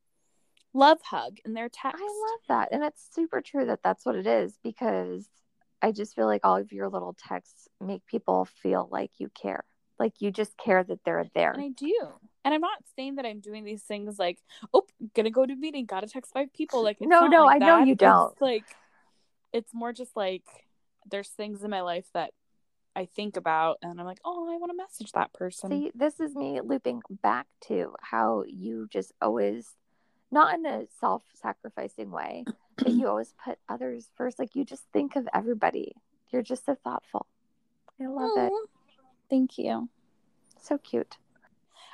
love 0.76 1.02
hug 1.02 1.38
in 1.46 1.54
their 1.54 1.70
text. 1.70 2.04
I 2.04 2.30
love 2.32 2.40
that. 2.50 2.70
And 2.72 2.84
it's 2.84 3.08
super 3.12 3.42
true 3.42 3.66
that 3.66 3.82
that's 3.84 4.06
what 4.06 4.16
it 4.16 4.28
is 4.28 4.60
because 4.64 5.28
I 5.82 5.92
just 5.92 6.16
feel 6.16 6.28
like 6.28 6.42
all 6.44 6.58
of 6.58 6.72
your 6.72 6.90
little 6.90 7.16
texts 7.18 7.68
make 7.82 8.06
people 8.06 8.46
feel 8.46 8.88
like 8.92 9.12
you 9.18 9.30
care. 9.30 9.64
Like 10.00 10.14
you 10.20 10.32
just 10.32 10.58
care 10.58 10.84
that 10.84 11.00
they're 11.06 11.26
there. 11.34 11.52
And 11.52 11.62
I 11.62 11.70
do. 11.70 11.96
And 12.44 12.54
I'm 12.54 12.62
not 12.62 12.78
saying 12.96 13.16
that 13.16 13.26
I'm 13.26 13.40
doing 13.40 13.64
these 13.64 13.82
things 13.82 14.20
like, 14.20 14.38
oh, 14.74 14.86
gonna 15.16 15.32
go 15.32 15.46
to 15.46 15.54
a 15.54 15.56
meeting, 15.56 15.86
gotta 15.86 16.08
text 16.08 16.32
five 16.34 16.54
people. 16.54 16.84
Like, 16.84 16.98
it's 17.00 17.10
No, 17.10 17.28
no, 17.28 17.46
like 17.46 17.62
I 17.62 17.66
know 17.66 17.80
that. 17.80 17.88
you 17.88 17.96
don't. 17.96 18.40
Like, 18.42 18.66
it's 19.52 19.74
more 19.74 19.94
just 19.94 20.16
like 20.16 20.44
there's 21.10 21.30
things 21.30 21.64
in 21.64 21.70
my 21.70 21.82
life 21.82 22.06
that 22.14 22.32
I 22.96 23.06
think 23.06 23.36
about, 23.36 23.80
and 23.82 24.00
I'm 24.00 24.06
like, 24.06 24.20
oh, 24.24 24.54
I 24.54 24.58
want 24.58 24.72
to 24.72 24.78
message 24.78 25.12
that 25.14 25.34
person. 25.34 25.70
See, 25.70 25.92
this 25.96 26.20
is 26.20 26.34
me 26.36 26.62
looping 26.62 27.02
back 27.22 27.48
to 27.68 27.94
how 28.02 28.44
you 28.48 28.88
just 28.90 29.12
always, 29.22 29.76
not 30.32 30.54
in 30.54 30.66
a 30.66 30.86
self 31.00 31.24
sacrificing 31.34 32.12
way, 32.12 32.46
but 32.78 32.90
you 32.92 33.08
always 33.08 33.34
put 33.44 33.58
others 33.68 34.10
first. 34.16 34.40
Like 34.40 34.56
you 34.56 34.64
just 34.64 34.84
think 34.94 35.16
of 35.16 35.28
everybody. 35.34 35.94
You're 36.32 36.42
just 36.42 36.66
so 36.66 36.76
thoughtful. 36.84 37.28
I 38.02 38.08
love 38.08 38.32
it. 38.38 38.52
Thank 39.30 39.58
you. 39.58 39.90
So 40.62 40.78
cute. 40.78 41.18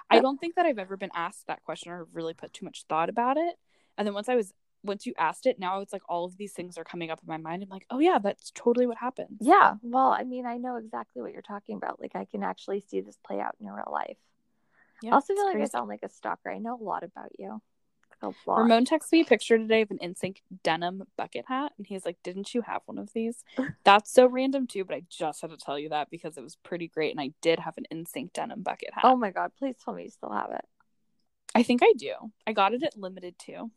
I 0.09 0.19
don't 0.19 0.39
think 0.39 0.55
that 0.55 0.65
I've 0.65 0.79
ever 0.79 0.97
been 0.97 1.11
asked 1.15 1.47
that 1.47 1.63
question 1.63 1.91
or 1.91 2.05
really 2.11 2.33
put 2.33 2.51
too 2.51 2.65
much 2.65 2.83
thought 2.89 3.09
about 3.09 3.37
it. 3.37 3.55
And 3.97 4.05
then 4.05 4.13
once 4.13 4.27
I 4.27 4.35
was 4.35 4.53
once 4.83 5.05
you 5.05 5.13
asked 5.17 5.45
it, 5.45 5.59
now 5.59 5.79
it's 5.79 5.93
like 5.93 6.01
all 6.09 6.25
of 6.25 6.37
these 6.37 6.53
things 6.53 6.77
are 6.77 6.83
coming 6.83 7.11
up 7.11 7.19
in 7.21 7.27
my 7.27 7.37
mind. 7.37 7.63
I'm 7.63 7.69
like, 7.69 7.85
oh 7.89 7.99
yeah, 7.99 8.17
that's 8.21 8.51
totally 8.51 8.87
what 8.87 8.97
happenens. 8.97 9.37
Yeah. 9.39 9.75
Well, 9.81 10.07
I 10.07 10.23
mean, 10.23 10.45
I 10.45 10.57
know 10.57 10.77
exactly 10.77 11.21
what 11.21 11.31
you're 11.33 11.41
talking 11.41 11.77
about. 11.77 12.01
Like 12.01 12.15
I 12.15 12.25
can 12.25 12.43
actually 12.43 12.81
see 12.81 13.01
this 13.01 13.17
play 13.25 13.39
out 13.39 13.55
in 13.59 13.67
your 13.67 13.75
real 13.75 13.91
life. 13.91 14.17
Yeah, 15.01 15.11
I 15.11 15.13
also 15.15 15.33
feel 15.33 15.45
like 15.45 15.55
crazy. 15.55 15.69
I 15.75 15.77
sound 15.77 15.89
like 15.89 16.03
a 16.03 16.09
stalker. 16.09 16.51
I 16.51 16.57
know 16.57 16.79
a 16.79 16.83
lot 16.83 17.03
about 17.03 17.29
you. 17.37 17.61
Ramon 18.45 18.85
texted 18.85 19.11
me 19.13 19.21
a 19.21 19.25
picture 19.25 19.57
today 19.57 19.81
of 19.81 19.91
an 19.91 19.99
NSYNC 19.99 20.37
denim 20.63 21.03
bucket 21.17 21.45
hat, 21.47 21.73
and 21.77 21.87
he's 21.87 22.05
like, 22.05 22.17
"Didn't 22.23 22.53
you 22.53 22.61
have 22.61 22.81
one 22.85 22.97
of 22.97 23.11
these?" 23.13 23.43
That's 23.83 24.11
so 24.11 24.27
random 24.27 24.67
too, 24.67 24.85
but 24.85 24.95
I 24.95 25.03
just 25.09 25.41
had 25.41 25.49
to 25.51 25.57
tell 25.57 25.79
you 25.79 25.89
that 25.89 26.09
because 26.09 26.37
it 26.37 26.43
was 26.43 26.55
pretty 26.55 26.87
great, 26.87 27.11
and 27.11 27.21
I 27.21 27.31
did 27.41 27.59
have 27.59 27.77
an 27.77 27.85
NSYNC 27.91 28.33
denim 28.33 28.61
bucket 28.61 28.89
hat. 28.93 29.03
Oh 29.05 29.15
my 29.15 29.31
god! 29.31 29.51
Please 29.57 29.75
tell 29.83 29.93
me 29.93 30.03
you 30.03 30.09
still 30.09 30.31
have 30.31 30.51
it. 30.51 30.65
I 31.53 31.63
think 31.63 31.81
I 31.83 31.93
do. 31.97 32.13
I 32.47 32.53
got 32.53 32.73
it 32.73 32.83
at 32.83 32.97
Limited 32.97 33.37
Too. 33.37 33.71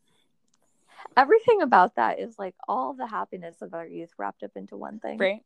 Everything 1.17 1.61
about 1.61 1.95
that 1.95 2.19
is 2.19 2.37
like 2.39 2.55
all 2.67 2.93
the 2.93 3.07
happiness 3.07 3.61
of 3.61 3.73
our 3.73 3.85
youth 3.85 4.11
wrapped 4.17 4.43
up 4.43 4.51
into 4.55 4.77
one 4.77 4.99
thing. 4.99 5.17
Right? 5.17 5.43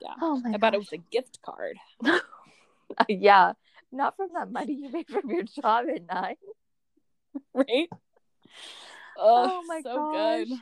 Yeah. 0.00 0.14
Oh 0.20 0.40
my 0.40 0.52
I 0.54 0.56
bet 0.56 0.74
it 0.74 0.78
was 0.78 0.92
a 0.92 0.98
gift 0.98 1.40
card. 1.42 1.76
yeah. 3.08 3.52
Not 3.90 4.16
from 4.16 4.28
that 4.34 4.50
money 4.50 4.74
you 4.74 4.90
made 4.90 5.08
from 5.08 5.28
your 5.30 5.42
job 5.42 5.86
at 5.94 6.06
nine. 6.06 6.36
Right? 7.54 7.88
Oh 9.18 9.62
my 9.66 9.80
so 9.82 9.94
gosh. 10.12 10.46
good. 10.46 10.58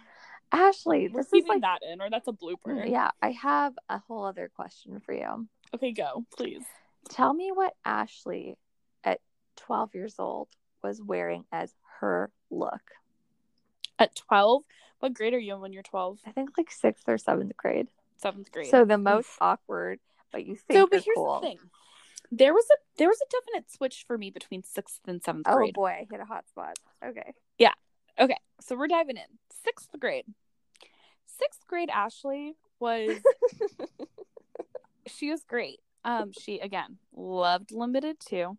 Ashley, 0.52 1.08
We're 1.08 1.22
this 1.22 1.32
is 1.32 1.48
like 1.48 1.60
that 1.62 1.80
in, 1.82 2.00
or 2.00 2.08
that's 2.08 2.28
a 2.28 2.32
blooper. 2.32 2.68
Mm, 2.68 2.90
yeah. 2.90 3.10
I 3.20 3.32
have 3.32 3.74
a 3.88 3.98
whole 3.98 4.24
other 4.24 4.50
question 4.54 5.00
for 5.00 5.12
you. 5.12 5.46
Okay, 5.74 5.92
go, 5.92 6.24
please. 6.36 6.62
Tell 7.10 7.34
me 7.34 7.50
what 7.52 7.74
Ashley 7.84 8.56
at 9.04 9.20
12 9.56 9.94
years 9.94 10.14
old 10.18 10.48
was 10.82 11.02
wearing 11.02 11.44
as 11.52 11.74
her 12.00 12.30
look. 12.50 12.82
At 13.98 14.14
12, 14.14 14.62
what 15.00 15.14
grade 15.14 15.34
are 15.34 15.38
you 15.38 15.54
in 15.54 15.60
when 15.60 15.72
you're 15.72 15.82
12? 15.82 16.20
I 16.26 16.30
think 16.30 16.50
like 16.56 16.70
sixth 16.70 17.08
or 17.08 17.18
seventh 17.18 17.56
grade. 17.56 17.88
Seventh 18.18 18.50
grade. 18.52 18.70
So 18.70 18.84
the 18.84 18.98
most 18.98 19.28
awkward, 19.40 20.00
but 20.32 20.46
you 20.46 20.56
think 20.56 20.72
so 20.72 20.78
you're 20.78 20.86
but 20.88 21.02
here's 21.02 21.16
cool. 21.16 21.40
the 21.40 21.46
thing. 21.46 21.58
There 22.30 22.52
was 22.52 22.64
a 22.72 22.76
there 22.98 23.08
was 23.08 23.20
a 23.20 23.30
definite 23.30 23.70
switch 23.70 24.04
for 24.06 24.18
me 24.18 24.30
between 24.30 24.64
sixth 24.64 25.00
and 25.06 25.22
seventh 25.22 25.46
Oh 25.48 25.56
grade. 25.56 25.74
Oh 25.76 25.80
boy, 25.80 25.90
I 25.90 26.06
hit 26.10 26.20
a 26.20 26.24
hot 26.24 26.48
spot. 26.48 26.78
Okay. 27.04 27.34
Yeah. 27.58 27.72
Okay, 28.18 28.38
so 28.60 28.76
we're 28.76 28.88
diving 28.88 29.16
in. 29.16 29.38
Sixth 29.64 29.90
grade. 29.98 30.24
Sixth 31.26 31.66
grade 31.66 31.90
Ashley 31.90 32.56
was 32.80 33.18
she 35.06 35.30
was 35.30 35.44
great. 35.44 35.80
Um, 36.04 36.32
she 36.32 36.58
again 36.60 36.98
loved 37.14 37.72
Limited 37.72 38.18
Too. 38.20 38.56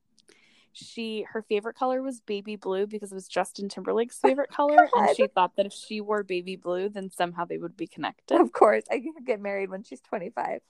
She 0.74 1.26
her 1.32 1.41
favorite 1.41 1.76
color 1.76 2.03
was 2.03 2.22
baby 2.22 2.55
blue 2.55 2.86
because 2.86 3.11
it 3.11 3.15
was 3.15 3.28
Justin 3.28 3.68
Timberlake's 3.68 4.20
favorite 4.20 4.49
color, 4.51 4.88
and 4.93 5.15
she 5.15 5.28
thought 5.28 5.55
that 5.57 5.65
if 5.65 5.74
she 5.74 6.01
wore 6.01 6.24
baby 6.24 6.55
blue, 6.55 6.89
then 6.89 7.09
somehow 7.09 7.45
they 7.45 7.57
would 7.57 7.76
be 7.76 7.88
connected. 7.88 8.39
Of 8.39 8.51
course, 8.51 8.84
I 8.91 8.99
can 8.99 9.13
get 9.26 9.41
married 9.41 9.72
when 9.72 9.84
she's 9.84 10.01
25. 10.01 10.61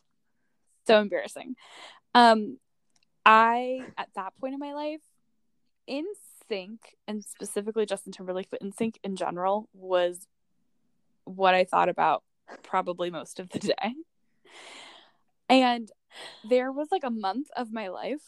so 0.86 1.02
embarrassing. 1.02 1.56
Um, 2.16 2.58
I 3.28 3.82
at 3.98 4.08
that 4.16 4.34
point 4.40 4.54
in 4.54 4.60
my 4.60 4.74
life, 4.74 5.02
in 5.86 6.06
sync 6.48 6.96
and 7.08 7.24
specifically 7.24 7.86
Justin 7.86 8.14
Timberlake, 8.14 8.50
but 8.50 8.62
NSYNC 8.62 8.96
in 9.04 9.16
general 9.18 9.68
was 9.74 10.28
what 11.26 11.54
I 11.54 11.66
thought 11.66 11.90
about 11.90 12.24
probably 12.64 13.10
most 13.12 13.40
of 13.40 13.50
the 13.50 13.60
day. 13.60 13.96
And 15.50 15.92
there 16.50 16.72
was 16.72 16.88
like 16.92 17.04
a 17.04 17.10
month 17.10 17.48
of 17.56 17.72
my 17.72 17.90
life 17.90 18.24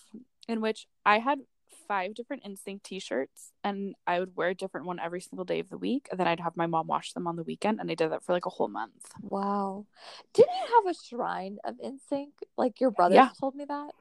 in 0.48 0.62
which 0.62 0.86
I 1.06 1.20
had 1.20 1.40
five 1.88 2.14
different 2.14 2.44
NSYNC 2.44 2.84
t-shirts 2.84 3.52
and 3.64 3.96
I 4.06 4.20
would 4.20 4.36
wear 4.36 4.50
a 4.50 4.56
different 4.56 4.86
one 4.86 5.00
every 5.00 5.22
single 5.22 5.44
day 5.46 5.60
of 5.60 5.70
the 5.70 5.78
week 5.78 6.08
and 6.12 6.20
then 6.20 6.28
I'd 6.28 6.40
have 6.40 6.56
my 6.56 6.68
mom 6.68 6.88
wash 6.88 7.14
them 7.14 7.26
on 7.26 7.36
the 7.36 7.44
weekend 7.44 7.80
and 7.80 7.90
I 7.90 7.96
did 7.96 8.12
that 8.12 8.24
for 8.24 8.34
like 8.34 8.46
a 8.46 8.50
whole 8.50 8.68
month. 8.68 9.12
Wow. 9.22 9.86
Didn't 10.34 10.56
you 10.56 10.76
have 10.76 10.96
a 10.96 10.98
shrine 11.08 11.58
of 11.64 11.76
NSYNC? 11.78 12.32
Like 12.58 12.80
your 12.80 12.92
brother 12.92 13.16
Yeah. 13.16 13.30
told 13.40 13.56
me 13.56 13.66
that. 13.66 13.92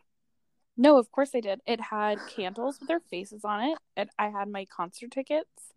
No, 0.80 0.96
of 0.96 1.10
course 1.10 1.30
I 1.34 1.40
did. 1.40 1.60
It 1.66 1.80
had 1.80 2.20
candles 2.28 2.78
with 2.78 2.88
their 2.88 3.00
faces 3.00 3.44
on 3.44 3.62
it. 3.64 3.78
And 3.96 4.08
I 4.16 4.28
had 4.28 4.48
my 4.48 4.64
concert 4.64 5.10
tickets. 5.10 5.74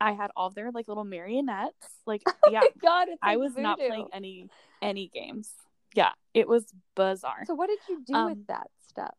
I 0.00 0.12
had 0.12 0.30
all 0.36 0.50
their 0.50 0.70
like 0.70 0.86
little 0.86 1.04
marionettes. 1.04 1.88
Like 2.06 2.22
yeah, 2.50 2.60
My 2.60 2.68
God, 2.80 3.08
it's 3.08 3.18
I 3.22 3.30
like 3.30 3.38
was 3.38 3.56
not 3.56 3.78
playing 3.78 4.08
any 4.12 4.50
any 4.82 5.08
games. 5.08 5.50
Yeah, 5.94 6.10
it 6.34 6.46
was 6.46 6.66
bizarre. 6.94 7.44
So 7.46 7.54
what 7.54 7.68
did 7.68 7.78
you 7.88 8.02
do 8.04 8.14
Um, 8.14 8.26
with 8.26 8.46
that 8.48 8.70
stuff? 8.86 9.14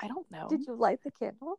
I 0.00 0.06
don't 0.06 0.30
know. 0.30 0.46
Did 0.48 0.66
you 0.66 0.74
light 0.74 1.00
the 1.02 1.10
candles? 1.10 1.58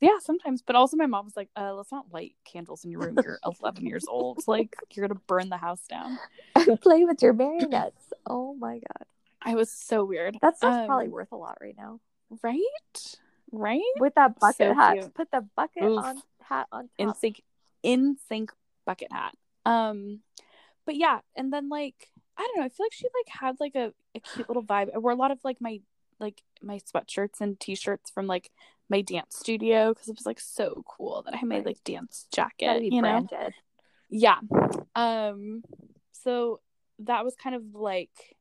Yeah, 0.00 0.18
sometimes. 0.20 0.62
But 0.62 0.74
also 0.74 0.96
my 0.96 1.06
mom 1.06 1.26
was 1.26 1.36
like, 1.36 1.50
uh, 1.54 1.74
let's 1.74 1.92
not 1.92 2.06
light 2.12 2.34
candles 2.44 2.84
in 2.84 2.90
your 2.90 3.02
room. 3.02 3.16
You're 3.22 3.38
11 3.62 3.86
years 3.86 4.06
old. 4.08 4.42
Like 4.48 4.74
you're 4.92 5.06
gonna 5.06 5.20
burn 5.28 5.50
the 5.50 5.56
house 5.56 5.86
down. 5.88 6.18
And 6.56 6.80
play 6.80 7.04
with 7.04 7.22
your 7.22 7.32
marionettes. 7.32 8.12
Oh 8.26 8.54
my 8.54 8.80
God. 8.80 9.06
I 9.44 9.54
was 9.54 9.70
so 9.70 10.04
weird. 10.04 10.38
That 10.40 10.56
stuff's 10.56 10.76
Um, 10.76 10.86
probably 10.86 11.08
worth 11.08 11.32
a 11.32 11.36
lot 11.36 11.58
right 11.60 11.74
now. 11.76 12.00
right, 12.42 13.16
right. 13.50 13.80
With 13.98 14.14
that 14.14 14.38
bucket 14.38 14.56
so 14.68 14.74
hat. 14.74 14.94
cute. 14.98 15.14
Put 15.14 15.30
the 15.30 15.46
bucket 15.56 15.84
Oof. 15.84 16.04
on 16.04 16.22
hat 16.42 16.66
on 16.72 16.88
NSYNC 16.98 17.40
in 17.82 18.16
sync 18.28 18.52
bucket 18.84 19.10
hat 19.12 19.34
um 19.64 20.20
but 20.86 20.96
yeah 20.96 21.20
and 21.36 21.52
then 21.52 21.68
like 21.68 22.10
i 22.36 22.42
don't 22.42 22.58
know 22.58 22.64
i 22.64 22.68
feel 22.68 22.84
like 22.84 22.92
she 22.92 23.06
like 23.14 23.28
had 23.28 23.56
like 23.60 23.74
a, 23.74 23.92
a 24.14 24.20
cute 24.20 24.48
little 24.48 24.62
vibe 24.62 24.88
i 24.94 24.98
wore 24.98 25.12
a 25.12 25.16
lot 25.16 25.30
of 25.30 25.38
like 25.44 25.60
my 25.60 25.80
like 26.18 26.42
my 26.60 26.78
sweatshirts 26.78 27.40
and 27.40 27.58
t-shirts 27.60 28.10
from 28.10 28.26
like 28.26 28.50
my 28.88 29.00
dance 29.00 29.36
studio 29.36 29.92
because 29.92 30.08
it 30.08 30.16
was 30.16 30.26
like 30.26 30.40
so 30.40 30.84
cool 30.88 31.22
that 31.24 31.34
i 31.34 31.44
made 31.44 31.64
like 31.64 31.82
dance 31.84 32.26
jacket 32.32 32.82
you 32.82 33.00
know 33.02 33.26
yeah 34.10 34.38
um 34.96 35.62
so 36.12 36.60
that 36.98 37.24
was 37.24 37.34
kind 37.36 37.54
of 37.54 37.62
like 37.74 38.36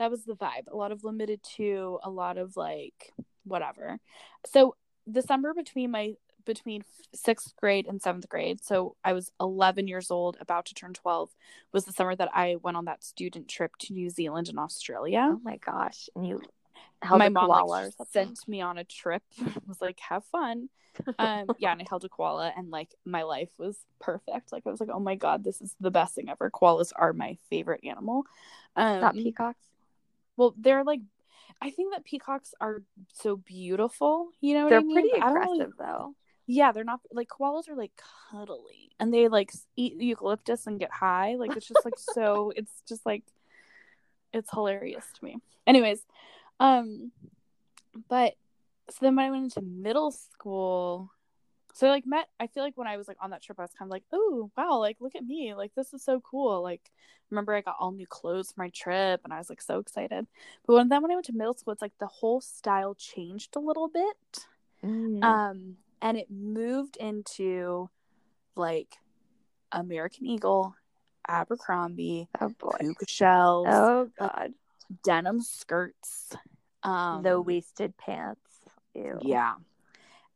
that 0.00 0.10
was 0.10 0.24
the 0.24 0.34
vibe 0.34 0.66
a 0.66 0.76
lot 0.76 0.90
of 0.90 1.04
Limited 1.04 1.44
Too 1.44 2.00
a 2.02 2.10
lot 2.10 2.38
of 2.38 2.56
like 2.56 3.12
whatever. 3.44 3.98
So 4.46 4.74
the 5.06 5.22
summer 5.22 5.54
between 5.54 5.92
my 5.92 6.14
between 6.46 6.82
sixth 7.14 7.54
grade 7.56 7.86
and 7.86 8.00
seventh 8.00 8.26
grade 8.28 8.64
so 8.64 8.96
i 9.04 9.12
was 9.12 9.30
11 9.40 9.86
years 9.86 10.10
old 10.10 10.38
about 10.40 10.64
to 10.64 10.74
turn 10.74 10.94
12 10.94 11.28
was 11.70 11.84
the 11.84 11.92
summer 11.92 12.16
that 12.16 12.30
i 12.34 12.56
went 12.62 12.78
on 12.78 12.86
that 12.86 13.04
student 13.04 13.46
trip 13.46 13.72
to 13.78 13.92
new 13.92 14.08
zealand 14.08 14.48
and 14.48 14.58
australia. 14.58 15.28
Oh 15.32 15.40
my 15.44 15.58
gosh. 15.58 16.08
And 16.16 16.26
you 16.26 16.40
held 17.02 17.18
my 17.18 17.26
a 17.26 17.30
mom 17.30 17.48
like, 17.48 17.92
sent 18.10 18.38
me 18.48 18.62
on 18.62 18.78
a 18.78 18.84
trip 18.84 19.22
was 19.66 19.80
like 19.82 20.00
have 20.00 20.24
fun. 20.24 20.70
Um 21.18 21.46
yeah 21.58 21.72
and 21.72 21.82
i 21.82 21.86
held 21.88 22.04
a 22.04 22.08
koala 22.08 22.52
and 22.56 22.70
like 22.70 22.94
my 23.04 23.22
life 23.22 23.50
was 23.58 23.76
perfect. 24.00 24.50
Like 24.50 24.62
i 24.66 24.70
was 24.70 24.80
like 24.80 24.90
oh 24.90 25.00
my 25.00 25.16
god 25.16 25.44
this 25.44 25.60
is 25.60 25.74
the 25.78 25.90
best 25.90 26.14
thing 26.14 26.30
ever. 26.30 26.50
Koalas 26.50 26.92
are 26.96 27.12
my 27.12 27.36
favorite 27.50 27.84
animal. 27.84 28.24
Um 28.76 29.00
Not 29.00 29.14
peacocks. 29.14 29.69
Well 30.40 30.54
they're 30.58 30.84
like 30.84 31.00
i 31.60 31.68
think 31.70 31.92
that 31.92 32.04
peacocks 32.04 32.54
are 32.60 32.82
so 33.12 33.36
beautiful 33.36 34.28
you 34.40 34.54
know 34.54 34.68
They're 34.68 34.78
I 34.78 34.82
mean? 34.82 34.94
pretty 34.96 35.10
But 35.20 35.28
aggressive 35.28 35.50
really- 35.58 35.72
though. 35.78 36.14
yeah 36.46 36.72
they're 36.72 36.90
not 36.92 37.00
like 37.12 37.28
koalas 37.28 37.68
are 37.68 37.76
like 37.76 37.92
cuddly 38.30 38.90
and 38.98 39.12
they 39.14 39.28
like 39.28 39.50
eat 39.76 39.94
eucalyptus 40.00 40.66
and 40.66 40.80
get 40.80 40.90
high 40.90 41.34
like 41.36 41.54
it's 41.56 41.68
just 41.68 41.84
like 41.84 41.98
so 42.16 42.52
it's 42.56 42.72
just 42.88 43.04
like 43.04 43.24
it's 44.32 44.50
hilarious 44.50 45.04
to 45.16 45.24
me 45.26 45.36
anyways 45.66 46.00
um 46.60 47.12
but 48.08 48.34
so 48.90 48.98
then 49.02 49.14
when 49.16 49.26
i 49.26 49.30
went 49.30 49.44
into 49.44 49.60
middle 49.86 50.10
school 50.10 51.10
so 51.72 51.86
I, 51.86 51.90
like 51.90 52.06
met 52.06 52.28
i 52.38 52.46
feel 52.46 52.62
like 52.62 52.76
when 52.76 52.86
i 52.88 52.96
was 52.96 53.08
like 53.08 53.16
on 53.20 53.30
that 53.30 53.42
trip 53.42 53.58
i 53.58 53.62
was 53.62 53.72
kind 53.78 53.88
of 53.88 53.92
like 53.92 54.04
oh 54.12 54.50
wow 54.56 54.78
like 54.78 54.96
look 55.00 55.14
at 55.16 55.24
me 55.24 55.54
like 55.54 55.72
this 55.74 55.92
is 55.94 56.02
so 56.02 56.20
cool 56.20 56.62
like 56.62 56.90
remember 57.30 57.54
i 57.54 57.60
got 57.60 57.76
all 57.78 57.92
new 57.92 58.06
clothes 58.06 58.52
for 58.52 58.60
my 58.62 58.70
trip 58.70 59.20
and 59.24 59.32
i 59.32 59.38
was 59.38 59.48
like 59.48 59.62
so 59.62 59.78
excited 59.78 60.26
but 60.66 60.74
when 60.74 60.88
then 60.88 61.02
when 61.02 61.10
i 61.10 61.14
went 61.14 61.26
to 61.26 61.32
middle 61.32 61.54
school 61.54 61.72
it's 61.72 61.82
like 61.82 61.96
the 62.00 62.06
whole 62.06 62.40
style 62.40 62.94
changed 62.94 63.56
a 63.56 63.60
little 63.60 63.88
bit 63.88 64.46
Mm. 64.82 65.22
um 65.22 65.76
and 66.00 66.16
it 66.16 66.30
moved 66.30 66.96
into 66.96 67.90
like 68.56 68.96
American 69.72 70.26
Eagle, 70.26 70.74
Abercrombie, 71.28 72.28
Oh 72.40 72.48
boy. 72.58 72.76
puka 72.80 73.04
shells, 73.06 73.68
Oh 73.70 74.08
god. 74.18 74.54
denim 75.04 75.40
skirts, 75.40 76.32
um, 76.82 77.22
Low 77.22 77.40
waisted 77.40 77.96
pants. 77.96 78.40
Ew. 78.94 79.18
Yeah. 79.22 79.54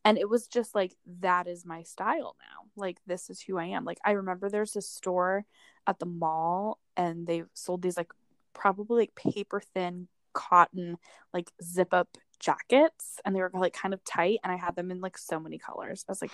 And 0.05 0.19
it 0.19 0.29
was 0.29 0.47
just 0.49 0.75
like, 0.75 0.95
that 1.21 1.47
is 1.47 1.65
my 1.65 1.83
style 1.83 2.37
now. 2.39 2.69
Like, 2.77 2.99
this 3.07 3.31
is 3.31 3.41
who 3.41 3.59
I 3.59 3.67
am. 3.67 3.85
Like, 3.85 3.99
I 4.05 4.13
remember 4.13 4.49
there's 4.49 4.77
a 4.77 4.83
store 4.83 5.47
at 5.87 5.99
the 5.99 6.07
mall 6.07 6.79
and 6.97 7.27
they 7.27 7.45
sold 7.55 7.83
these, 7.83 7.97
like, 7.97 8.13
probably 8.53 9.03
like 9.03 9.15
paper 9.15 9.61
thin 9.61 10.09
cotton, 10.33 10.97
like 11.33 11.51
zip 11.63 11.95
up 11.95 12.19
jackets. 12.39 13.21
And 13.25 13.35
they 13.35 13.41
were 13.41 13.51
like 13.55 13.73
kind 13.73 13.95
of 13.95 14.05
tight. 14.05 14.41
And 14.45 14.53
I 14.53 14.57
had 14.57 14.77
them 14.77 14.91
in 14.91 15.01
like 15.01 15.17
so 15.17 15.41
many 15.41 15.59
colors. 15.59 16.05
I 16.09 16.13
was 16.13 16.23
like, 16.23 16.33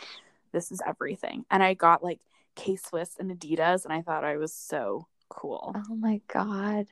this 0.52 0.72
is 0.72 0.82
everything. 0.86 1.44
And 1.50 1.62
I 1.62 1.74
got 1.74 2.02
like 2.02 2.20
K 2.56 2.76
Swiss 2.76 3.16
and 3.18 3.30
Adidas. 3.30 3.84
And 3.84 3.92
I 3.92 4.02
thought 4.02 4.24
I 4.24 4.36
was 4.36 4.52
so 4.52 5.06
cool. 5.28 5.74
Oh 5.76 5.94
my 5.94 6.20
god. 6.26 6.86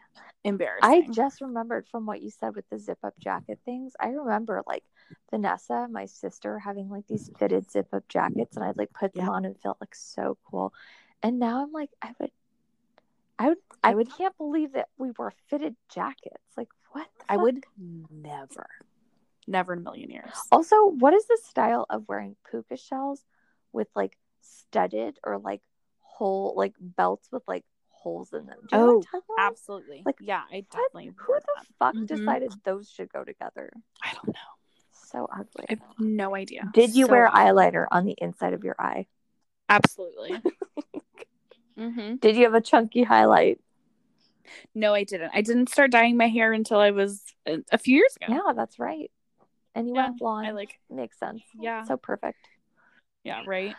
Embarrassing. 0.44 0.80
I 0.82 1.08
just 1.10 1.40
remembered 1.40 1.86
from 1.90 2.06
what 2.06 2.22
you 2.22 2.30
said 2.30 2.54
with 2.54 2.68
the 2.70 2.78
zip 2.78 2.98
up 3.02 3.14
jacket 3.18 3.58
things. 3.64 3.94
I 3.98 4.10
remember 4.10 4.62
like 4.66 4.84
Vanessa, 5.30 5.88
my 5.90 6.06
sister, 6.06 6.58
having 6.58 6.88
like 6.88 7.06
these 7.06 7.30
fitted 7.38 7.70
zip 7.70 7.88
up 7.92 8.06
jackets, 8.08 8.56
and 8.56 8.64
I'd 8.64 8.76
like 8.78 8.92
put 8.92 9.12
them 9.14 9.26
Yeah. 9.26 9.30
on 9.32 9.44
and 9.44 9.58
felt 9.60 9.78
like 9.80 9.94
so 9.94 10.38
cool. 10.50 10.72
And 11.22 11.38
now 11.38 11.62
I'm 11.62 11.72
like, 11.72 11.90
I 12.00 12.14
would, 12.20 12.30
I 13.38 13.48
would, 13.50 13.58
I 13.82 13.94
would- 13.94 14.10
can't 14.16 14.36
believe 14.38 14.72
that 14.72 14.88
we 14.98 15.10
wore 15.12 15.32
fitted 15.48 15.76
jackets. 15.92 16.42
Like 16.56 16.68
what? 16.92 17.06
the 17.18 17.24
I 17.28 17.36
would 17.36 17.64
never, 18.10 18.66
never 19.46 19.72
in 19.74 19.80
a 19.80 19.82
million 19.82 20.10
years. 20.10 20.32
Also, 20.50 20.86
what 20.86 21.14
is 21.14 21.26
the 21.26 21.38
style 21.44 21.86
of 21.90 22.08
wearing 22.08 22.36
puka 22.50 22.76
shells 22.76 23.24
with 23.72 23.88
like 23.94 24.16
studded 24.40 25.18
or 25.24 25.38
like 25.38 25.60
hole 26.00 26.54
like 26.56 26.74
belts 26.80 27.28
with 27.30 27.42
like 27.46 27.64
holes 27.90 28.32
in 28.32 28.46
them? 28.46 28.58
Do 28.68 28.76
you 28.76 28.82
know 28.82 28.86
what 28.98 29.06
I'm 29.14 29.20
Oh. 29.28 29.34
Absolutely. 29.38 30.02
Like, 30.06 30.16
yeah, 30.20 30.42
I 30.50 30.64
definitely. 30.70 31.10
Who 31.16 31.34
the 31.34 31.42
that. 31.56 31.66
fuck 31.78 31.94
Mhm. 31.94 32.06
decided 32.06 32.52
those 32.64 32.88
should 32.90 33.12
go 33.12 33.24
together? 33.24 33.72
I 34.02 34.12
don't 34.14 34.28
know. 34.28 34.32
So 35.10 35.28
ugly. 35.32 35.66
I 35.68 35.72
have 35.74 35.80
no 35.98 36.34
idea. 36.34 36.72
Did 36.72 36.94
you 36.94 37.06
So 37.06 37.12
wear 37.12 37.28
awful. 37.28 37.62
eyeliner 37.62 37.86
on 37.90 38.04
the 38.04 38.16
inside 38.18 38.52
of 38.54 38.64
your 38.64 38.76
eye? 38.78 39.06
Absolutely. 39.68 40.42
hmm 41.76 42.16
Did 42.20 42.36
you 42.36 42.44
have 42.44 42.54
a 42.54 42.60
chunky 42.60 43.02
highlight? 43.04 43.60
No, 44.74 44.94
I 44.94 45.04
didn't. 45.04 45.30
I 45.34 45.40
didn't 45.42 45.68
start 45.68 45.90
dyeing 45.90 46.16
my 46.16 46.28
hair 46.28 46.52
until 46.52 46.78
I 46.78 46.90
was 46.90 47.22
a, 47.46 47.58
a 47.72 47.78
few 47.78 47.96
years 47.96 48.16
ago. 48.16 48.26
Yeah, 48.32 48.52
that's 48.54 48.78
right. 48.78 49.10
And 49.74 49.86
you 49.88 49.94
Yeah, 49.94 50.06
went 50.06 50.18
blonde. 50.18 50.48
I 50.48 50.52
like. 50.52 50.78
Makes 50.90 51.18
sense. 51.18 51.42
Yeah. 51.60 51.84
So 51.84 51.96
perfect. 51.96 52.38
Yeah. 53.24 53.42
Right. 53.46 53.76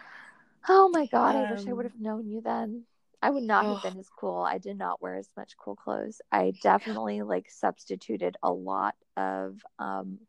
Oh 0.67 0.89
my 0.89 1.05
god, 1.07 1.35
I 1.35 1.45
wish 1.45 1.67
I 1.67 1.71
Um, 1.71 1.75
would 1.75 1.85
have 1.85 1.99
known 1.99 2.27
you 2.27 2.41
then. 2.41 2.85
I 3.21 3.29
would 3.29 3.43
not 3.43 3.65
have 3.65 3.81
been 3.81 3.97
as 3.99 4.09
cool. 4.09 4.41
I 4.41 4.57
did 4.59 4.77
not 4.77 5.01
wear 5.01 5.15
as 5.17 5.29
much 5.35 5.57
cool 5.57 5.75
clothes. 5.75 6.21
I 6.31 6.53
definitely 6.61 7.21
like 7.21 7.49
substituted 7.49 8.37
a 8.43 8.51
lot 8.51 8.95
of 9.17 9.57
um 9.77 10.19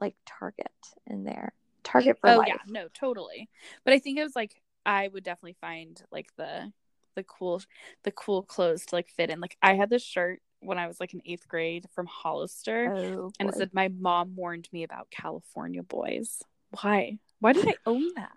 like 0.00 0.16
Target 0.26 0.70
in 1.06 1.24
there. 1.24 1.52
Target 1.82 2.18
for 2.20 2.30
oh 2.30 2.38
life. 2.38 2.48
yeah. 2.48 2.56
No, 2.68 2.88
totally. 2.94 3.48
But 3.84 3.94
I 3.94 3.98
think 3.98 4.18
it 4.18 4.22
was 4.22 4.36
like 4.36 4.60
I 4.86 5.08
would 5.08 5.24
definitely 5.24 5.56
find 5.60 6.00
like 6.10 6.28
the 6.36 6.72
the 7.14 7.22
cool 7.22 7.62
the 8.02 8.10
cool 8.10 8.42
clothes 8.42 8.86
to 8.86 8.94
like 8.94 9.08
fit 9.08 9.30
in. 9.30 9.40
Like 9.40 9.56
I 9.62 9.74
had 9.74 9.90
this 9.90 10.02
shirt 10.02 10.40
when 10.60 10.78
I 10.78 10.86
was 10.86 10.98
like 10.98 11.12
in 11.14 11.20
eighth 11.26 11.46
grade 11.46 11.86
from 11.94 12.06
Hollister, 12.06 12.92
Oh, 12.94 13.30
and 13.38 13.48
it 13.48 13.54
said 13.54 13.70
my 13.72 13.88
mom 13.88 14.34
warned 14.34 14.68
me 14.72 14.82
about 14.82 15.10
California 15.10 15.82
boys. 15.82 16.42
Why? 16.80 17.18
Why 17.40 17.52
did 17.52 17.68
I 17.68 17.74
own 17.86 18.14
that? 18.16 18.32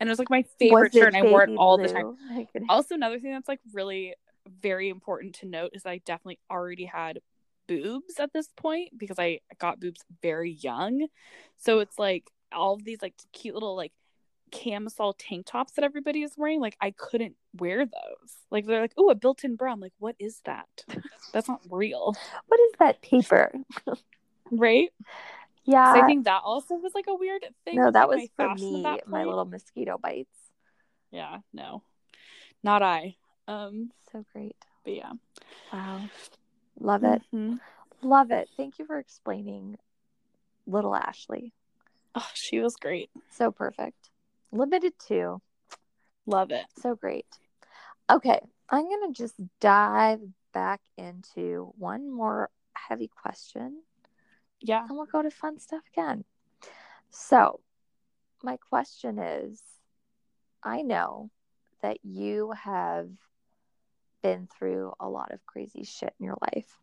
And 0.00 0.08
it 0.08 0.10
was 0.10 0.18
like 0.18 0.30
my 0.30 0.44
favorite 0.58 0.92
shirt, 0.92 1.14
and 1.14 1.16
I 1.16 1.30
wore 1.30 1.44
it 1.44 1.50
all 1.56 1.78
the 1.78 1.88
time. 1.88 2.02
blue? 2.02 2.16
My 2.28 2.46
goodness. 2.52 2.66
Also, 2.68 2.94
another 2.94 3.18
thing 3.20 3.32
that's 3.32 3.48
like 3.48 3.60
really 3.72 4.14
very 4.60 4.88
important 4.88 5.36
to 5.36 5.46
note 5.46 5.70
is 5.74 5.86
I 5.86 5.98
definitely 5.98 6.38
already 6.50 6.84
had 6.84 7.20
boobs 7.66 8.18
at 8.18 8.32
this 8.32 8.48
point 8.56 8.90
because 8.96 9.18
I 9.18 9.40
got 9.58 9.80
boobs 9.80 10.02
very 10.22 10.52
young. 10.52 11.06
So 11.56 11.78
it's 11.80 11.98
like 11.98 12.30
all 12.52 12.74
of 12.74 12.84
these 12.84 13.02
like 13.02 13.14
cute 13.32 13.54
little 13.54 13.76
like 13.76 13.92
camisole 14.52 15.12
tank 15.14 15.46
tops 15.46 15.72
that 15.72 15.84
everybody 15.84 16.22
is 16.22 16.32
wearing. 16.36 16.60
Like 16.60 16.76
I 16.80 16.92
couldn't 16.92 17.34
wear 17.58 17.84
those. 17.84 18.32
Like 18.50 18.66
they're 18.66 18.80
like, 18.80 18.94
oh, 18.96 19.10
a 19.10 19.14
built-in 19.14 19.56
bra. 19.56 19.72
I'm 19.72 19.80
like, 19.80 19.92
what 19.98 20.14
is 20.18 20.40
that? 20.44 20.68
That's 21.32 21.48
not 21.48 21.60
real, 21.70 22.14
What 22.46 22.60
is 22.60 22.72
that 22.78 23.02
paper? 23.02 23.52
right? 24.50 24.90
Yeah. 25.64 25.92
I 25.92 26.06
think 26.06 26.24
that 26.26 26.42
also 26.44 26.76
was 26.76 26.92
like 26.94 27.06
a 27.08 27.14
weird 27.14 27.44
thing. 27.64 27.76
no, 27.76 27.90
that 27.90 28.08
was 28.08 28.28
for 28.36 28.54
me, 28.54 28.82
my 29.06 29.24
little 29.24 29.44
mosquito 29.44 29.98
bites. 29.98 30.38
Yeah, 31.10 31.38
no, 31.52 31.82
not 32.62 32.82
I. 32.82 33.16
Um, 33.48 33.90
So 34.12 34.24
great. 34.32 34.56
but 34.84 34.94
yeah, 34.94 35.12
Wow. 35.72 36.02
Love 36.78 37.04
it. 37.04 37.22
Mhm. 37.32 37.60
Love 38.02 38.30
it. 38.30 38.48
Thank 38.56 38.78
you 38.78 38.86
for 38.86 38.98
explaining 38.98 39.78
little 40.66 40.94
Ashley. 40.94 41.52
Oh, 42.14 42.30
she 42.34 42.60
was 42.60 42.76
great. 42.76 43.10
So 43.30 43.50
perfect. 43.50 44.10
Limited 44.52 44.98
Too. 44.98 45.40
Love 46.26 46.50
it. 46.50 46.66
So 46.78 46.94
great. 46.94 47.26
Okay. 48.10 48.40
I'm 48.68 48.84
going 48.84 49.12
to 49.12 49.16
just 49.16 49.36
dive 49.60 50.20
back 50.52 50.80
into 50.96 51.72
one 51.78 52.10
more 52.10 52.50
heavy 52.74 53.08
question 53.08 53.82
Yeah. 54.60 54.84
and 54.88 54.96
we'll 54.96 55.06
go 55.06 55.22
to 55.22 55.30
fun 55.30 55.58
stuff 55.60 55.82
again. 55.92 56.24
So, 57.10 57.60
my 58.42 58.56
question 58.56 59.18
is 59.18 59.62
I 60.62 60.82
know 60.82 61.30
that 61.80 61.98
you 62.04 62.52
have 62.52 63.10
been 64.22 64.48
through 64.58 64.92
a 65.00 65.08
lot 65.08 65.32
of 65.32 65.44
crazy 65.46 65.84
shit 65.84 66.14
in 66.18 66.26
your 66.26 66.38
life. 66.54 66.78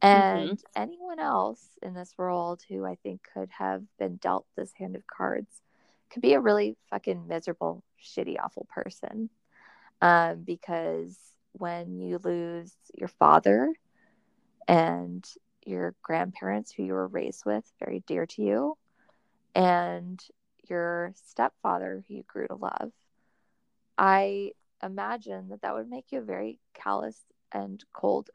And 0.00 0.62
anyone 0.76 1.18
else 1.18 1.60
in 1.82 1.92
this 1.94 2.14
world 2.16 2.62
who 2.68 2.84
I 2.84 2.96
think 3.02 3.20
could 3.34 3.50
have 3.50 3.82
been 3.98 4.16
dealt 4.16 4.46
this 4.56 4.72
hand 4.74 4.94
of 4.94 5.02
cards 5.06 5.60
could 6.10 6.22
be 6.22 6.34
a 6.34 6.40
really 6.40 6.76
fucking 6.90 7.26
miserable, 7.26 7.82
shitty, 8.02 8.36
awful 8.42 8.66
person. 8.70 9.28
Um, 10.00 10.42
because 10.44 11.18
when 11.52 12.00
you 12.00 12.18
lose 12.22 12.72
your 12.94 13.08
father 13.08 13.72
and 14.68 15.26
your 15.66 15.94
grandparents 16.02 16.70
who 16.70 16.84
you 16.84 16.92
were 16.92 17.08
raised 17.08 17.44
with, 17.44 17.64
very 17.80 18.02
dear 18.06 18.26
to 18.26 18.42
you, 18.42 18.78
and 19.54 20.22
your 20.68 21.12
stepfather 21.26 22.04
who 22.06 22.14
you 22.14 22.24
grew 22.26 22.46
to 22.46 22.54
love, 22.54 22.92
I 23.96 24.52
imagine 24.82 25.48
that 25.48 25.62
that 25.62 25.74
would 25.74 25.88
make 25.90 26.06
you 26.12 26.20
a 26.20 26.22
very 26.22 26.60
callous 26.74 27.24
and 27.52 27.82
cold 27.92 28.30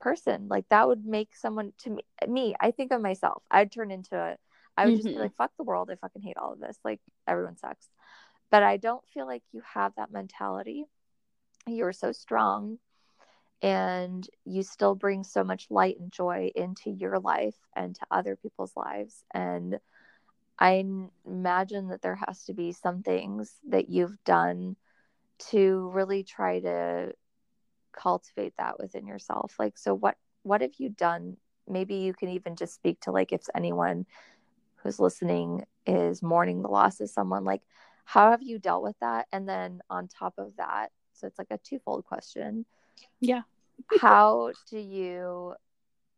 person. 0.00 0.48
Like 0.48 0.68
that 0.70 0.88
would 0.88 1.04
make 1.06 1.34
someone 1.36 1.72
to 1.80 1.90
me, 1.90 2.02
me 2.28 2.54
I 2.60 2.70
think 2.70 2.92
of 2.92 3.00
myself. 3.00 3.42
I'd 3.50 3.72
turn 3.72 3.90
into 3.90 4.16
a, 4.16 4.36
I 4.76 4.86
would 4.86 4.96
just 4.96 5.12
be 5.12 5.18
Mhm. 5.18 5.22
like, 5.22 5.36
fuck 5.36 5.52
the 5.56 5.64
world. 5.64 5.90
I 5.90 5.96
fucking 5.96 6.22
hate 6.22 6.36
all 6.36 6.52
of 6.52 6.60
this. 6.60 6.78
Like 6.84 7.00
everyone 7.26 7.56
sucks. 7.56 7.88
But 8.50 8.62
I 8.62 8.76
don't 8.78 9.06
feel 9.08 9.26
like 9.26 9.42
you 9.52 9.62
have 9.74 9.94
that 9.96 10.12
mentality. 10.12 10.86
You're 11.66 11.92
so 11.92 12.12
strong 12.12 12.78
and 13.62 14.26
you 14.44 14.62
still 14.62 14.94
bring 14.94 15.22
so 15.22 15.44
much 15.44 15.66
light 15.70 15.98
and 16.00 16.10
joy 16.10 16.50
into 16.54 16.90
your 16.90 17.18
life 17.18 17.56
and 17.76 17.94
to 17.96 18.06
other 18.10 18.36
people's 18.36 18.74
lives. 18.76 19.24
And 19.34 19.78
I 20.58 20.84
imagine 21.26 21.88
that 21.88 22.02
there 22.02 22.16
has 22.26 22.44
to 22.44 22.54
be 22.54 22.72
some 22.72 23.02
things 23.02 23.54
that 23.68 23.88
you've 23.88 24.22
done 24.24 24.76
to 25.50 25.90
really 25.92 26.22
try 26.22 26.60
to 26.60 27.12
cultivate 27.92 28.54
that 28.58 28.78
within 28.78 29.06
yourself. 29.06 29.54
Like, 29.58 29.78
so 29.78 29.94
what 29.94 30.16
what 30.42 30.60
have 30.60 30.74
you 30.78 30.90
done? 30.90 31.36
Maybe 31.68 31.96
you 31.96 32.14
can 32.14 32.30
even 32.30 32.56
just 32.56 32.74
speak 32.74 33.00
to 33.02 33.12
like 33.12 33.32
if 33.32 33.42
anyone 33.54 34.06
who's 34.76 34.98
listening 34.98 35.64
is 35.86 36.22
mourning 36.22 36.62
the 36.62 36.68
loss 36.68 37.00
of 37.00 37.10
someone, 37.10 37.44
like 37.44 37.62
how 38.04 38.30
have 38.30 38.42
you 38.42 38.58
dealt 38.58 38.82
with 38.82 38.96
that? 39.00 39.26
And 39.32 39.48
then 39.48 39.80
on 39.88 40.08
top 40.08 40.34
of 40.38 40.56
that, 40.56 40.90
so 41.12 41.26
it's 41.26 41.38
like 41.38 41.50
a 41.50 41.58
twofold 41.58 42.04
question. 42.04 42.64
Yeah. 43.20 43.42
how 44.00 44.52
do 44.68 44.78
you 44.78 45.54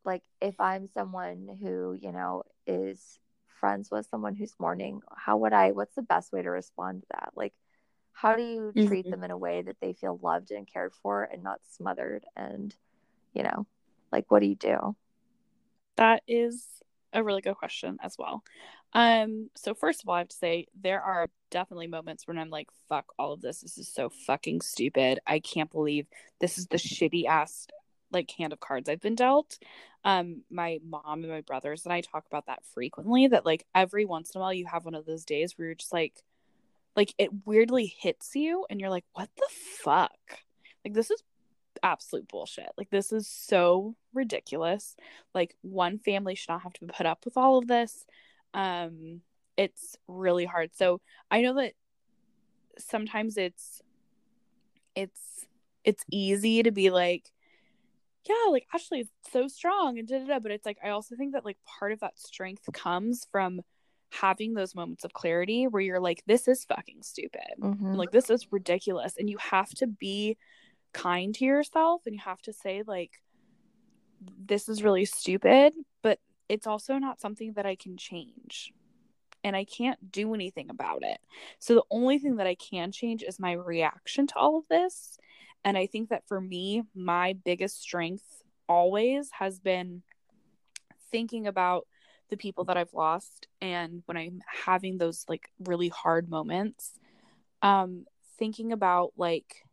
like 0.04 0.22
if 0.40 0.60
I'm 0.60 0.88
someone 0.88 1.56
who, 1.60 1.96
you 2.00 2.12
know, 2.12 2.42
is 2.66 3.18
friends 3.46 3.90
with 3.90 4.06
someone 4.10 4.34
who's 4.34 4.54
mourning, 4.58 5.00
how 5.16 5.36
would 5.38 5.52
I 5.52 5.72
what's 5.72 5.94
the 5.94 6.02
best 6.02 6.32
way 6.32 6.42
to 6.42 6.50
respond 6.50 7.02
to 7.02 7.06
that? 7.12 7.30
Like 7.36 7.52
how 8.12 8.36
do 8.36 8.42
you 8.42 8.72
treat 8.86 9.06
Mhm. 9.06 9.10
them 9.10 9.24
in 9.24 9.30
a 9.30 9.38
way 9.38 9.62
that 9.62 9.80
they 9.80 9.92
feel 9.92 10.18
loved 10.22 10.50
and 10.50 10.66
cared 10.66 10.94
for 10.94 11.24
and 11.24 11.42
not 11.42 11.60
smothered 11.64 12.24
and 12.36 12.74
you 13.34 13.42
know, 13.42 13.66
like 14.10 14.30
what 14.30 14.40
do 14.40 14.46
you 14.46 14.54
do? 14.54 14.94
That 15.96 16.22
is 16.26 16.66
a 17.12 17.22
really 17.22 17.40
good 17.42 17.56
question 17.56 17.98
as 18.02 18.16
well. 18.18 18.42
Um, 18.94 19.50
so 19.54 19.74
first 19.74 20.02
of 20.02 20.08
all, 20.08 20.16
I 20.16 20.18
have 20.18 20.28
to 20.28 20.36
say 20.36 20.66
there 20.78 21.00
are 21.00 21.28
definitely 21.50 21.86
moments 21.86 22.26
when 22.26 22.38
I'm 22.38 22.50
like, 22.50 22.68
fuck 22.88 23.06
all 23.18 23.32
of 23.32 23.40
this. 23.40 23.60
This 23.60 23.78
is 23.78 23.88
so 23.88 24.10
fucking 24.10 24.60
stupid. 24.60 25.20
I 25.26 25.38
can't 25.38 25.70
believe 25.70 26.06
this 26.40 26.58
is 26.58 26.66
the 26.66 26.76
shitty 26.76 27.24
ass 27.26 27.66
like 28.10 28.30
hand 28.32 28.52
of 28.52 28.60
cards 28.60 28.90
I've 28.90 29.00
been 29.00 29.14
dealt. 29.14 29.58
Um, 30.04 30.42
my 30.50 30.78
mom 30.86 31.24
and 31.24 31.28
my 31.28 31.40
brothers 31.40 31.84
and 31.84 31.92
I 31.92 32.02
talk 32.02 32.26
about 32.26 32.46
that 32.46 32.64
frequently. 32.74 33.28
That 33.28 33.46
like 33.46 33.66
every 33.74 34.04
once 34.04 34.34
in 34.34 34.38
a 34.38 34.42
while 34.42 34.52
you 34.52 34.66
have 34.66 34.84
one 34.84 34.94
of 34.94 35.06
those 35.06 35.24
days 35.24 35.56
where 35.56 35.68
you're 35.68 35.74
just 35.74 35.92
like, 35.92 36.22
like 36.96 37.14
it 37.18 37.30
weirdly 37.46 37.94
hits 37.98 38.34
you 38.34 38.66
and 38.68 38.80
you're 38.80 38.90
like 38.90 39.04
what 39.12 39.28
the 39.36 39.48
fuck? 39.82 40.12
Like 40.84 40.94
this 40.94 41.10
is 41.10 41.22
absolute 41.82 42.28
bullshit. 42.28 42.70
Like 42.76 42.90
this 42.90 43.12
is 43.12 43.28
so 43.28 43.94
ridiculous. 44.12 44.96
Like 45.34 45.54
one 45.62 45.98
family 45.98 46.34
should 46.34 46.50
not 46.50 46.62
have 46.62 46.74
to 46.74 46.86
put 46.86 47.06
up 47.06 47.24
with 47.24 47.36
all 47.36 47.58
of 47.58 47.66
this. 47.66 48.04
Um 48.54 49.22
it's 49.56 49.96
really 50.08 50.44
hard. 50.44 50.70
So 50.74 51.00
i 51.30 51.40
know 51.40 51.54
that 51.54 51.72
sometimes 52.78 53.36
it's 53.36 53.82
it's 54.94 55.46
it's 55.84 56.04
easy 56.10 56.62
to 56.62 56.70
be 56.70 56.90
like 56.90 57.30
yeah 58.28 58.50
like 58.50 58.66
ashley 58.72 59.00
it's 59.00 59.32
so 59.32 59.48
strong 59.48 59.98
and 59.98 60.08
da, 60.08 60.18
da, 60.18 60.26
da. 60.26 60.38
but 60.38 60.52
it's 60.52 60.66
like 60.66 60.78
i 60.84 60.90
also 60.90 61.16
think 61.16 61.32
that 61.32 61.44
like 61.44 61.58
part 61.78 61.92
of 61.92 62.00
that 62.00 62.18
strength 62.18 62.68
comes 62.72 63.26
from 63.30 63.60
having 64.12 64.54
those 64.54 64.74
moments 64.74 65.04
of 65.04 65.12
clarity 65.12 65.66
where 65.66 65.82
you're 65.82 66.00
like 66.00 66.22
this 66.26 66.48
is 66.48 66.64
fucking 66.64 67.02
stupid. 67.02 67.40
Mhm. 67.58 67.96
like 67.96 68.10
this 68.10 68.30
is 68.30 68.52
ridiculous. 68.52 69.16
And 69.16 69.28
you 69.28 69.38
have 69.38 69.70
to 69.76 69.86
be 69.86 70.36
kind 70.92 71.34
to 71.36 71.44
yourself 71.44 72.02
and 72.06 72.14
you 72.14 72.20
have 72.20 72.42
to 72.42 72.52
say 72.52 72.82
like 72.86 73.22
this 74.38 74.68
is 74.68 74.82
really 74.82 75.04
stupid 75.06 75.72
but 76.02 76.18
it's 76.48 76.66
also 76.66 76.98
not 76.98 77.20
something 77.20 77.54
that 77.54 77.66
i 77.66 77.74
can 77.74 77.96
change. 77.96 78.72
And 79.44 79.56
i 79.56 79.64
can't 79.64 80.12
do 80.12 80.34
anything 80.34 80.70
about 80.70 81.02
it. 81.02 81.18
So 81.58 81.74
the 81.74 81.84
only 81.90 82.18
thing 82.18 82.36
that 82.36 82.46
i 82.46 82.54
can 82.54 82.92
change 82.92 83.22
is 83.22 83.40
my 83.40 83.52
reaction 83.52 84.26
to 84.28 84.36
all 84.36 84.58
of 84.58 84.68
this. 84.68 85.16
And 85.64 85.76
i 85.78 85.86
think 85.86 86.10
that 86.10 86.26
for 86.28 86.40
me 86.40 86.82
my 86.94 87.32
biggest 87.32 87.80
strength 87.80 88.42
always 88.68 89.30
has 89.32 89.58
been 89.58 90.02
thinking 91.10 91.46
about 91.46 91.86
the 92.32 92.36
people 92.36 92.64
that 92.64 92.76
i've 92.76 92.92
lost 92.92 93.46
and 93.60 94.02
when 94.06 94.16
i'm 94.16 94.42
having 94.64 94.98
those 94.98 95.24
like 95.28 95.50
really 95.60 95.88
hard 95.88 96.28
moments 96.28 96.98
um 97.62 98.04
thinking 98.38 98.72
about 98.72 99.12
like 99.16 99.64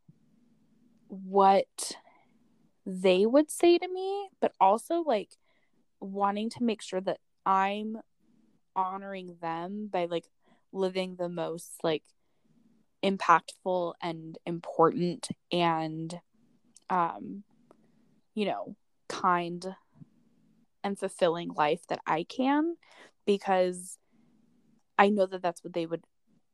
what 1.07 1.95
they 2.85 3.25
would 3.25 3.51
say 3.51 3.77
to 3.77 3.87
me, 3.87 4.29
but 4.39 4.53
also 4.59 5.01
like 5.01 5.31
wanting 5.99 6.49
to 6.49 6.63
make 6.63 6.81
sure 6.81 7.01
that 7.01 7.19
I'm 7.45 7.97
honoring 8.75 9.35
them 9.41 9.89
by 9.91 10.05
like 10.05 10.25
living 10.71 11.15
the 11.15 11.29
most 11.29 11.83
like 11.83 12.03
impactful 13.03 13.93
and 14.01 14.37
important 14.45 15.29
and 15.51 16.19
um 16.89 17.43
you 18.35 18.45
know 18.45 18.75
kind 19.07 19.75
and 20.89 20.99
fulfilling 20.99 21.49
life 21.53 21.87
that 21.87 22.01
I 22.05 22.23
can 22.23 22.75
because 23.25 23.97
I 24.97 25.09
know 25.09 25.25
that 25.27 25.41
that's 25.41 25.63
what 25.63 25.73
they 25.73 25.85
would 25.85 26.03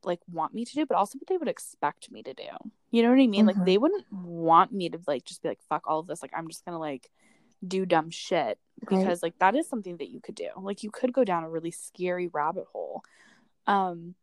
like 0.04 0.20
want 0.30 0.54
me 0.54 0.64
to 0.64 0.72
do 0.74 0.86
but 0.86 0.96
also 0.96 1.18
what 1.18 1.26
they 1.26 1.36
would 1.38 1.48
expect 1.48 2.12
me 2.12 2.22
to 2.22 2.34
do. 2.34 2.44
You 2.92 3.02
know 3.02 3.10
what 3.10 3.18
i 3.18 3.26
mean? 3.26 3.46
Like 3.46 3.56
Mhm. 3.56 3.64
they 3.66 3.78
wouldn't 3.78 4.04
want 4.12 4.72
me 4.72 4.88
to 4.90 5.00
like 5.08 5.24
just 5.24 5.42
be 5.42 5.48
like 5.48 5.60
fuck 5.68 5.82
all 5.88 5.98
of 6.00 6.06
this. 6.06 6.22
Like 6.22 6.32
i'm 6.36 6.48
just 6.48 6.64
gonna 6.64 6.78
like 6.78 7.10
do 7.66 7.84
dumb 7.86 8.10
shit 8.10 8.58
Right. 8.82 8.98
because 8.98 9.22
like 9.22 9.38
that 9.40 9.56
is 9.56 9.66
something 9.68 9.96
that 9.96 10.10
you 10.10 10.20
could 10.20 10.34
do. 10.36 10.50
Like 10.56 10.82
you 10.84 10.90
could 10.90 11.12
go 11.12 11.24
down 11.24 11.42
a 11.42 11.50
really 11.50 11.72
scary 11.72 12.28
rabbit 12.28 12.66
hole. 12.72 13.02
Um 13.66 14.14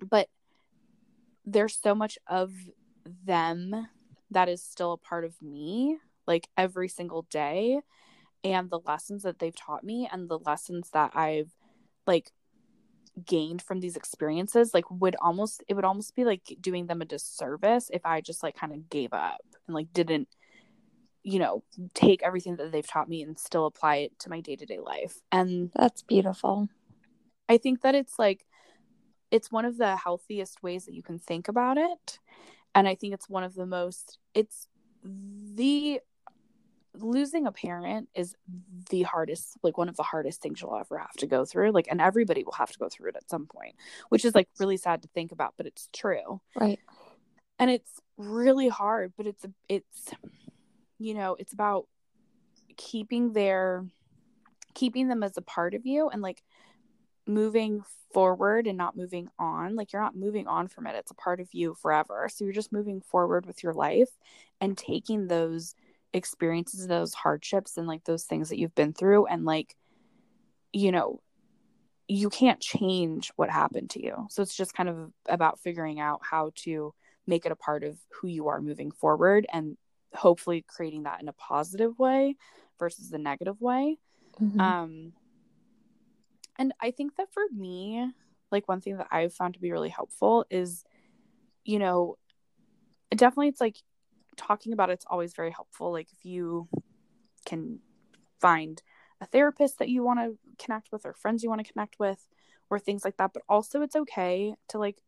but 0.00 0.28
there's 1.44 1.76
so 1.80 1.94
much 1.94 2.18
of 2.26 2.52
them 3.24 3.88
that 4.30 4.48
is 4.48 4.62
still 4.62 4.92
a 4.92 4.96
part 4.96 5.24
of 5.24 5.40
me 5.42 5.98
like 6.26 6.48
every 6.56 6.88
single 6.88 7.22
day 7.30 7.80
and 8.44 8.70
the 8.70 8.80
lessons 8.86 9.22
that 9.22 9.38
they've 9.38 9.56
taught 9.56 9.82
me 9.82 10.08
and 10.12 10.28
the 10.28 10.38
lessons 10.38 10.90
that 10.90 11.10
i've 11.16 11.52
like 12.06 12.30
gained 13.24 13.62
from 13.62 13.80
these 13.80 13.96
experiences 13.96 14.74
like 14.74 14.90
would 14.90 15.16
almost 15.20 15.62
it 15.68 15.74
would 15.74 15.84
almost 15.84 16.14
be 16.14 16.24
like 16.24 16.56
doing 16.60 16.86
them 16.86 17.00
a 17.00 17.04
disservice 17.04 17.90
if 17.92 18.04
i 18.04 18.20
just 18.20 18.42
like 18.42 18.56
kind 18.56 18.72
of 18.72 18.88
gave 18.90 19.12
up 19.12 19.40
and 19.66 19.74
like 19.74 19.92
didn't 19.92 20.28
you 21.22 21.38
know 21.38 21.62
take 21.94 22.22
everything 22.22 22.56
that 22.56 22.70
they've 22.70 22.86
taught 22.86 23.08
me 23.08 23.22
and 23.22 23.38
still 23.38 23.66
apply 23.66 23.96
it 23.96 24.18
to 24.18 24.28
my 24.28 24.40
day-to-day 24.40 24.78
life 24.78 25.20
and 25.32 25.70
That's 25.74 26.02
beautiful. 26.02 26.68
I 27.48 27.58
think 27.58 27.82
that 27.82 27.94
it's 27.94 28.18
like 28.18 28.44
it's 29.30 29.50
one 29.50 29.64
of 29.64 29.78
the 29.78 29.96
healthiest 29.96 30.62
ways 30.62 30.84
that 30.84 30.94
you 30.94 31.02
can 31.02 31.18
think 31.18 31.48
about 31.48 31.76
it. 31.76 32.20
And 32.74 32.86
I 32.86 32.94
think 32.94 33.14
it's 33.14 33.28
one 33.28 33.44
of 33.44 33.54
the 33.54 33.66
most 33.66 34.18
it's 34.34 34.68
the 35.02 36.00
losing 36.96 37.46
a 37.46 37.52
parent 37.52 38.08
is 38.14 38.34
the 38.90 39.02
hardest 39.02 39.56
like 39.62 39.76
one 39.76 39.88
of 39.88 39.96
the 39.96 40.02
hardest 40.02 40.40
things 40.40 40.60
you'll 40.60 40.76
ever 40.76 40.98
have 40.98 41.12
to 41.12 41.26
go 41.26 41.44
through 41.44 41.72
like 41.72 41.88
and 41.90 42.00
everybody 42.00 42.44
will 42.44 42.52
have 42.52 42.70
to 42.70 42.78
go 42.78 42.88
through 42.88 43.08
it 43.08 43.16
at 43.16 43.28
some 43.28 43.46
point 43.46 43.74
which 44.10 44.24
is 44.24 44.34
like 44.34 44.48
really 44.58 44.76
sad 44.76 45.02
to 45.02 45.08
think 45.08 45.32
about 45.32 45.54
but 45.56 45.66
it's 45.66 45.88
true. 45.92 46.40
Right. 46.58 46.78
and 47.58 47.70
it's 47.70 48.00
really 48.16 48.68
hard 48.68 49.12
but 49.16 49.26
it's 49.26 49.44
it's 49.68 50.12
you 50.98 51.14
know 51.14 51.36
it's 51.38 51.52
about 51.52 51.86
keeping 52.76 53.32
their 53.32 53.84
keeping 54.74 55.08
them 55.08 55.22
as 55.22 55.36
a 55.36 55.42
part 55.42 55.74
of 55.74 55.86
you 55.86 56.08
and 56.08 56.22
like 56.22 56.42
moving 57.26 57.82
forward 58.12 58.66
and 58.66 58.78
not 58.78 58.96
moving 58.96 59.28
on. 59.38 59.76
Like 59.76 59.92
you're 59.92 60.02
not 60.02 60.16
moving 60.16 60.46
on 60.46 60.68
from 60.68 60.86
it. 60.86 60.94
It's 60.94 61.10
a 61.10 61.14
part 61.14 61.40
of 61.40 61.48
you 61.52 61.74
forever. 61.74 62.28
So 62.32 62.44
you're 62.44 62.52
just 62.52 62.72
moving 62.72 63.00
forward 63.00 63.46
with 63.46 63.62
your 63.62 63.72
life 63.72 64.10
and 64.60 64.78
taking 64.78 65.26
those 65.26 65.74
experiences 66.14 66.86
those 66.86 67.12
hardships 67.12 67.76
and 67.76 67.86
like 67.86 68.04
those 68.04 68.24
things 68.24 68.48
that 68.48 68.58
you've 68.58 68.74
been 68.74 68.92
through 68.94 69.26
and 69.26 69.44
like 69.44 69.76
you 70.72 70.92
know 70.92 71.20
you 72.06 72.30
can't 72.30 72.60
change 72.60 73.32
what 73.36 73.50
happened 73.50 73.90
to 73.90 74.02
you 74.02 74.26
so 74.30 74.40
it's 74.40 74.56
just 74.56 74.74
kind 74.74 74.88
of 74.88 75.10
about 75.28 75.58
figuring 75.58 75.98
out 76.00 76.20
how 76.22 76.52
to 76.54 76.94
make 77.26 77.44
it 77.44 77.52
a 77.52 77.56
part 77.56 77.82
of 77.82 77.98
who 78.10 78.28
you 78.28 78.48
are 78.48 78.60
moving 78.60 78.90
forward 78.92 79.46
and 79.52 79.76
hopefully 80.14 80.64
creating 80.68 81.02
that 81.02 81.20
in 81.20 81.28
a 81.28 81.32
positive 81.32 81.98
way 81.98 82.36
versus 82.78 83.10
the 83.10 83.18
negative 83.18 83.60
way 83.60 83.98
Mhm. 84.40 84.60
um 84.60 85.12
and 86.56 86.72
i 86.80 86.90
think 86.92 87.16
that 87.16 87.32
for 87.32 87.42
me 87.52 88.08
like 88.52 88.68
one 88.68 88.80
thing 88.80 88.96
that 88.98 89.08
i've 89.10 89.34
found 89.34 89.54
to 89.54 89.60
be 89.60 89.72
really 89.72 89.88
helpful 89.88 90.44
is 90.50 90.84
you 91.64 91.78
know 91.80 92.16
definitely 93.10 93.48
it's 93.48 93.60
like 93.60 93.76
talking 94.36 94.72
about 94.72 94.90
it's 94.90 95.06
always 95.08 95.34
very 95.34 95.50
helpful 95.50 95.92
like 95.92 96.08
if 96.12 96.24
you 96.24 96.68
can 97.46 97.78
find 98.40 98.82
a 99.20 99.26
therapist 99.26 99.78
that 99.78 99.88
you 99.88 100.02
want 100.02 100.20
to 100.20 100.36
connect 100.62 100.92
with 100.92 101.06
or 101.06 101.14
friends 101.14 101.42
you 101.42 101.48
want 101.48 101.64
to 101.64 101.72
connect 101.72 101.98
with 101.98 102.28
or 102.70 102.78
things 102.78 103.04
like 103.04 103.16
that. 103.16 103.32
But 103.32 103.42
also 103.48 103.82
it's 103.82 103.96
okay 103.96 104.54
to 104.68 104.78
like 104.78 104.98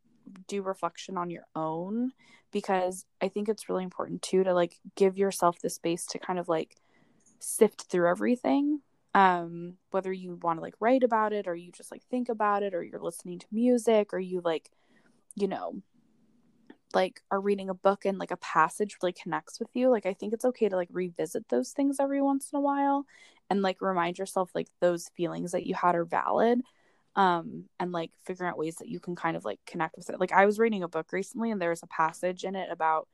do 0.49 0.63
reflection 0.63 1.17
on 1.17 1.31
your 1.31 1.45
own 1.55 2.13
because 2.51 3.05
i 3.21 3.29
think 3.29 3.49
it's 3.49 3.69
really 3.69 3.85
important 3.85 4.23
too 4.23 4.43
to 4.43 4.53
like 4.55 4.75
give 4.97 5.17
yourself 5.17 5.61
the 5.61 5.71
space 5.71 6.05
to 6.05 6.19
kind 6.19 6.39
of 6.39 6.49
like 6.49 6.77
sift 7.39 7.83
through 7.83 8.09
everything 8.09 8.81
um 9.15 9.75
whether 9.93 10.13
you 10.13 10.37
want 10.43 10.59
to 10.59 10.63
like 10.63 10.75
write 10.81 11.05
about 11.05 11.33
it 11.33 11.47
or 11.47 11.55
you 11.55 11.71
just 11.71 11.93
like 11.93 12.03
think 12.11 12.29
about 12.29 12.65
it 12.65 12.75
or 12.75 12.83
you're 12.83 13.01
listening 13.01 13.39
to 13.39 13.47
music 13.53 14.13
or 14.13 14.19
you 14.19 14.41
like 14.45 14.71
you 15.37 15.47
know 15.47 15.81
like 16.95 17.21
are 17.31 17.41
reading 17.41 17.69
a 17.69 17.75
book 17.75 18.05
and 18.05 18.19
like 18.19 18.31
a 18.31 18.37
passage 18.39 18.97
really 19.03 19.13
connects 19.13 19.59
with 19.59 19.69
you 19.75 19.91
like 19.91 20.07
i 20.07 20.13
think 20.13 20.33
it's 20.33 20.45
okay 20.45 20.69
to 20.69 20.77
like 20.77 20.89
revisit 20.93 21.49
those 21.49 21.71
things 21.71 21.99
every 22.01 22.23
once 22.23 22.51
in 22.53 22.57
a 22.57 22.61
while 22.61 23.05
and 23.51 23.63
like 23.63 23.81
remind 23.81 24.19
yourself 24.19 24.51
like 24.55 24.69
those 24.81 25.11
feelings 25.17 25.53
that 25.53 25.67
you 25.67 25.75
had 25.75 25.95
are 25.95 26.05
valid 26.05 26.61
um 27.17 27.65
and 27.81 27.93
like 27.93 28.11
figuring 28.25 28.51
out 28.51 28.59
ways 28.59 28.77
that 28.77 28.89
you 28.89 29.01
can 29.01 29.17
kind 29.17 29.37
of 29.37 29.45
like 29.45 29.59
connect 29.67 29.97
with 29.97 30.11
it. 30.11 30.21
Like 30.21 30.33
i 30.33 30.47
was 30.47 30.59
reading 30.59 30.83
a 30.83 30.89
book 30.89 31.13
recently 31.13 31.51
and 31.51 31.61
there 31.61 31.71
was 31.71 31.83
a 31.83 31.89
passage 31.89 32.45
in 32.45 32.55
it 32.55 32.69
about 32.71 33.09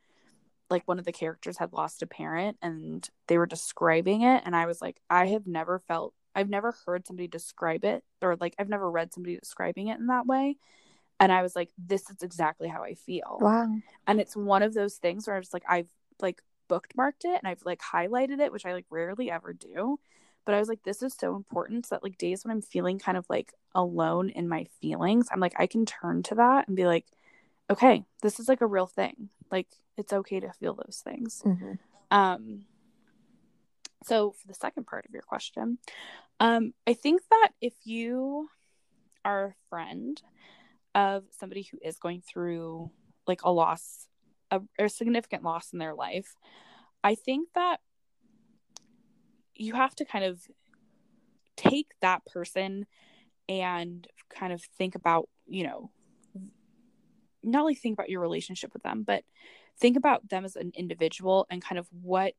like 0.71 0.87
one 0.87 0.99
of 0.99 1.05
the 1.05 1.13
characters 1.13 1.59
had 1.59 1.73
lost 1.73 2.03
a 2.03 2.07
parent 2.07 2.57
and 2.63 3.09
they 3.29 3.39
were 3.39 3.47
describing 3.47 4.23
it 4.23 4.43
and 4.45 4.57
i 4.57 4.67
was 4.67 4.81
like 4.81 5.01
i 5.11 5.27
have 5.27 5.47
never 5.47 5.79
felt 5.79 6.15
i've 6.35 6.49
never 6.49 6.75
heard 6.87 7.07
somebody 7.07 7.29
describe 7.29 7.85
it 7.85 8.03
or 8.23 8.37
like 8.41 8.55
i've 8.59 8.69
never 8.69 8.91
read 8.91 9.13
somebody 9.13 9.37
describing 9.37 9.89
it 9.89 9.99
in 9.99 10.07
that 10.07 10.27
way 10.27 10.57
and 11.23 11.31
i 11.33 11.41
was 11.43 11.55
like 11.57 11.71
this 11.79 12.11
is 12.11 12.23
exactly 12.23 12.69
how 12.69 12.83
i 12.83 12.95
feel 12.95 13.39
Wow. 13.41 13.69
and 14.07 14.21
it's 14.21 14.35
one 14.37 14.63
of 14.63 14.75
those 14.75 14.97
things 14.97 15.27
where 15.27 15.37
i 15.37 15.39
was 15.39 15.53
like 15.53 15.65
i've 15.69 15.89
like 16.21 16.43
bookmarked 16.69 17.25
it 17.25 17.39
and 17.41 17.47
i've 17.47 17.65
like 17.65 17.81
highlighted 17.81 18.41
it 18.41 18.53
which 18.53 18.67
i 18.67 18.73
like 18.73 18.87
rarely 18.91 19.31
ever 19.31 19.53
do 19.53 19.99
but 20.45 20.55
i 20.55 20.59
was 20.59 20.69
like 20.69 20.83
this 20.83 21.03
is 21.03 21.15
so 21.15 21.37
important 21.37 21.87
so 21.87 21.95
that 21.95 22.03
like 22.03 22.19
days 22.19 22.45
when 22.45 22.51
i'm 22.53 22.63
feeling 22.63 22.99
kind 22.99 23.17
of 23.17 23.25
like 23.29 23.53
alone 23.75 24.29
in 24.31 24.49
my 24.49 24.65
feelings 24.81 25.29
i'm 25.31 25.41
like 25.41 25.55
i 25.59 25.67
can 25.67 25.87
turn 25.87 26.23
to 26.23 26.35
that 26.35 26.67
and 26.67 26.77
be 26.77 26.87
like 26.87 27.07
okay 27.71 28.05
this 28.23 28.41
is 28.41 28.49
like 28.49 28.61
a 28.61 28.67
real 28.67 28.87
thing 28.87 29.29
like 29.51 29.69
it's 29.97 30.13
okay 30.13 30.41
to 30.41 30.53
feel 30.53 30.75
those 30.75 31.01
things 31.05 31.43
Mhm. 31.47 31.79
um 32.11 32.65
so 34.05 34.33
for 34.33 34.49
the 34.49 34.55
second 34.55 34.87
part 34.87 35.05
of 35.07 35.13
your 35.13 35.23
question 35.23 35.79
um 36.41 36.73
i 36.87 36.95
think 36.95 37.23
that 37.31 37.51
if 37.61 37.75
you 37.85 38.49
are 39.25 39.45
a 39.47 39.55
friend 39.71 40.23
of 40.95 41.25
somebody 41.31 41.67
who 41.71 41.79
is 41.83 41.99
going 41.99 42.23
through 42.23 42.91
like 43.27 43.43
a 43.45 43.51
loss 43.51 44.09
a, 44.51 44.61
a 44.79 44.89
significant 44.89 45.43
loss 45.43 45.73
in 45.73 45.79
their 45.79 45.95
life 45.95 46.35
i 47.03 47.15
think 47.15 47.49
that 47.55 47.79
you 49.55 49.75
have 49.75 49.95
to 49.95 50.05
kind 50.05 50.25
of 50.25 50.41
take 51.57 51.89
that 52.01 52.25
person 52.27 52.87
and 53.49 54.07
kind 54.35 54.53
of 54.53 54.63
think 54.63 54.95
about 54.95 55.29
you 55.47 55.65
know 55.65 55.91
not 57.43 57.61
only 57.61 57.75
think 57.75 57.95
about 57.95 58.11
your 58.11 58.21
relationship 58.21 58.73
with 58.73 58.83
them, 58.83 59.03
but 59.07 59.25
think 59.79 59.97
about 59.97 60.29
them 60.29 60.45
as 60.45 60.57
an 60.57 60.73
individual 60.75 61.47
and 61.51 61.63
kind 61.63 61.79
of 61.79 61.89
what 61.91 62.35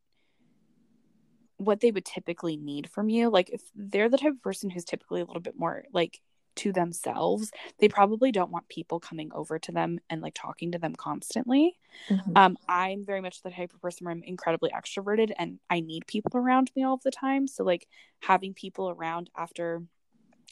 what 1.57 1.79
they 1.79 1.91
would 1.91 2.05
typically 2.05 2.57
need 2.57 2.89
from 2.89 3.09
you. 3.09 3.29
Like 3.29 3.49
if 3.49 3.61
they're 3.75 4.09
the 4.09 4.17
type 4.17 4.33
of 4.33 4.41
person 4.41 4.69
who's 4.69 4.83
typically 4.83 5.21
a 5.21 5.25
little 5.25 5.41
bit 5.41 5.57
more 5.57 5.85
like 5.93 6.19
to 6.55 6.71
themselves, 6.71 7.51
they 7.79 7.87
probably 7.87 8.31
don't 8.31 8.51
want 8.51 8.67
people 8.69 8.99
coming 8.99 9.31
over 9.33 9.59
to 9.59 9.71
them 9.71 9.99
and 10.09 10.21
like 10.21 10.33
talking 10.33 10.71
to 10.71 10.77
them 10.77 10.95
constantly. 10.95 11.77
Mm-hmm. 12.09 12.31
Um, 12.35 12.57
I'm 12.67 13.05
very 13.05 13.21
much 13.21 13.41
the 13.41 13.51
type 13.51 13.73
of 13.73 13.81
person 13.81 14.05
where 14.05 14.11
I'm 14.11 14.23
incredibly 14.23 14.71
extroverted 14.71 15.31
and 15.37 15.59
I 15.69 15.79
need 15.79 16.07
people 16.07 16.31
around 16.35 16.71
me 16.75 16.83
all 16.83 16.99
the 17.03 17.11
time. 17.11 17.47
So 17.47 17.63
like 17.63 17.87
having 18.21 18.53
people 18.53 18.89
around 18.89 19.29
after, 19.35 19.83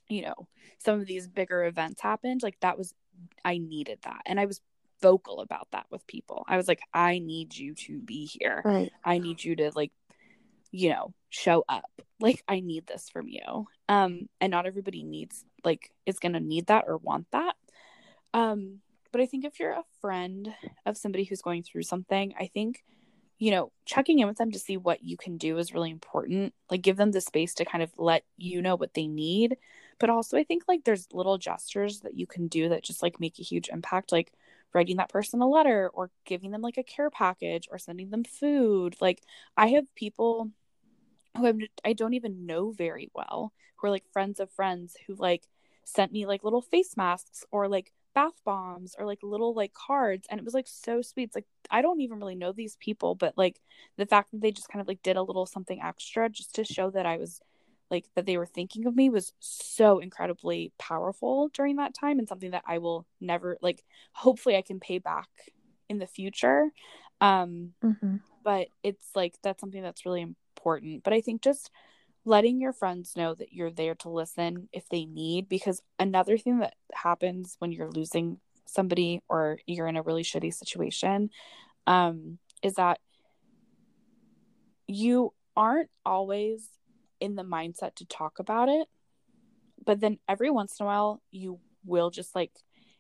you 0.07 0.23
know, 0.23 0.47
some 0.79 0.99
of 0.99 1.07
these 1.07 1.27
bigger 1.27 1.65
events 1.65 2.01
happened, 2.01 2.41
like 2.43 2.59
that 2.61 2.77
was 2.77 2.93
I 3.45 3.57
needed 3.57 3.99
that. 4.03 4.21
And 4.25 4.39
I 4.39 4.45
was 4.45 4.61
vocal 5.01 5.39
about 5.41 5.67
that 5.71 5.87
with 5.89 6.05
people. 6.07 6.45
I 6.47 6.57
was 6.57 6.67
like, 6.67 6.81
I 6.93 7.19
need 7.19 7.55
you 7.55 7.73
to 7.75 7.99
be 7.99 8.25
here. 8.25 8.61
Right. 8.63 8.91
I 9.03 9.17
need 9.17 9.43
you 9.43 9.55
to 9.57 9.71
like 9.75 9.91
you 10.72 10.89
know 10.89 11.13
show 11.30 11.63
up. 11.69 11.89
Like 12.19 12.43
i 12.47 12.59
need 12.59 12.88
this 12.88 13.09
from 13.09 13.28
you. 13.28 13.67
Um 13.89 14.30
and 14.39 14.51
not 14.51 14.65
everybody 14.65 15.03
needs 15.03 15.43
like 15.63 15.91
is 16.05 16.19
going 16.19 16.34
to 16.34 16.39
need 16.39 16.67
that 16.67 16.86
or 16.88 16.97
want 16.97 17.28
that. 17.32 17.55
Um 18.34 18.80
but 19.11 19.22
i 19.22 19.26
think 19.26 19.45
if 19.45 19.59
you're 19.59 19.72
a 19.72 19.84
friend 19.99 20.53
of 20.86 20.97
somebody 20.97 21.24
who's 21.26 21.41
going 21.41 21.63
through 21.63 21.84
something 21.84 22.34
i 22.39 22.47
think 22.47 22.84
you 23.39 23.51
know 23.51 23.72
checking 23.86 24.19
in 24.19 24.28
with 24.28 24.38
them 24.38 24.51
to 24.51 24.59
see 24.59 24.78
what 24.78 25.03
you 25.03 25.17
can 25.17 25.38
do 25.38 25.57
is 25.57 25.74
really 25.74 25.89
important. 25.89 26.53
Like 26.69 26.82
give 26.82 26.97
them 26.97 27.11
the 27.11 27.22
space 27.22 27.53
to 27.55 27.65
kind 27.65 27.84
of 27.84 27.91
let 27.97 28.24
you 28.38 28.61
know 28.61 28.76
what 28.76 28.93
they 28.93 29.07
need. 29.07 29.57
But 29.99 30.09
also 30.09 30.38
i 30.38 30.43
think 30.43 30.63
like 30.67 30.84
there's 30.84 31.07
little 31.11 31.38
gestures 31.38 32.01
that 32.01 32.15
you 32.15 32.28
can 32.28 32.47
do 32.47 32.69
that 32.69 32.84
just 32.84 33.01
like 33.03 33.19
make 33.19 33.39
a 33.39 33.43
huge 33.43 33.69
impact 33.69 34.11
like 34.11 34.32
writing 34.74 34.97
that 34.97 35.09
person 35.09 35.41
a 35.41 35.49
letter 35.49 35.89
or 35.93 36.11
giving 36.26 36.51
them 36.51 36.61
like 36.61 36.78
a 36.78 36.84
care 36.84 37.09
package 37.09 37.67
or 37.72 37.78
sending 37.78 38.09
them 38.09 38.24
food. 38.24 38.95
Like 39.01 39.22
i 39.57 39.67
have 39.69 39.93
people 39.95 40.51
who 41.38 41.47
I'm, 41.47 41.59
I 41.86 41.93
don't 41.93 42.13
even 42.13 42.45
know 42.45 42.71
very 42.71 43.09
well, 43.13 43.53
who 43.77 43.88
are 43.88 43.91
like 43.91 44.05
friends 44.11 44.39
of 44.39 44.51
friends 44.51 44.95
who 45.07 45.15
like 45.15 45.47
sent 45.84 46.11
me 46.11 46.25
like 46.25 46.43
little 46.43 46.61
face 46.61 46.95
masks 46.95 47.43
or 47.51 47.67
like 47.67 47.91
bath 48.13 48.41
bombs 48.43 48.95
or 48.99 49.05
like 49.05 49.19
little 49.23 49.53
like 49.53 49.73
cards 49.73 50.27
and 50.29 50.39
it 50.39 50.43
was 50.43 50.53
like 50.53 50.67
so 50.67 51.01
sweet 51.01 51.23
it's 51.23 51.36
like 51.36 51.45
i 51.69 51.82
don't 51.82 52.01
even 52.01 52.19
really 52.19 52.36
know 52.36 52.51
these 52.51 52.75
people 52.77 53.15
but 53.15 53.38
like 53.38 53.61
the 53.97 54.05
fact 54.05 54.32
that 54.32 54.41
they 54.41 54.51
just 54.51 54.67
kind 54.67 54.82
of 54.82 54.88
like 54.88 55.01
did 55.01 55.15
a 55.15 55.23
little 55.23 55.45
something 55.45 55.82
extra 55.82 56.29
just 56.29 56.53
to 56.53 56.63
show 56.63 56.89
that 56.89 57.05
i 57.05 57.17
was 57.17 57.39
like 57.89 58.05
that 58.15 58.25
they 58.25 58.38
were 58.38 58.45
thinking 58.45 58.86
of 58.86 58.95
me 58.95 59.09
was 59.09 59.34
so 59.39 59.99
incredibly 59.99 60.71
powerful 60.77 61.49
during 61.53 61.77
that 61.77 61.93
time 61.93 62.19
and 62.19 62.27
something 62.27 62.51
that 62.51 62.63
i 62.67 62.77
will 62.77 63.05
never 63.19 63.57
like 63.61 63.84
hopefully 64.11 64.55
i 64.57 64.61
can 64.61 64.79
pay 64.79 64.97
back 64.97 65.29
in 65.88 65.97
the 65.97 66.07
future 66.07 66.69
um 67.21 67.71
mm-hmm. 67.84 68.17
but 68.43 68.67
it's 68.84 69.07
like 69.15 69.36
that's 69.41 69.61
something 69.61 69.82
that's 69.82 70.05
really 70.05 70.36
important. 70.62 71.03
But 71.03 71.14
I 71.14 71.22
think 71.22 71.41
just 71.41 71.72
letting 72.24 72.62
your 72.62 72.72
friends 72.72 73.16
know 73.16 73.34
that 73.34 73.51
you're 73.51 73.72
there 73.72 73.95
to 73.95 74.09
listen 74.09 74.70
if 74.72 74.88
they 74.89 75.05
need, 75.05 75.49
because 75.49 75.82
another 75.97 76.38
thing 76.38 76.59
that 76.59 76.76
happens 76.93 77.55
when 77.59 77.72
you're 77.72 77.89
losing 77.89 78.38
somebody 78.66 79.22
or 79.28 79.57
you're 79.66 79.88
in 79.88 79.97
a 79.97 80.03
really 80.03 80.24
shitty 80.24 80.53
situation 80.53 81.32
um, 81.88 82.38
is 82.62 82.76
that 82.76 82.99
you 84.88 85.34
aren't 85.57 85.89
always 86.05 86.70
in 87.20 87.36
the 87.36 87.43
mindset 87.43 87.95
to 87.95 88.05
talk 88.05 88.38
about 88.39 88.70
it. 88.70 88.88
But 89.84 89.99
then 89.99 90.20
every 90.30 90.51
once 90.51 90.80
in 90.80 90.84
a 90.84 90.88
while, 90.88 91.22
you 91.32 91.59
will 91.86 92.12
just 92.12 92.36
like, 92.36 92.51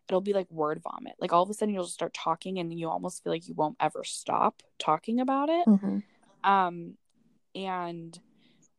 it'll 0.09 0.19
be 0.19 0.33
like 0.33 0.49
word 0.49 0.81
vomit. 0.81 1.13
Like 1.19 1.31
all 1.31 1.43
of 1.43 1.49
a 1.49 1.53
sudden, 1.53 1.75
you'll 1.75 1.83
just 1.83 1.93
start 1.93 2.13
talking 2.13 2.57
and 2.57 2.73
you 2.73 2.89
almost 2.89 3.23
feel 3.23 3.31
like 3.31 3.47
you 3.47 3.53
won't 3.53 3.77
ever 3.79 4.03
stop 4.03 4.63
talking 4.79 5.19
about 5.19 5.49
it. 5.49 5.67
Mm-hmm. 5.67 5.99
Um, 6.43 6.97
and 7.55 8.19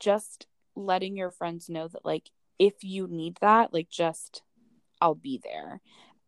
just 0.00 0.46
letting 0.74 1.16
your 1.16 1.30
friends 1.30 1.68
know 1.68 1.88
that 1.88 2.04
like 2.04 2.30
if 2.58 2.82
you 2.82 3.06
need 3.06 3.36
that 3.40 3.72
like 3.72 3.88
just 3.90 4.42
i'll 5.00 5.14
be 5.14 5.40
there 5.42 5.80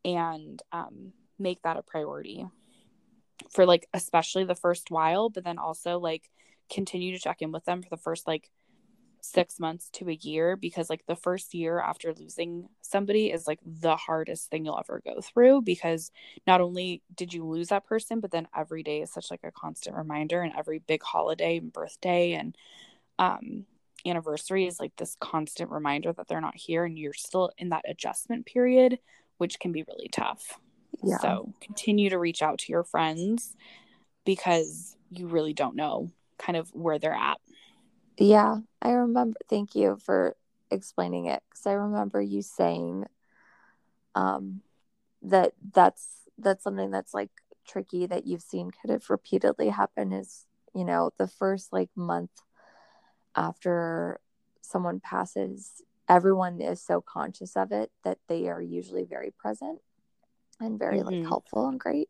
and 0.04 0.62
um 0.72 1.12
make 1.38 1.62
that 1.62 1.76
a 1.76 1.82
priority 1.82 2.46
for 3.50 3.66
like 3.66 3.88
especially 3.94 4.44
the 4.44 4.54
first 4.54 4.90
while 4.90 5.28
but 5.30 5.44
then 5.44 5.58
also 5.58 5.98
like 5.98 6.30
continue 6.70 7.12
to 7.12 7.18
check 7.22 7.40
in 7.40 7.52
with 7.52 7.64
them 7.64 7.82
for 7.82 7.88
the 7.88 7.96
first 7.96 8.26
like 8.26 8.50
six 9.24 9.58
months 9.58 9.88
to 9.90 10.08
a 10.08 10.14
year 10.14 10.56
because 10.56 10.90
like 10.90 11.04
the 11.06 11.16
first 11.16 11.54
year 11.54 11.80
after 11.80 12.12
losing 12.12 12.68
somebody 12.82 13.30
is 13.30 13.46
like 13.46 13.58
the 13.64 13.96
hardest 13.96 14.50
thing 14.50 14.64
you'll 14.64 14.78
ever 14.78 15.00
go 15.04 15.20
through 15.20 15.62
because 15.62 16.10
not 16.46 16.60
only 16.60 17.02
did 17.14 17.32
you 17.32 17.44
lose 17.44 17.68
that 17.68 17.86
person 17.86 18.20
but 18.20 18.30
then 18.30 18.46
every 18.56 18.82
day 18.82 19.00
is 19.00 19.12
such 19.12 19.30
like 19.30 19.40
a 19.42 19.50
constant 19.50 19.96
reminder 19.96 20.42
and 20.42 20.52
every 20.56 20.78
big 20.78 21.02
holiday 21.02 21.56
and 21.56 21.72
birthday 21.72 22.32
and 22.32 22.56
um 23.18 23.64
anniversary 24.06 24.66
is 24.66 24.78
like 24.78 24.94
this 24.96 25.16
constant 25.20 25.70
reminder 25.70 26.12
that 26.12 26.28
they're 26.28 26.40
not 26.40 26.56
here 26.56 26.84
and 26.84 26.98
you're 26.98 27.14
still 27.14 27.50
in 27.56 27.70
that 27.70 27.84
adjustment 27.88 28.44
period 28.44 28.98
which 29.38 29.58
can 29.58 29.72
be 29.72 29.84
really 29.88 30.08
tough 30.08 30.58
yeah. 31.02 31.18
so 31.18 31.52
continue 31.60 32.10
to 32.10 32.18
reach 32.18 32.42
out 32.42 32.58
to 32.58 32.70
your 32.70 32.84
friends 32.84 33.56
because 34.26 34.96
you 35.10 35.26
really 35.26 35.54
don't 35.54 35.76
know 35.76 36.10
kind 36.38 36.56
of 36.56 36.68
where 36.74 36.98
they're 36.98 37.14
at 37.14 37.38
yeah, 38.18 38.56
I 38.80 38.90
remember. 38.90 39.38
Thank 39.48 39.74
you 39.74 39.96
for 39.96 40.36
explaining 40.70 41.26
it 41.26 41.42
because 41.48 41.66
I 41.66 41.72
remember 41.72 42.20
you 42.20 42.42
saying 42.42 43.06
um, 44.14 44.60
that 45.22 45.52
that's 45.72 46.06
that's 46.38 46.62
something 46.62 46.90
that's 46.90 47.14
like 47.14 47.30
tricky 47.66 48.06
that 48.06 48.26
you've 48.26 48.42
seen 48.42 48.70
kind 48.70 48.94
of 48.94 49.08
repeatedly 49.08 49.68
happen 49.68 50.12
is 50.12 50.46
you 50.74 50.84
know 50.84 51.10
the 51.16 51.26
first 51.26 51.72
like 51.72 51.88
month 51.96 52.42
after 53.34 54.20
someone 54.60 55.00
passes 55.00 55.82
everyone 56.08 56.60
is 56.60 56.80
so 56.80 57.00
conscious 57.00 57.56
of 57.56 57.72
it 57.72 57.90
that 58.02 58.18
they 58.28 58.48
are 58.48 58.60
usually 58.60 59.04
very 59.04 59.30
present 59.30 59.80
and 60.60 60.78
very 60.78 60.98
mm-hmm. 60.98 61.20
like 61.20 61.26
helpful 61.26 61.68
and 61.68 61.80
great 61.80 62.08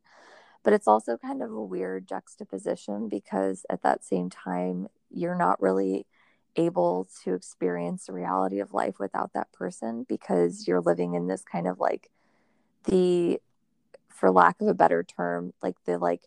but 0.65 0.73
it's 0.73 0.89
also 0.89 1.17
kind 1.17 1.43
of 1.43 1.53
a 1.53 1.63
weird 1.63 2.09
juxtaposition 2.09 3.09
because 3.09 3.65
at 3.71 3.83
that 3.83 4.03
same 4.03 4.29
time 4.29 4.89
you're 5.11 5.37
not 5.37 5.61
really 5.61 6.07
able 6.57 7.09
to 7.25 7.35
experience 7.35 8.07
the 8.07 8.13
reality 8.13 8.61
of 8.61 8.73
life 8.73 8.99
without 8.99 9.33
that 9.33 9.53
person 9.53 10.05
because 10.09 10.69
you're 10.69 10.81
living 10.81 11.15
in 11.15 11.27
this 11.27 11.43
kind 11.43 11.67
of 11.67 11.81
like 11.81 12.11
the 12.85 13.41
for 14.09 14.31
lack 14.31 14.61
of 14.61 14.69
a 14.69 14.75
better 14.75 15.03
term 15.03 15.53
like 15.63 15.77
the 15.85 15.99
like 15.99 16.23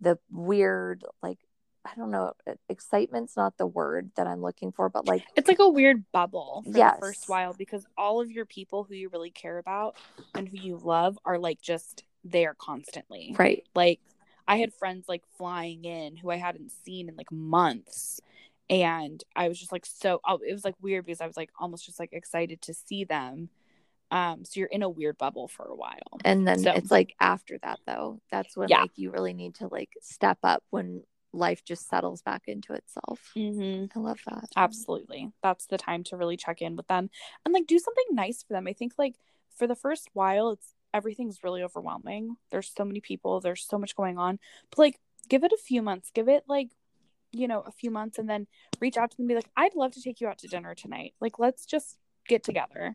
the 0.00 0.18
weird 0.30 1.04
like 1.22 1.38
I 1.84 1.90
don't 1.96 2.10
know, 2.10 2.32
excitement's 2.68 3.36
not 3.36 3.58
the 3.58 3.66
word 3.66 4.12
that 4.16 4.26
I'm 4.28 4.40
looking 4.40 4.70
for, 4.70 4.88
but 4.88 5.06
like 5.06 5.24
it's 5.34 5.48
like 5.48 5.58
a 5.58 5.68
weird 5.68 6.04
bubble 6.12 6.62
for 6.64 6.78
yes. 6.78 6.94
the 6.94 7.00
first 7.00 7.28
while 7.28 7.54
because 7.54 7.84
all 7.98 8.20
of 8.20 8.30
your 8.30 8.46
people 8.46 8.84
who 8.84 8.94
you 8.94 9.08
really 9.08 9.30
care 9.30 9.58
about 9.58 9.96
and 10.34 10.48
who 10.48 10.56
you 10.56 10.76
love 10.76 11.18
are 11.24 11.38
like 11.38 11.60
just 11.60 12.04
there 12.24 12.54
constantly. 12.54 13.34
Right. 13.36 13.64
Like 13.74 14.00
I 14.52 14.56
had 14.56 14.74
friends 14.74 15.06
like 15.08 15.22
flying 15.38 15.84
in 15.86 16.16
who 16.16 16.30
I 16.30 16.36
hadn't 16.36 16.72
seen 16.84 17.08
in 17.08 17.16
like 17.16 17.32
months. 17.32 18.20
And 18.68 19.22
I 19.34 19.48
was 19.48 19.58
just 19.58 19.72
like 19.72 19.86
so 19.86 20.20
oh, 20.26 20.40
it 20.46 20.52
was 20.52 20.64
like 20.64 20.74
weird 20.80 21.06
because 21.06 21.22
I 21.22 21.26
was 21.26 21.36
like 21.36 21.50
almost 21.58 21.86
just 21.86 21.98
like 21.98 22.12
excited 22.12 22.60
to 22.62 22.74
see 22.74 23.04
them. 23.04 23.48
Um, 24.10 24.44
so 24.44 24.60
you're 24.60 24.68
in 24.68 24.82
a 24.82 24.90
weird 24.90 25.16
bubble 25.16 25.48
for 25.48 25.64
a 25.64 25.74
while. 25.74 26.20
And 26.22 26.46
then 26.46 26.58
so, 26.58 26.72
it's 26.72 26.90
like 26.90 27.14
after 27.18 27.58
that 27.62 27.80
though, 27.86 28.20
that's 28.30 28.54
when 28.54 28.68
yeah. 28.68 28.82
like 28.82 28.90
you 28.96 29.10
really 29.10 29.32
need 29.32 29.54
to 29.56 29.68
like 29.68 29.90
step 30.02 30.38
up 30.42 30.62
when 30.68 31.02
life 31.32 31.64
just 31.64 31.88
settles 31.88 32.20
back 32.20 32.42
into 32.46 32.74
itself. 32.74 33.32
Mm-hmm. 33.34 33.98
I 33.98 34.02
love 34.02 34.20
that. 34.28 34.50
Absolutely. 34.54 35.30
That's 35.42 35.64
the 35.64 35.78
time 35.78 36.04
to 36.04 36.18
really 36.18 36.36
check 36.36 36.60
in 36.60 36.76
with 36.76 36.88
them 36.88 37.08
and 37.46 37.54
like 37.54 37.66
do 37.66 37.78
something 37.78 38.04
nice 38.10 38.42
for 38.42 38.52
them. 38.52 38.66
I 38.66 38.74
think 38.74 38.92
like 38.98 39.14
for 39.56 39.66
the 39.66 39.74
first 39.74 40.10
while, 40.12 40.50
it's 40.50 40.74
everything's 40.94 41.42
really 41.42 41.62
overwhelming. 41.62 42.36
There's 42.50 42.72
so 42.74 42.84
many 42.84 43.00
people, 43.00 43.40
there's 43.40 43.66
so 43.66 43.78
much 43.78 43.96
going 43.96 44.18
on. 44.18 44.38
But 44.70 44.78
like 44.78 45.00
give 45.28 45.44
it 45.44 45.52
a 45.52 45.58
few 45.58 45.82
months. 45.82 46.10
Give 46.12 46.28
it 46.28 46.44
like 46.48 46.70
you 47.32 47.48
know, 47.48 47.62
a 47.66 47.72
few 47.72 47.90
months 47.90 48.18
and 48.18 48.28
then 48.28 48.46
reach 48.78 48.98
out 48.98 49.10
to 49.10 49.16
them 49.16 49.24
and 49.24 49.28
be 49.28 49.34
like, 49.34 49.48
I'd 49.56 49.74
love 49.74 49.92
to 49.92 50.02
take 50.02 50.20
you 50.20 50.28
out 50.28 50.38
to 50.38 50.48
dinner 50.48 50.74
tonight. 50.74 51.14
Like 51.20 51.38
let's 51.38 51.64
just 51.64 51.98
get 52.28 52.44
together. 52.44 52.94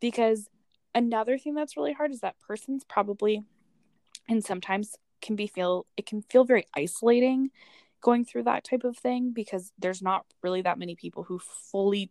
Because 0.00 0.48
another 0.94 1.38
thing 1.38 1.54
that's 1.54 1.76
really 1.76 1.92
hard 1.92 2.10
is 2.10 2.20
that 2.20 2.38
person's 2.40 2.84
probably 2.84 3.44
and 4.28 4.44
sometimes 4.44 4.96
can 5.22 5.36
be 5.36 5.46
feel 5.46 5.86
it 5.96 6.06
can 6.06 6.22
feel 6.22 6.44
very 6.44 6.66
isolating 6.74 7.50
going 8.00 8.24
through 8.24 8.42
that 8.42 8.64
type 8.64 8.84
of 8.84 8.96
thing 8.96 9.32
because 9.32 9.72
there's 9.78 10.02
not 10.02 10.26
really 10.42 10.62
that 10.62 10.78
many 10.78 10.94
people 10.94 11.22
who 11.22 11.38
fully 11.38 12.10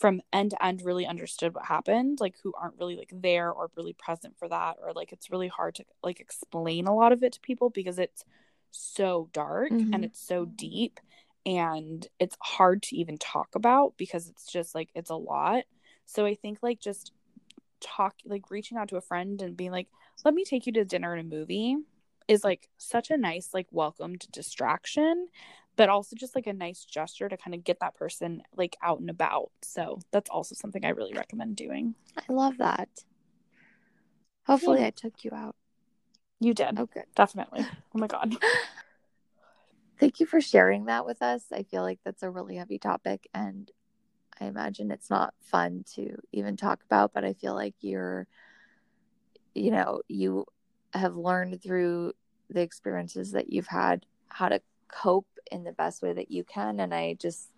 from 0.00 0.22
end 0.32 0.50
to 0.50 0.64
end 0.64 0.80
really 0.82 1.06
understood 1.06 1.54
what 1.54 1.66
happened 1.66 2.18
like 2.20 2.34
who 2.42 2.54
aren't 2.58 2.78
really 2.80 2.96
like 2.96 3.12
there 3.12 3.52
or 3.52 3.70
really 3.76 3.92
present 3.92 4.34
for 4.38 4.48
that 4.48 4.76
or 4.82 4.92
like 4.94 5.12
it's 5.12 5.30
really 5.30 5.48
hard 5.48 5.74
to 5.74 5.84
like 6.02 6.20
explain 6.20 6.86
a 6.86 6.94
lot 6.94 7.12
of 7.12 7.22
it 7.22 7.34
to 7.34 7.40
people 7.40 7.68
because 7.68 7.98
it's 7.98 8.24
so 8.70 9.28
dark 9.34 9.70
mm-hmm. 9.70 9.92
and 9.92 10.04
it's 10.04 10.26
so 10.26 10.46
deep 10.46 10.98
and 11.44 12.06
it's 12.18 12.36
hard 12.40 12.82
to 12.82 12.96
even 12.96 13.18
talk 13.18 13.48
about 13.54 13.92
because 13.98 14.28
it's 14.28 14.50
just 14.50 14.74
like 14.74 14.88
it's 14.94 15.10
a 15.10 15.14
lot 15.14 15.64
so 16.06 16.24
i 16.24 16.34
think 16.34 16.58
like 16.62 16.80
just 16.80 17.12
talk 17.80 18.14
like 18.24 18.50
reaching 18.50 18.78
out 18.78 18.88
to 18.88 18.96
a 18.96 19.02
friend 19.02 19.42
and 19.42 19.56
being 19.56 19.70
like 19.70 19.88
let 20.24 20.32
me 20.32 20.44
take 20.44 20.66
you 20.66 20.72
to 20.72 20.84
dinner 20.84 21.12
and 21.14 21.30
a 21.30 21.36
movie 21.36 21.76
is 22.26 22.42
like 22.42 22.68
such 22.78 23.10
a 23.10 23.18
nice 23.18 23.50
like 23.52 23.66
welcomed 23.70 24.26
distraction 24.32 25.28
but 25.80 25.88
also 25.88 26.14
just 26.14 26.34
like 26.34 26.46
a 26.46 26.52
nice 26.52 26.84
gesture 26.84 27.26
to 27.26 27.38
kind 27.38 27.54
of 27.54 27.64
get 27.64 27.80
that 27.80 27.94
person 27.94 28.42
like 28.54 28.76
out 28.82 29.00
and 29.00 29.08
about 29.08 29.50
so 29.62 29.98
that's 30.10 30.28
also 30.28 30.54
something 30.54 30.84
i 30.84 30.90
really 30.90 31.14
recommend 31.14 31.56
doing 31.56 31.94
I 32.18 32.30
love 32.30 32.58
that. 32.58 32.90
Hopefully, 34.46 34.80
Yeah. 34.80 34.88
I 34.88 34.90
took 34.90 35.24
you 35.24 35.30
out. 35.34 35.56
you 36.38 36.52
did 36.52 36.78
Oh, 36.78 36.84
good. 36.84 37.04
definitely 37.14 37.64
oh 37.94 37.98
my 37.98 38.06
god 38.06 38.36
Thank 39.98 40.20
you 40.20 40.26
for 40.26 40.42
sharing 40.42 40.84
that 40.86 41.06
with 41.06 41.22
us. 41.22 41.44
I 41.50 41.62
feel 41.62 41.82
like 41.82 42.00
that's 42.04 42.22
a 42.22 42.28
really 42.30 42.56
heavy 42.56 42.78
topic, 42.78 43.26
and 43.32 43.70
I 44.38 44.44
imagine 44.46 44.90
it's 44.90 45.08
not 45.08 45.32
fun 45.40 45.84
to 45.94 46.16
even 46.32 46.58
talk 46.58 46.82
about, 46.84 47.12
but 47.14 47.24
I 47.24 47.32
feel 47.32 47.54
like 47.54 47.74
you're, 47.80 48.26
you 49.54 49.70
know, 49.70 50.02
you 50.08 50.44
have 50.92 51.16
learned 51.16 51.62
through 51.62 52.12
the 52.50 52.60
experiences 52.60 53.32
that 53.32 53.50
you've 53.52 53.66
had 53.66 54.04
how 54.28 54.48
to 54.48 54.60
cope 54.88 55.26
in 55.50 55.64
the 55.64 55.72
best 55.72 56.02
way 56.02 56.12
that 56.12 56.30
you 56.30 56.44
can. 56.44 56.80
And 56.80 56.94
I 56.94 57.14
just, 57.14 57.50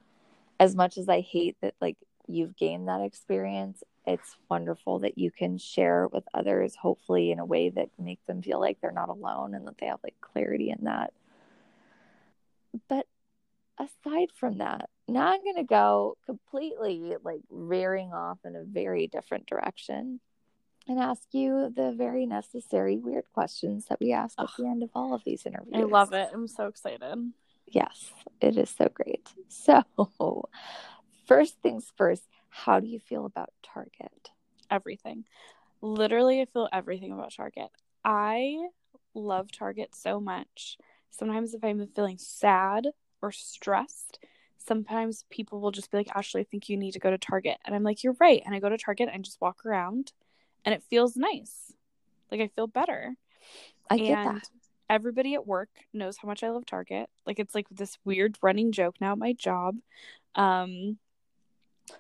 as 0.61 0.74
much 0.74 0.99
as 0.99 1.09
I 1.09 1.20
hate 1.20 1.57
that, 1.61 1.74
like, 1.80 1.97
you've 2.26 2.57
gained 2.57 2.88
that 2.88 3.01
experience, 3.03 3.82
it's 4.07 4.36
wonderful 4.49 5.01
that 5.01 5.18
you 5.18 5.30
can 5.30 5.59
share 5.59 6.09
with 6.09 6.24
others, 6.34 6.74
hopefully, 6.74 7.30
in 7.30 7.38
a 7.38 7.45
way 7.45 7.70
that 7.70 7.88
makes 7.99 8.24
them 8.26 8.43
feel 8.43 8.61
like 8.61 8.80
they're 8.80 8.90
not 8.90 9.09
alone 9.09 9.55
and 9.55 9.66
that 9.66 9.78
they 9.78 9.86
have 9.86 10.01
like 10.03 10.16
clarity 10.20 10.70
in 10.70 10.84
that. 10.84 11.12
But 12.88 13.07
aside 13.78 14.30
from 14.34 14.59
that, 14.59 14.88
now 15.09 15.26
I'm 15.28 15.43
going 15.43 15.57
to 15.57 15.64
go 15.64 16.16
completely 16.26 17.14
like 17.22 17.43
veering 17.51 18.12
off 18.12 18.38
in 18.45 18.57
a 18.57 18.64
very 18.64 19.07
different 19.07 19.47
direction 19.47 20.20
and 20.88 20.99
ask 20.99 21.22
you 21.32 21.72
the 21.74 21.93
very 21.93 22.26
necessary 22.26 22.97
weird 22.97 23.24
questions 23.32 23.86
that 23.86 24.01
we 24.01 24.12
ask 24.12 24.38
at 24.40 24.49
the 24.59 24.66
end 24.66 24.82
of 24.82 24.90
all 24.95 25.14
of 25.14 25.22
these 25.24 25.47
interviews. 25.47 25.74
i 25.76 25.82
love 25.82 26.12
it 26.12 26.28
i'm 26.32 26.49
so 26.49 26.66
excited 26.66 27.32
Yes, 27.73 28.12
it 28.41 28.57
is 28.57 28.70
so 28.70 28.89
great. 28.93 29.29
So, 29.49 30.49
first 31.27 31.61
things 31.62 31.93
first, 31.97 32.25
how 32.49 32.81
do 32.81 32.87
you 32.87 32.99
feel 32.99 33.27
about 33.27 33.51
Target? 33.62 34.31
everything. 34.70 35.25
Literally, 35.83 36.41
I 36.41 36.47
feel 36.47 36.68
everything 36.73 37.12
about 37.12 37.33
Target. 37.35 37.68
I 38.05 38.57
love 39.14 39.53
Target 39.53 39.95
so 39.95 40.20
much. 40.20 40.79
Sometimes, 41.11 41.55
if 41.55 41.62
I'm 41.62 41.87
feeling 41.95 42.18
sad 42.18 42.89
or 43.20 43.31
stressed, 43.31 44.18
sometimes 44.59 45.25
people 45.31 45.61
will 45.61 45.70
just 45.70 45.91
be 45.91 45.99
like, 45.99 46.16
Ashley, 46.16 46.41
I 46.41 46.45
think 46.45 46.68
you 46.68 46.77
need 46.77 46.93
to 46.93 46.99
go 47.01 47.11
to 47.11 47.18
Target. 47.18 47.59
And 47.64 47.75
I'm 47.75 47.83
like, 47.83 48.03
You're 48.03 48.16
right. 48.18 48.43
And 48.45 48.55
I 48.55 48.61
go 48.61 48.68
to 48.68 48.79
Target 48.79 49.11
and 49.12 49.25
just 49.25 49.41
walk 49.41 49.66
around, 49.66 50.12
and 50.64 50.75
it 50.75 50.83
feels 50.89 51.16
nice. 51.16 51.73
Like, 52.31 52.41
I 52.41 52.49
feel 52.49 52.66
better. 52.66 53.14
I 53.91 53.99
get 53.99 54.18
and 54.18 54.37
that. 54.37 54.49
Everybody 54.91 55.35
at 55.35 55.47
work 55.47 55.70
knows 55.93 56.16
how 56.16 56.28
much 56.28 56.43
I 56.43 56.51
love 56.51 56.66
Target. 56.66 57.09
Like 57.26 57.39
it's 57.39 57.55
like 57.55 57.66
this 57.70 57.99
weird 58.05 58.37
running 58.43 58.72
joke 58.72 58.97
now 59.01 59.12
at 59.12 59.18
my 59.18 59.33
job. 59.33 59.76
Um 60.35 60.99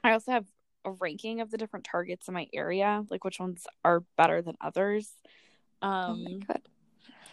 I 0.04 0.12
also 0.12 0.32
have 0.32 0.46
a 0.84 0.90
ranking 0.92 1.40
of 1.40 1.50
the 1.50 1.58
different 1.58 1.84
Targets 1.84 2.28
in 2.28 2.34
my 2.34 2.48
area, 2.52 3.04
like 3.10 3.24
which 3.24 3.40
ones 3.40 3.66
are 3.84 4.00
better 4.16 4.42
than 4.42 4.56
others. 4.60 5.10
oh 5.80 5.88
Um 5.88 6.24
my 6.24 6.38
god. 6.46 6.62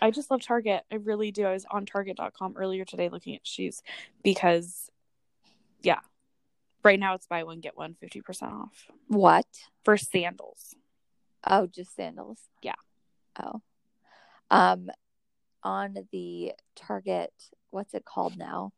I 0.01 0.11
just 0.11 0.31
love 0.31 0.41
Target. 0.41 0.83
I 0.91 0.95
really 0.95 1.31
do. 1.31 1.45
I 1.45 1.51
was 1.51 1.65
on 1.69 1.85
target.com 1.85 2.55
earlier 2.55 2.85
today 2.85 3.09
looking 3.09 3.35
at 3.35 3.45
shoes 3.45 3.81
because 4.23 4.89
yeah. 5.81 5.99
Right 6.83 6.99
now 6.99 7.15
it's 7.15 7.27
buy 7.27 7.43
one 7.43 7.59
get 7.59 7.75
one 7.75 7.95
50% 8.01 8.43
off 8.43 8.87
What? 9.07 9.45
for 9.83 9.97
sandals. 9.97 10.73
Oh, 11.45 11.67
just 11.67 11.95
sandals. 11.95 12.39
Yeah. 12.61 12.75
Oh. 13.41 13.61
Um 14.49 14.89
on 15.63 16.07
the 16.11 16.53
Target, 16.75 17.33
what's 17.69 17.93
it 17.93 18.05
called 18.05 18.37
now? 18.37 18.71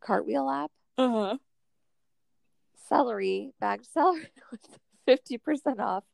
Cartwheel 0.00 0.48
app? 0.48 0.70
Uh-huh. 0.96 1.38
Celery, 2.88 3.52
bagged 3.60 3.86
celery 3.86 4.30
with 4.50 4.66
50% 5.06 5.78
off. 5.78 6.04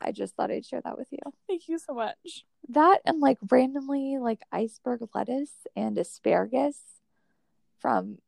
I 0.00 0.12
just 0.12 0.34
thought 0.34 0.50
I'd 0.50 0.66
share 0.66 0.82
that 0.82 0.98
with 0.98 1.08
you. 1.10 1.18
Thank 1.48 1.68
you 1.68 1.78
so 1.78 1.94
much. 1.94 2.44
That 2.68 3.00
and 3.04 3.20
like 3.20 3.38
randomly 3.50 4.18
like 4.20 4.40
iceberg 4.52 5.00
lettuce 5.14 5.66
and 5.74 5.96
asparagus 5.96 6.76
from 7.78 8.18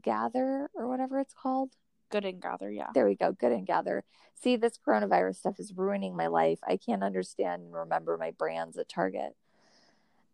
Gather 0.00 0.70
or 0.74 0.88
whatever 0.88 1.18
it's 1.18 1.34
called. 1.34 1.70
Good 2.10 2.24
and 2.24 2.40
gather, 2.40 2.70
yeah. 2.70 2.88
There 2.94 3.06
we 3.06 3.16
go. 3.16 3.32
Good 3.32 3.52
and 3.52 3.66
gather. 3.66 4.04
See, 4.42 4.56
this 4.56 4.78
coronavirus 4.86 5.36
stuff 5.36 5.58
is 5.58 5.72
ruining 5.74 6.16
my 6.16 6.26
life. 6.26 6.58
I 6.66 6.76
can't 6.76 7.02
understand 7.02 7.62
and 7.62 7.74
remember 7.74 8.18
my 8.18 8.32
brands 8.32 8.76
at 8.76 8.88
Target. 8.88 9.34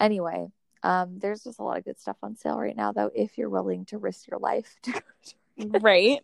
Anyway, 0.00 0.48
um, 0.82 1.18
there's 1.18 1.44
just 1.44 1.58
a 1.58 1.62
lot 1.62 1.78
of 1.78 1.84
good 1.84 2.00
stuff 2.00 2.16
on 2.22 2.36
sale 2.36 2.58
right 2.58 2.76
now, 2.76 2.92
though, 2.92 3.10
if 3.14 3.36
you're 3.36 3.48
willing 3.48 3.84
to 3.86 3.98
risk 3.98 4.28
your 4.28 4.38
life 4.38 4.76
to 4.82 4.92
go 4.92 5.00
to 5.60 5.78
right? 5.80 6.20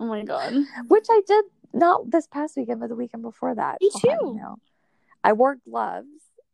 Oh 0.00 0.06
my 0.06 0.22
god. 0.22 0.54
Which 0.88 1.06
I 1.10 1.20
did 1.26 1.44
not 1.72 2.10
this 2.10 2.26
past 2.26 2.56
weekend, 2.56 2.80
but 2.80 2.88
the 2.88 2.96
weekend 2.96 3.22
before 3.22 3.54
that. 3.54 3.78
Me 3.80 3.90
too. 3.90 4.08
you 4.08 4.34
know. 4.34 4.56
I 5.22 5.32
wore 5.32 5.56
gloves 5.56 6.08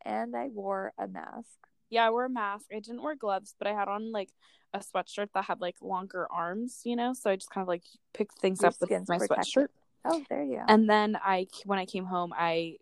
and 0.04 0.36
I 0.36 0.48
wore 0.48 0.92
a 0.98 1.06
mask. 1.08 1.56
Yeah, 1.90 2.06
I 2.06 2.10
wore 2.10 2.26
a 2.26 2.30
mask. 2.30 2.66
I 2.70 2.80
didn't 2.80 3.02
wear 3.02 3.14
gloves, 3.14 3.54
but 3.58 3.66
I 3.66 3.72
had 3.72 3.88
on 3.88 4.12
like 4.12 4.30
a 4.74 4.80
sweatshirt 4.80 5.28
that 5.34 5.44
had 5.44 5.60
like 5.60 5.76
longer 5.80 6.26
arms, 6.30 6.82
you 6.84 6.96
know. 6.96 7.14
So 7.14 7.30
I 7.30 7.36
just 7.36 7.50
kind 7.50 7.62
of 7.62 7.68
like 7.68 7.84
picked 8.12 8.38
things 8.38 8.60
Your 8.60 8.68
up 8.68 8.74
with 8.80 9.08
my 9.08 9.18
protected. 9.18 9.54
sweatshirt. 9.54 9.68
Oh, 10.04 10.22
there 10.28 10.44
you 10.44 10.56
go. 10.56 10.64
And 10.68 10.88
then 10.88 11.16
I, 11.16 11.46
when 11.64 11.78
I 11.78 11.86
came 11.86 12.04
home, 12.04 12.32
I 12.36 12.76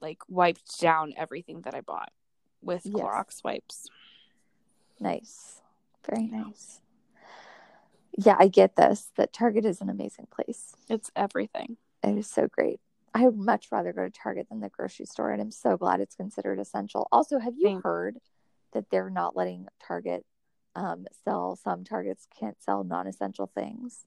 like 0.00 0.18
wiped 0.28 0.80
down 0.80 1.14
everything 1.16 1.62
that 1.62 1.74
I 1.74 1.80
bought 1.80 2.10
with 2.62 2.82
Yes. 2.84 2.94
Clorox 2.94 3.44
wipes. 3.44 3.88
Nice. 4.98 5.60
Very 6.08 6.26
nice. 6.26 6.80
Yeah, 8.16 8.36
I 8.38 8.48
get 8.48 8.76
this. 8.76 9.10
That 9.16 9.32
Target 9.32 9.64
is 9.64 9.80
an 9.80 9.88
amazing 9.88 10.26
place. 10.30 10.74
It's 10.88 11.10
everything. 11.16 11.76
It 12.02 12.18
is 12.18 12.28
so 12.28 12.48
great. 12.48 12.80
I 13.14 13.24
would 13.24 13.36
much 13.36 13.68
rather 13.72 13.92
go 13.92 14.04
to 14.04 14.10
Target 14.10 14.48
than 14.50 14.60
the 14.60 14.68
grocery 14.68 15.06
store, 15.06 15.30
and 15.30 15.40
I'm 15.40 15.50
so 15.50 15.76
glad 15.76 16.00
it's 16.00 16.14
considered 16.14 16.58
essential. 16.60 17.08
Also, 17.10 17.38
have 17.38 17.54
you 17.56 17.66
Same. 17.68 17.82
heard 17.82 18.18
that 18.72 18.90
they're 18.90 19.10
not 19.10 19.36
letting 19.36 19.66
Target 19.84 20.24
um, 20.76 21.06
sell? 21.24 21.56
Some 21.56 21.84
Targets 21.84 22.26
can't 22.38 22.60
sell 22.62 22.84
non-essential 22.84 23.50
things. 23.54 24.04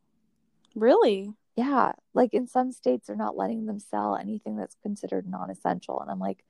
Really? 0.76 1.34
Yeah, 1.56 1.92
like 2.14 2.34
in 2.34 2.48
some 2.48 2.72
states, 2.72 3.08
they're 3.08 3.16
not 3.16 3.38
letting 3.38 3.66
them 3.66 3.80
sell 3.80 4.16
anything 4.16 4.56
that's 4.56 4.76
considered 4.82 5.28
non-essential, 5.28 6.00
and 6.00 6.10
I'm 6.10 6.20
like, 6.20 6.44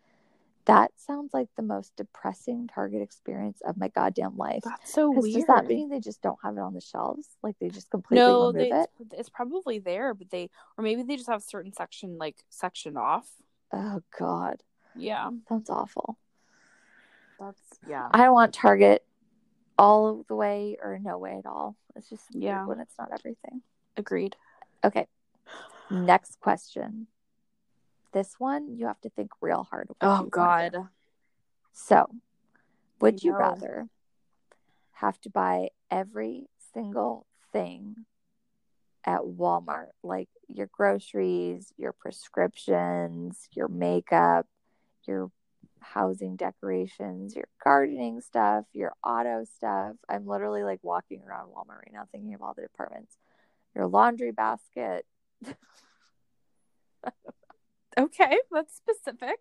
that 0.66 0.91
sounds 0.95 1.34
like 1.34 1.49
the 1.57 1.64
most 1.64 1.91
depressing 1.97 2.68
Target 2.74 3.01
experience 3.01 3.61
of 3.66 3.78
my 3.78 3.89
goddamn 3.89 4.38
life. 4.38 4.64
That's 4.64 4.93
so 4.93 5.11
weird. 5.11 5.34
does 5.34 5.45
that 5.47 5.68
mean 5.68 5.89
they 5.89 5.99
just 5.99 6.22
don't 6.22 6.39
have 6.43 6.55
it 6.57 6.61
on 6.61 6.74
the 6.74 6.82
shelves? 6.82 7.28
Like 7.41 7.55
they 7.59 7.70
just 7.70 7.89
completely 7.89 8.26
no, 8.26 8.47
remove 8.47 8.55
they, 8.55 8.70
it? 8.70 8.89
it's 9.18 9.30
probably 9.30 9.80
there, 9.80 10.14
but 10.14 10.30
they, 10.30 10.49
or 10.78 10.84
maybe 10.84 11.03
they 11.03 11.18
just 11.18 11.30
have 11.30 11.43
certain 11.43 11.74
section 11.74 12.18
like 12.18 12.38
sectioned 12.49 12.97
off. 12.97 13.28
Oh 13.74 14.01
God, 14.18 14.61
Yeah, 14.95 15.30
sounds 15.49 15.70
awful. 15.70 16.18
that's 17.39 17.59
yeah. 17.88 18.07
I 18.11 18.20
don't 18.24 18.34
want 18.34 18.53
Target 18.53 19.03
all 19.78 20.24
the 20.28 20.36
way 20.36 20.78
or 20.82 20.99
no 21.01 21.18
way 21.18 21.36
at 21.39 21.45
all. 21.45 21.76
It's 21.95 22.09
just 22.09 22.24
Yeah. 22.32 22.66
when 22.66 22.80
it's 22.80 22.93
not 22.97 23.09
everything. 23.11 23.61
Agreed. 23.97 24.36
Okay. 24.84 25.07
Next 25.89 26.39
question. 26.39 27.07
This 28.14 28.36
one 28.38 28.78
you 28.78 28.86
have 28.86 29.01
to 29.01 29.09
think 29.09 29.32
real 29.41 29.68
hard. 29.70 29.89
Oh 29.99 30.24
God. 30.30 30.88
So, 31.74 32.07
would 33.01 33.24
you 33.24 33.34
rather 33.36 33.88
have 34.91 35.20
to 35.22 35.30
buy 35.32 35.70
every 35.89 36.45
single 36.74 37.26
thing 37.51 38.05
at 39.03 39.22
Walmart, 39.22 39.89
like 40.03 40.30
your 40.47 40.70
groceries, 40.72 41.74
your 41.78 41.91
prescriptions, 41.91 43.49
your 43.51 43.68
makeup, 43.68 44.45
your 45.07 45.32
housing 45.82 46.36
decorations, 46.36 47.36
your 47.36 47.47
gardening 47.64 48.22
stuff, 48.22 48.66
your 48.74 48.93
auto 49.03 49.43
stuff? 49.55 49.95
I'm 50.07 50.28
literally 50.28 50.64
like 50.64 50.80
walking 50.84 51.24
around 51.28 51.49
Walmart 51.49 51.80
right 51.80 51.91
now 51.91 52.07
thinking 52.11 52.36
of 52.36 52.43
all 52.43 52.53
the 52.55 52.61
departments. 52.61 53.18
Your 53.76 53.88
laundry 53.88 54.32
basket. 54.32 55.07
Okay, 57.97 58.37
that's 58.51 58.75
specific. 58.75 59.37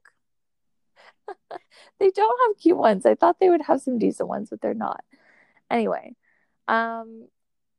they 1.98 2.10
don't 2.10 2.38
have 2.48 2.60
cute 2.60 2.76
ones. 2.76 3.06
I 3.06 3.14
thought 3.14 3.38
they 3.40 3.48
would 3.50 3.62
have 3.62 3.80
some 3.80 3.98
decent 3.98 4.28
ones, 4.28 4.50
but 4.50 4.60
they're 4.60 4.74
not. 4.74 5.02
Anyway, 5.70 6.14
um, 6.68 7.28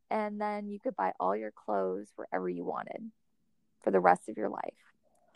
and 0.09 0.41
then 0.41 0.67
you 0.69 0.80
could 0.80 0.95
buy 0.95 1.13
all 1.19 1.36
your 1.36 1.51
clothes 1.51 2.07
wherever 2.15 2.49
you 2.49 2.63
wanted 2.65 3.11
for 3.84 3.91
the 3.91 3.99
rest 3.99 4.30
of 4.30 4.38
your 4.38 4.49
life. 4.49 4.74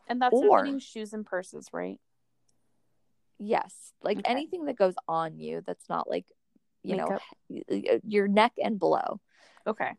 And 0.07 0.21
that's 0.21 0.33
Or- 0.33 0.59
including 0.59 0.79
shoes 0.79 1.13
and 1.13 1.25
purses, 1.25 1.69
right? 1.71 1.99
Yes, 3.39 3.93
like 4.01 4.19
Okay. 4.19 4.31
anything 4.31 4.65
that 4.65 4.77
goes 4.77 4.95
on 5.07 5.37
you 5.37 5.61
that's 5.65 5.87
not 5.89 6.09
like, 6.09 6.25
you 6.81 6.95
Makeup. 6.95 7.21
know, 7.49 7.99
your 8.03 8.27
neck 8.27 8.53
and 8.63 8.79
below. 8.79 9.19
Okay. 9.67 9.91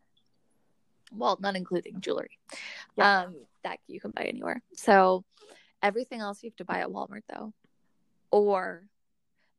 Well, 1.15 1.37
not 1.39 1.55
including 1.55 2.01
jewelry. 2.01 2.37
Yeah. 2.97 3.21
Um, 3.21 3.35
that 3.63 3.79
you 3.87 3.99
can 3.99 4.11
buy 4.11 4.23
anywhere. 4.23 4.61
So, 4.73 5.23
Everything 5.81 6.19
else 6.19 6.43
you 6.43 6.49
have 6.49 6.57
to 6.57 6.65
buy 6.65 6.79
at 6.79 6.89
Walmart 6.89 7.23
though. 7.33 7.53
Or 8.31 8.83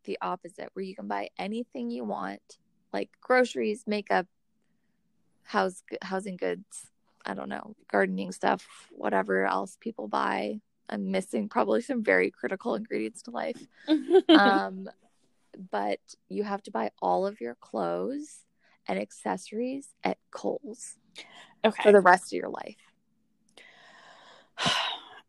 the 0.05 0.19
opposite, 0.21 0.71
where 0.75 0.85
you 0.85 0.95
can 0.95 1.09
buy 1.09 1.29
anything 1.39 1.91
you 1.91 2.05
want, 2.05 2.59
like 2.93 3.11
groceries, 3.21 3.85
makeup, 3.87 4.27
house 5.43 5.83
housing 6.03 6.37
goods, 6.37 6.91
I 7.25 7.35
don't 7.35 7.49
know, 7.49 7.75
gardening 7.91 8.33
stuff, 8.33 8.67
whatever 8.91 9.47
else 9.47 9.77
people 9.81 10.09
buy. 10.09 10.61
I'm 10.89 11.11
missing 11.11 11.49
probably 11.49 11.81
some 11.83 12.03
very 12.03 12.31
critical 12.31 12.75
ingredients 12.75 13.23
to 13.23 13.31
life. 13.31 13.61
um, 14.29 14.89
but 15.71 16.01
you 16.29 16.45
have 16.45 16.63
to 16.65 16.71
buy 16.71 16.91
all 17.01 17.27
of 17.27 17.41
your 17.41 17.57
clothes 17.57 18.45
and 18.87 18.99
accessories 18.99 19.89
at 20.05 20.19
Kohl's 20.31 20.97
okay. 21.65 21.83
for 21.83 21.93
the 21.93 22.01
rest 22.01 22.33
of 22.33 22.37
your 22.37 22.49
life. 22.49 22.77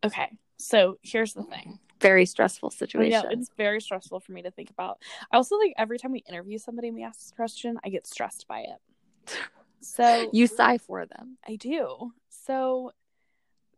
Okay. 0.03 0.29
So 0.57 0.97
here's 1.01 1.33
the 1.33 1.43
thing. 1.43 1.79
Very 1.99 2.25
stressful 2.25 2.71
situation. 2.71 3.23
know 3.23 3.29
it's 3.31 3.51
very 3.57 3.81
stressful 3.81 4.19
for 4.21 4.31
me 4.31 4.41
to 4.41 4.51
think 4.51 4.69
about. 4.69 4.99
I 5.31 5.37
also 5.37 5.59
think 5.59 5.75
every 5.77 5.99
time 5.99 6.11
we 6.11 6.23
interview 6.27 6.57
somebody 6.57 6.87
and 6.87 6.95
we 6.95 7.03
ask 7.03 7.19
this 7.19 7.31
question, 7.35 7.79
I 7.83 7.89
get 7.89 8.07
stressed 8.07 8.47
by 8.47 8.61
it. 8.61 9.37
So 9.81 10.29
you 10.33 10.47
sigh 10.47 10.77
for 10.77 11.05
them. 11.05 11.37
I 11.47 11.55
do. 11.55 12.13
So 12.29 12.91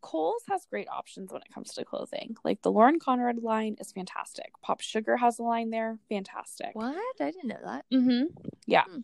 Kohl's 0.03 0.43
has 0.49 0.65
great 0.65 0.87
options 0.89 1.31
when 1.31 1.41
it 1.41 1.53
comes 1.53 1.73
to 1.73 1.85
clothing. 1.85 2.35
Like 2.43 2.61
the 2.61 2.71
Lauren 2.71 2.99
Conrad 2.99 3.41
line 3.41 3.77
is 3.79 3.91
fantastic. 3.91 4.51
Pop 4.61 4.81
Sugar 4.81 5.17
has 5.17 5.39
a 5.39 5.43
line 5.43 5.69
there, 5.69 5.97
fantastic. 6.09 6.71
What? 6.73 6.95
I 6.95 7.31
didn't 7.31 7.47
know 7.47 7.59
that. 7.63 7.85
Mm-hmm. 7.91 8.23
Yeah. 8.67 8.83
Hmm. 8.83 8.99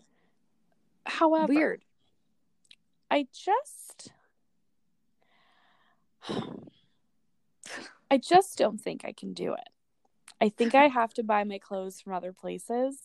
However, 1.05 1.53
Weird. 1.53 1.83
I 3.09 3.27
just 3.33 4.11
I 8.11 8.17
just 8.17 8.57
don't 8.57 8.79
think 8.79 9.03
I 9.05 9.11
can 9.11 9.33
do 9.33 9.53
it. 9.53 9.69
I 10.41 10.49
think 10.49 10.73
I 10.73 10.87
have 10.87 11.13
to 11.15 11.23
buy 11.23 11.43
my 11.43 11.57
clothes 11.59 11.99
from 12.01 12.13
other 12.13 12.33
places 12.33 12.97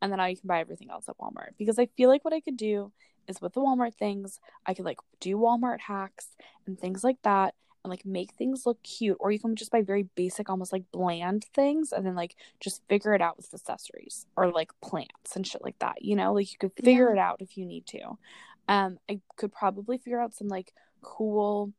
and 0.00 0.12
then 0.12 0.20
I 0.20 0.34
can 0.34 0.46
buy 0.46 0.60
everything 0.60 0.90
else 0.90 1.08
at 1.08 1.18
Walmart 1.18 1.50
because 1.58 1.78
I 1.78 1.86
feel 1.96 2.08
like 2.08 2.24
what 2.24 2.34
I 2.34 2.40
could 2.40 2.56
do 2.56 2.92
is 3.28 3.40
with 3.40 3.54
the 3.54 3.60
Walmart 3.60 3.94
things, 3.94 4.38
I 4.64 4.74
could 4.74 4.84
like 4.84 4.98
do 5.20 5.36
Walmart 5.36 5.80
hacks 5.80 6.28
and 6.66 6.78
things 6.78 7.02
like 7.02 7.16
that 7.22 7.54
and 7.82 7.90
like 7.90 8.06
make 8.06 8.32
things 8.32 8.66
look 8.66 8.82
cute 8.82 9.16
or 9.20 9.30
you 9.32 9.40
can 9.40 9.56
just 9.56 9.70
buy 9.72 9.82
very 9.82 10.04
basic 10.14 10.48
almost 10.48 10.72
like 10.72 10.84
bland 10.92 11.44
things 11.54 11.92
and 11.92 12.06
then 12.06 12.14
like 12.14 12.36
just 12.60 12.82
figure 12.88 13.14
it 13.14 13.20
out 13.22 13.36
with 13.36 13.52
accessories 13.52 14.26
or 14.36 14.50
like 14.50 14.70
plants 14.80 15.34
and 15.34 15.46
shit 15.46 15.62
like 15.62 15.78
that, 15.80 16.04
you 16.04 16.14
know? 16.14 16.32
Like 16.34 16.52
you 16.52 16.58
could 16.58 16.72
figure 16.72 17.08
Yeah. 17.08 17.12
it 17.14 17.18
out 17.18 17.40
if 17.40 17.56
you 17.56 17.64
need 17.66 17.86
to. 17.86 18.16
Um 18.68 18.98
I 19.10 19.20
could 19.36 19.52
probably 19.52 19.98
figure 19.98 20.20
out 20.20 20.34
some 20.34 20.48
like 20.48 20.72
cool 21.02 21.72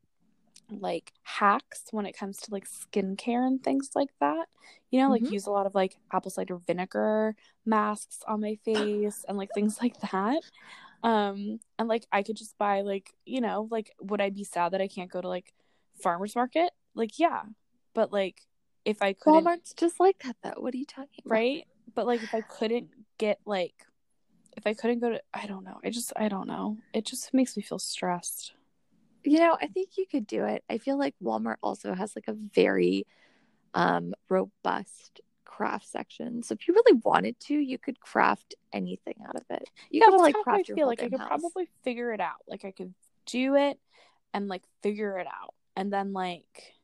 like 0.69 1.13
hacks 1.23 1.85
when 1.91 2.05
it 2.05 2.17
comes 2.17 2.37
to 2.37 2.51
like 2.51 2.65
skincare 2.67 3.45
and 3.45 3.63
things 3.63 3.91
like 3.95 4.09
that. 4.19 4.47
You 4.91 4.99
know, 5.01 5.09
like 5.09 5.23
Mhm. 5.23 5.31
use 5.31 5.45
a 5.47 5.51
lot 5.51 5.65
of 5.65 5.75
like 5.75 5.97
apple 6.11 6.31
cider 6.31 6.57
vinegar 6.57 7.35
masks 7.65 8.19
on 8.27 8.41
my 8.41 8.55
face 8.65 9.23
and 9.27 9.37
like 9.37 9.53
things 9.53 9.77
like 9.81 9.99
that. 10.11 10.41
Um 11.03 11.59
and 11.79 11.87
like 11.87 12.05
I 12.11 12.23
could 12.23 12.35
just 12.37 12.57
buy 12.57 12.81
like, 12.81 13.13
you 13.25 13.41
know, 13.41 13.67
like 13.71 13.91
would 14.01 14.21
I 14.21 14.29
be 14.29 14.43
sad 14.43 14.73
that 14.73 14.81
I 14.81 14.87
can't 14.87 15.11
go 15.11 15.21
to 15.21 15.27
like 15.27 15.53
farmers 16.01 16.35
market? 16.35 16.71
Like 16.95 17.17
yeah. 17.19 17.43
But 17.93 18.11
like 18.11 18.41
if 18.85 19.01
I 19.01 19.13
couldn't 19.13 19.43
Walmart's 19.45 19.73
just 19.73 19.99
like 19.99 20.19
that 20.23 20.37
though. 20.43 20.61
What 20.61 20.73
are 20.73 20.77
you 20.77 20.85
talking 20.85 21.23
about? 21.25 21.31
right? 21.33 21.65
But 21.95 22.07
like 22.07 22.23
if 22.23 22.33
I 22.33 22.41
couldn't 22.41 22.89
get 23.17 23.39
like 23.45 23.73
if 24.55 24.65
I 24.65 24.73
couldn't 24.73 24.99
go 24.99 25.11
to 25.11 25.21
I 25.33 25.45
don't 25.45 25.63
know. 25.63 25.79
I 25.83 25.89
just 25.91 26.11
I 26.15 26.27
don't 26.29 26.47
know. 26.47 26.77
It 26.93 27.05
just 27.05 27.33
makes 27.33 27.55
me 27.55 27.63
feel 27.63 27.79
stressed. 27.79 28.53
You 29.27 29.39
know, 29.39 29.57
I 29.61 29.67
think 29.67 29.97
you 29.97 30.05
could 30.09 30.25
do 30.27 30.45
it. 30.45 30.63
I 30.69 30.77
feel 30.77 30.97
like 30.97 31.15
Walmart 31.23 31.57
also 31.61 31.93
has 31.93 32.15
like 32.15 32.27
a 32.27 32.33
very 32.33 33.05
um 33.73 34.13
robust 34.29 35.21
craft 35.43 35.87
section. 35.89 36.43
So 36.43 36.53
if 36.53 36.67
you 36.67 36.73
really 36.73 36.99
wanted 37.03 37.39
to, 37.41 37.53
you 37.55 37.77
could 37.77 37.99
craft 37.99 38.55
anything 38.71 39.15
out 39.27 39.35
of 39.35 39.43
it. 39.49 39.69
You 39.89 39.99
yeah, 39.99 40.05
could 40.05 40.11
that's 40.13 40.21
like 40.21 40.35
how 40.35 40.41
I 40.41 40.43
craft 40.43 40.67
your 40.69 40.77
feel 40.77 40.87
like 40.87 41.01
I 41.03 41.09
could 41.09 41.19
house. 41.19 41.27
probably 41.27 41.67
figure 41.83 42.13
it 42.13 42.19
out. 42.19 42.41
Like 42.47 42.63
I 42.63 42.71
could 42.71 42.93
do 43.25 43.55
it 43.55 43.79
and 44.33 44.47
like 44.47 44.63
figure 44.83 45.17
it 45.17 45.27
out. 45.27 45.53
And 45.75 45.91
then 45.91 46.13
like 46.13 46.75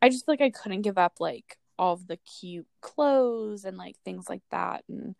I 0.00 0.08
just 0.08 0.26
feel 0.26 0.32
like 0.32 0.40
I 0.40 0.50
couldn't 0.50 0.82
give 0.82 0.98
up 0.98 1.20
like 1.20 1.58
all 1.78 1.94
of 1.94 2.06
the 2.06 2.16
cute 2.16 2.66
clothes 2.80 3.64
and 3.64 3.76
like 3.76 3.96
things 4.04 4.28
like 4.28 4.42
that 4.50 4.84
and 4.88 5.14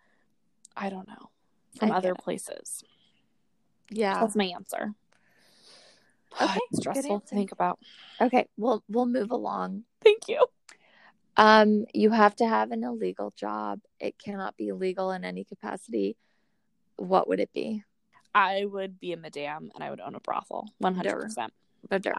I 0.76 0.90
don't 0.90 1.08
know. 1.08 1.30
From 1.78 1.92
other 1.92 2.12
it. 2.12 2.18
places. 2.18 2.82
Yeah. 3.90 4.20
That's 4.20 4.34
my 4.34 4.46
answer. 4.46 4.94
Okay, 6.40 6.58
It's 6.70 6.80
stressful 6.80 7.20
to 7.20 7.26
think 7.26 7.52
about. 7.52 7.78
Okay, 8.20 8.46
we'll 8.56 8.82
we'll 8.88 9.06
move 9.06 9.30
along. 9.30 9.84
Thank 10.02 10.28
you. 10.28 10.44
Um, 11.36 11.86
you 11.94 12.10
have 12.10 12.34
to 12.36 12.48
have 12.48 12.72
an 12.72 12.82
illegal 12.82 13.32
job. 13.36 13.80
It 14.00 14.18
cannot 14.18 14.56
be 14.56 14.72
legal 14.72 15.12
in 15.12 15.24
any 15.24 15.44
capacity. 15.44 16.16
What 16.96 17.28
would 17.28 17.38
it 17.38 17.52
be? 17.52 17.84
I 18.34 18.64
would 18.64 18.98
be 18.98 19.12
a 19.12 19.16
madame 19.16 19.70
and 19.74 19.84
I 19.84 19.90
would 19.90 20.00
own 20.00 20.14
a 20.14 20.20
brothel. 20.20 20.68
One 20.78 20.94
hundred 20.94 21.20
percent. 21.20 21.52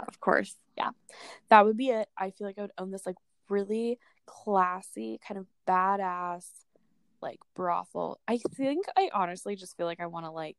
Of 0.08 0.20
course. 0.22 0.56
Yeah. 0.78 0.92
That 1.50 1.66
would 1.66 1.78
be 1.78 1.90
it. 1.90 2.08
I 2.18 2.32
feel 2.32 2.48
like 2.48 2.58
I 2.58 2.62
would 2.62 2.72
own 2.78 2.92
this 2.92 3.06
like 3.06 3.18
really 3.50 4.00
classy, 4.26 5.20
kind 5.28 5.38
of 5.38 5.46
badass 5.68 6.46
like 7.22 7.40
brothel. 7.56 8.20
I 8.28 8.40
think 8.56 8.86
I 8.98 9.10
honestly 9.14 9.56
just 9.56 9.76
feel 9.76 9.86
like 9.86 10.00
I 10.00 10.06
want 10.06 10.26
to 10.26 10.32
like 10.32 10.56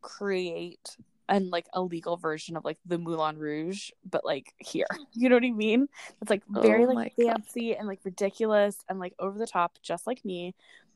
create 0.00 0.96
and 1.28 1.50
like 1.50 1.66
a 1.72 1.80
legal 1.80 2.16
version 2.16 2.56
of 2.56 2.64
like 2.64 2.78
the 2.84 2.98
Moulin 2.98 3.38
Rouge, 3.38 3.90
but 4.08 4.24
like 4.24 4.52
here. 4.58 4.86
You 5.16 5.28
know 5.28 5.36
what 5.36 5.44
I 5.44 5.50
mean? 5.52 5.88
It's 6.20 6.30
like 6.30 6.42
very 6.48 6.84
Oh 6.84 6.88
like 6.92 7.14
God. 7.16 7.26
fancy 7.26 7.76
and 7.76 7.86
like 7.86 8.00
ridiculous 8.04 8.76
and 8.88 8.98
like 8.98 9.14
over 9.20 9.38
the 9.38 9.46
top, 9.46 9.78
just 9.82 10.06
like 10.08 10.24
me. 10.24 10.54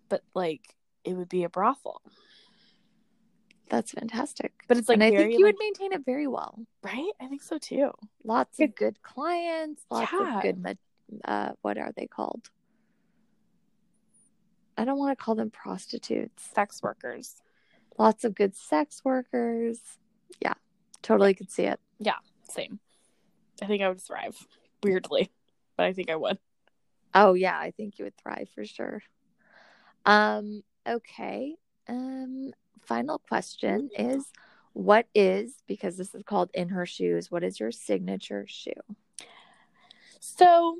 But 0.08 0.22
like 0.34 0.74
it 1.04 1.14
would 1.14 1.28
be 1.28 1.44
a 1.44 1.48
brothel. 1.48 2.02
That's 3.70 3.92
fantastic. 3.92 4.52
But 4.66 4.76
it's 4.76 4.88
like 4.88 4.96
and 4.96 5.04
I 5.04 5.10
very 5.10 5.28
think 5.28 5.38
you 5.38 5.44
like, 5.44 5.54
would 5.54 5.64
maintain 5.64 5.92
it 5.92 6.04
very 6.04 6.26
well. 6.26 6.58
right? 6.82 7.12
I 7.20 7.28
think 7.28 7.42
so 7.42 7.58
too. 7.58 7.92
Lots 8.24 8.58
of 8.60 8.74
good 8.74 9.02
clients, 9.02 9.82
lots 9.90 10.10
Yeah. 10.12 10.36
of 10.38 10.42
good 10.42 10.78
uh 11.24 11.52
what 11.62 11.78
are 11.78 11.92
they 11.96 12.06
called? 12.06 12.50
I 14.76 14.84
don't 14.84 14.98
want 14.98 15.16
to 15.16 15.22
call 15.24 15.34
them 15.34 15.50
prostitutes. 15.50 16.44
Sex 16.54 16.82
workers. 16.82 17.36
Lots 17.98 18.24
of 18.24 18.34
good 18.34 18.54
sex 18.56 19.02
workers. 19.04 19.80
Yeah. 20.40 20.54
Totally 21.02 21.34
could 21.34 21.50
see 21.50 21.64
it. 21.64 21.80
Yeah, 21.98 22.18
same. 22.50 22.80
I 23.62 23.66
think 23.66 23.82
I 23.82 23.88
would 23.88 24.00
thrive. 24.00 24.36
Weirdly. 24.82 25.30
But 25.76 25.86
I 25.86 25.92
think 25.92 26.10
I 26.10 26.16
would. 26.16 26.38
Oh 27.14 27.34
yeah, 27.34 27.58
I 27.58 27.70
think 27.70 27.98
you 27.98 28.04
would 28.04 28.16
thrive 28.16 28.48
for 28.54 28.64
sure. 28.64 29.02
Um 30.04 30.62
okay. 30.86 31.56
Um 31.88 32.52
final 32.82 33.18
question 33.18 33.90
is 33.96 34.24
what 34.72 35.06
is 35.14 35.54
because 35.66 35.96
this 35.96 36.14
is 36.14 36.22
called 36.22 36.50
in 36.54 36.68
her 36.68 36.86
shoes, 36.86 37.30
what 37.30 37.42
is 37.42 37.58
your 37.58 37.72
signature 37.72 38.46
shoe? 38.46 38.72
So 40.20 40.78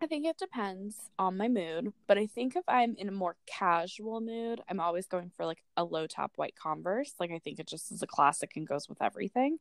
I 0.00 0.06
think 0.06 0.26
it 0.26 0.36
depends 0.36 1.10
on 1.18 1.38
my 1.38 1.48
mood, 1.48 1.92
but 2.06 2.18
I 2.18 2.26
think 2.26 2.54
if 2.54 2.64
I'm 2.68 2.94
in 2.98 3.08
a 3.08 3.12
more 3.12 3.36
casual 3.46 4.20
mood, 4.20 4.60
I'm 4.68 4.78
always 4.78 5.06
going 5.06 5.30
for 5.34 5.46
like 5.46 5.62
a 5.76 5.84
low 5.84 6.06
top 6.06 6.32
white 6.36 6.54
Converse. 6.54 7.14
Like 7.18 7.30
I 7.30 7.38
think 7.38 7.58
it 7.58 7.66
just 7.66 7.90
is 7.90 8.02
a 8.02 8.06
classic 8.06 8.52
and 8.56 8.66
goes 8.66 8.88
with 8.88 9.00
everything. 9.00 9.58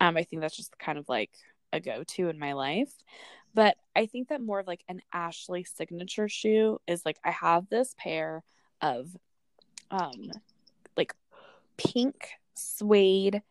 Um, 0.00 0.16
I 0.16 0.24
think 0.24 0.40
that's 0.40 0.56
just 0.56 0.78
kind 0.78 0.96
of 0.96 1.08
like 1.08 1.32
a 1.72 1.80
go 1.80 2.02
to 2.02 2.28
in 2.30 2.38
my 2.38 2.54
life. 2.54 2.92
But 3.52 3.76
I 3.94 4.06
think 4.06 4.28
that 4.28 4.40
more 4.40 4.60
of 4.60 4.66
like 4.66 4.82
an 4.88 5.02
Ashley 5.12 5.64
signature 5.64 6.28
shoe 6.28 6.80
is 6.86 7.04
like 7.04 7.18
I 7.22 7.30
have 7.30 7.68
this 7.68 7.94
pair 7.98 8.42
of 8.80 9.14
um 9.90 10.30
like 10.96 11.14
pink 11.76 12.30
suede 12.54 13.42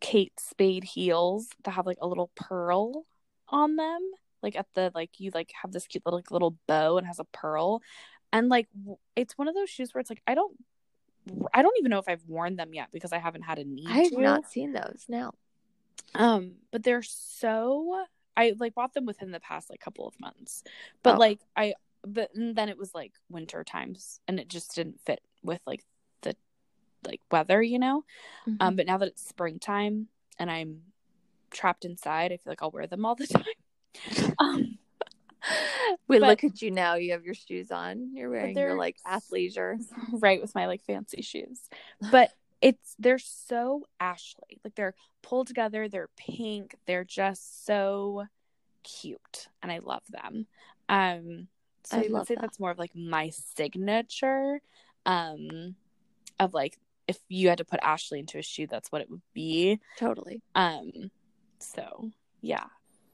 Kate 0.00 0.38
Spade 0.38 0.84
heels 0.84 1.48
that 1.64 1.72
have 1.72 1.86
like 1.86 1.98
a 2.02 2.06
little 2.06 2.30
pearl 2.34 3.06
on 3.48 3.76
them 3.76 4.00
like 4.42 4.56
at 4.56 4.66
the 4.74 4.90
like 4.94 5.18
you 5.18 5.30
like 5.34 5.52
have 5.62 5.72
this 5.72 5.86
cute 5.86 6.04
little 6.04 6.18
like, 6.18 6.30
little 6.30 6.56
bow 6.66 6.98
and 6.98 7.06
has 7.06 7.18
a 7.18 7.24
pearl 7.24 7.80
and 8.32 8.48
like 8.48 8.68
w- 8.78 8.98
it's 9.16 9.36
one 9.38 9.48
of 9.48 9.54
those 9.54 9.70
shoes 9.70 9.92
where 9.94 10.00
it's 10.00 10.10
like 10.10 10.22
i 10.26 10.34
don't 10.34 10.56
i 11.54 11.62
don't 11.62 11.76
even 11.78 11.90
know 11.90 11.98
if 11.98 12.08
i've 12.08 12.24
worn 12.26 12.56
them 12.56 12.74
yet 12.74 12.88
because 12.92 13.12
i 13.12 13.18
haven't 13.18 13.42
had 13.42 13.58
a 13.58 13.64
need 13.64 13.88
I 13.88 14.02
have 14.02 14.10
to 14.12 14.20
not 14.20 14.50
seen 14.50 14.72
those 14.72 15.04
now. 15.08 15.32
um 16.14 16.52
but 16.70 16.82
they're 16.82 17.02
so 17.02 18.04
i 18.36 18.54
like 18.58 18.74
bought 18.74 18.94
them 18.94 19.06
within 19.06 19.30
the 19.30 19.40
past 19.40 19.70
like 19.70 19.80
couple 19.80 20.06
of 20.06 20.18
months 20.20 20.62
but 21.02 21.16
Oh. 21.16 21.18
like 21.18 21.40
i 21.56 21.74
but 22.04 22.30
then 22.34 22.68
it 22.68 22.76
was 22.78 22.94
like 22.94 23.12
winter 23.30 23.62
times 23.62 24.18
and 24.26 24.40
it 24.40 24.48
just 24.48 24.74
didn't 24.74 25.00
fit 25.00 25.20
with 25.44 25.60
like 25.66 25.84
the 26.22 26.34
like 27.06 27.20
weather 27.30 27.62
you 27.62 27.78
know 27.78 28.04
Mm-hmm. 28.48 28.56
um 28.60 28.74
but 28.76 28.86
now 28.86 28.98
that 28.98 29.06
it's 29.08 29.24
springtime 29.28 30.08
and 30.38 30.50
i'm 30.50 30.80
trapped 31.52 31.84
inside 31.84 32.32
i 32.32 32.36
feel 32.38 32.50
like 32.50 32.62
i'll 32.62 32.70
wear 32.72 32.86
them 32.88 33.04
all 33.04 33.14
the 33.14 33.26
time 33.38 33.44
um 34.38 34.78
we 36.08 36.18
but- 36.18 36.28
look 36.28 36.44
at 36.44 36.62
you 36.62 36.70
now. 36.70 36.94
You 36.94 37.12
have 37.12 37.24
your 37.24 37.34
shoes 37.34 37.70
on. 37.70 38.14
You're 38.14 38.30
wearing 38.30 38.56
your 38.56 38.76
like 38.76 38.96
athleisure. 39.06 39.78
right 40.12 40.40
with 40.40 40.54
my 40.54 40.66
like 40.66 40.82
fancy 40.84 41.22
shoes 41.22 41.60
but 42.10 42.30
it's 42.60 42.94
they're 42.98 43.18
so 43.18 43.82
ashley 43.98 44.60
like 44.64 44.74
they're 44.76 44.94
pulled 45.20 45.48
together 45.48 45.88
they're 45.88 46.10
pink 46.16 46.76
they're 46.86 47.02
just 47.02 47.66
so 47.66 48.24
cute 48.84 49.48
and 49.62 49.70
I 49.72 49.78
love 49.78 50.02
them. 50.08 50.46
Um 50.88 51.48
so 51.84 51.98
I 51.98 52.00
I, 52.02 52.08
would 52.10 52.26
say 52.26 52.34
that. 52.34 52.42
that's 52.42 52.60
more 52.60 52.70
of 52.70 52.78
like 52.78 52.94
my 52.94 53.30
signature. 53.30 54.60
Um 55.06 55.74
of 56.38 56.54
like 56.54 56.78
if 57.08 57.18
you 57.28 57.48
had 57.48 57.58
to 57.58 57.64
put 57.64 57.80
Ashley 57.82 58.20
into 58.20 58.38
a 58.38 58.42
shoe, 58.42 58.66
that's 58.68 58.90
what 58.92 59.02
it 59.02 59.10
would 59.10 59.22
be. 59.34 59.80
Totally. 59.98 60.42
Um 60.54 61.10
so 61.58 62.10
yeah. 62.40 62.64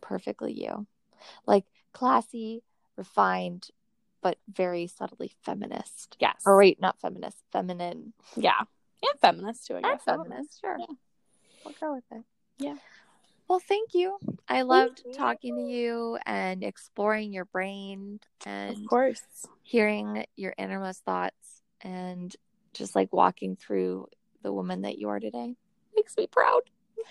Perfectly 0.00 0.52
you. 0.52 0.86
Like 1.46 1.64
classy, 1.92 2.62
refined, 2.96 3.68
but 4.22 4.38
very 4.48 4.86
subtly 4.86 5.32
feminist. 5.42 6.16
Yes. 6.20 6.42
Or 6.46 6.56
wait, 6.56 6.80
not 6.80 7.00
feminist, 7.00 7.38
feminine. 7.52 8.12
Yeah. 8.36 8.60
And 9.02 9.20
feminist 9.20 9.66
too, 9.66 9.76
I 9.76 9.82
guess. 9.82 10.00
I 10.06 10.16
feminist, 10.16 10.60
sure. 10.60 10.76
Yeah. 10.78 10.86
We'll 11.64 11.74
go 11.80 11.94
with 11.94 12.04
it. 12.12 12.24
Yeah. 12.58 12.76
Well, 13.48 13.60
thank 13.60 13.94
you. 13.94 14.18
I 14.48 14.62
loved 14.62 15.02
you. 15.06 15.14
talking 15.14 15.56
to 15.56 15.62
you 15.62 16.18
and 16.26 16.62
exploring 16.62 17.32
your 17.32 17.46
brain 17.46 18.20
and 18.44 18.76
Of 18.76 18.86
course. 18.86 19.22
hearing 19.62 20.26
your 20.36 20.54
innermost 20.58 21.02
thoughts 21.04 21.62
and 21.80 22.34
just 22.74 22.94
like 22.94 23.10
walking 23.12 23.56
through 23.56 24.06
the 24.42 24.52
woman 24.52 24.82
that 24.82 24.98
you 24.98 25.08
are 25.08 25.18
today. 25.20 25.54
Makes 25.96 26.16
me 26.16 26.26
proud. 26.26 26.62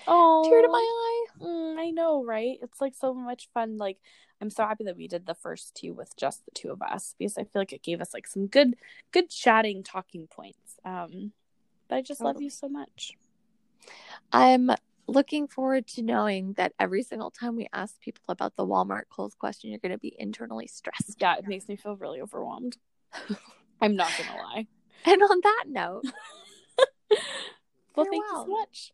Oh 0.05 0.45
Tear 0.47 0.61
to 0.61 0.67
my 0.67 0.77
eye. 0.77 1.06
Mm, 1.41 1.77
I 1.77 1.89
know, 1.91 2.23
right? 2.23 2.57
It's 2.61 2.81
like 2.81 2.93
so 2.95 3.13
much 3.13 3.49
fun. 3.53 3.77
Like, 3.77 3.97
I'm 4.41 4.49
so 4.49 4.63
happy 4.63 4.83
that 4.85 4.97
we 4.97 5.07
did 5.07 5.25
the 5.25 5.33
first 5.33 5.75
two 5.75 5.93
with 5.93 6.15
just 6.15 6.45
the 6.45 6.51
two 6.51 6.71
of 6.71 6.81
us 6.81 7.15
because 7.17 7.37
I 7.37 7.43
feel 7.43 7.61
like 7.61 7.73
it 7.73 7.83
gave 7.83 8.01
us 8.01 8.13
like 8.13 8.27
some 8.27 8.47
good, 8.47 8.75
good 9.11 9.29
chatting, 9.29 9.83
talking 9.83 10.27
points. 10.27 10.79
Um, 10.85 11.31
but 11.87 11.95
I 11.95 12.01
just 12.01 12.21
love 12.21 12.41
you 12.41 12.49
so 12.49 12.67
much. 12.67 13.13
I'm 14.31 14.71
looking 15.07 15.47
forward 15.47 15.87
to 15.87 16.01
knowing 16.01 16.53
that 16.53 16.73
every 16.79 17.01
single 17.01 17.31
time 17.31 17.55
we 17.55 17.67
ask 17.71 17.99
people 18.01 18.23
about 18.27 18.55
the 18.55 18.65
Walmart 18.65 19.03
Kohl's 19.09 19.35
question, 19.35 19.69
you're 19.69 19.79
going 19.79 19.93
to 19.93 19.97
be 19.97 20.15
internally 20.19 20.67
stressed. 20.67 21.15
Yeah, 21.19 21.37
it 21.37 21.47
makes 21.47 21.67
me 21.67 21.77
feel 21.77 21.95
really 21.95 22.21
overwhelmed. 22.21 22.77
I'm 23.81 23.95
not 23.95 24.11
gonna 24.17 24.41
lie. 24.41 24.67
And 25.05 25.21
on 25.21 25.39
that 25.43 25.63
note, 25.67 26.03
Well, 27.95 28.05
thank 28.11 28.23
you 28.25 28.35
so 28.35 28.47
much. 28.47 28.91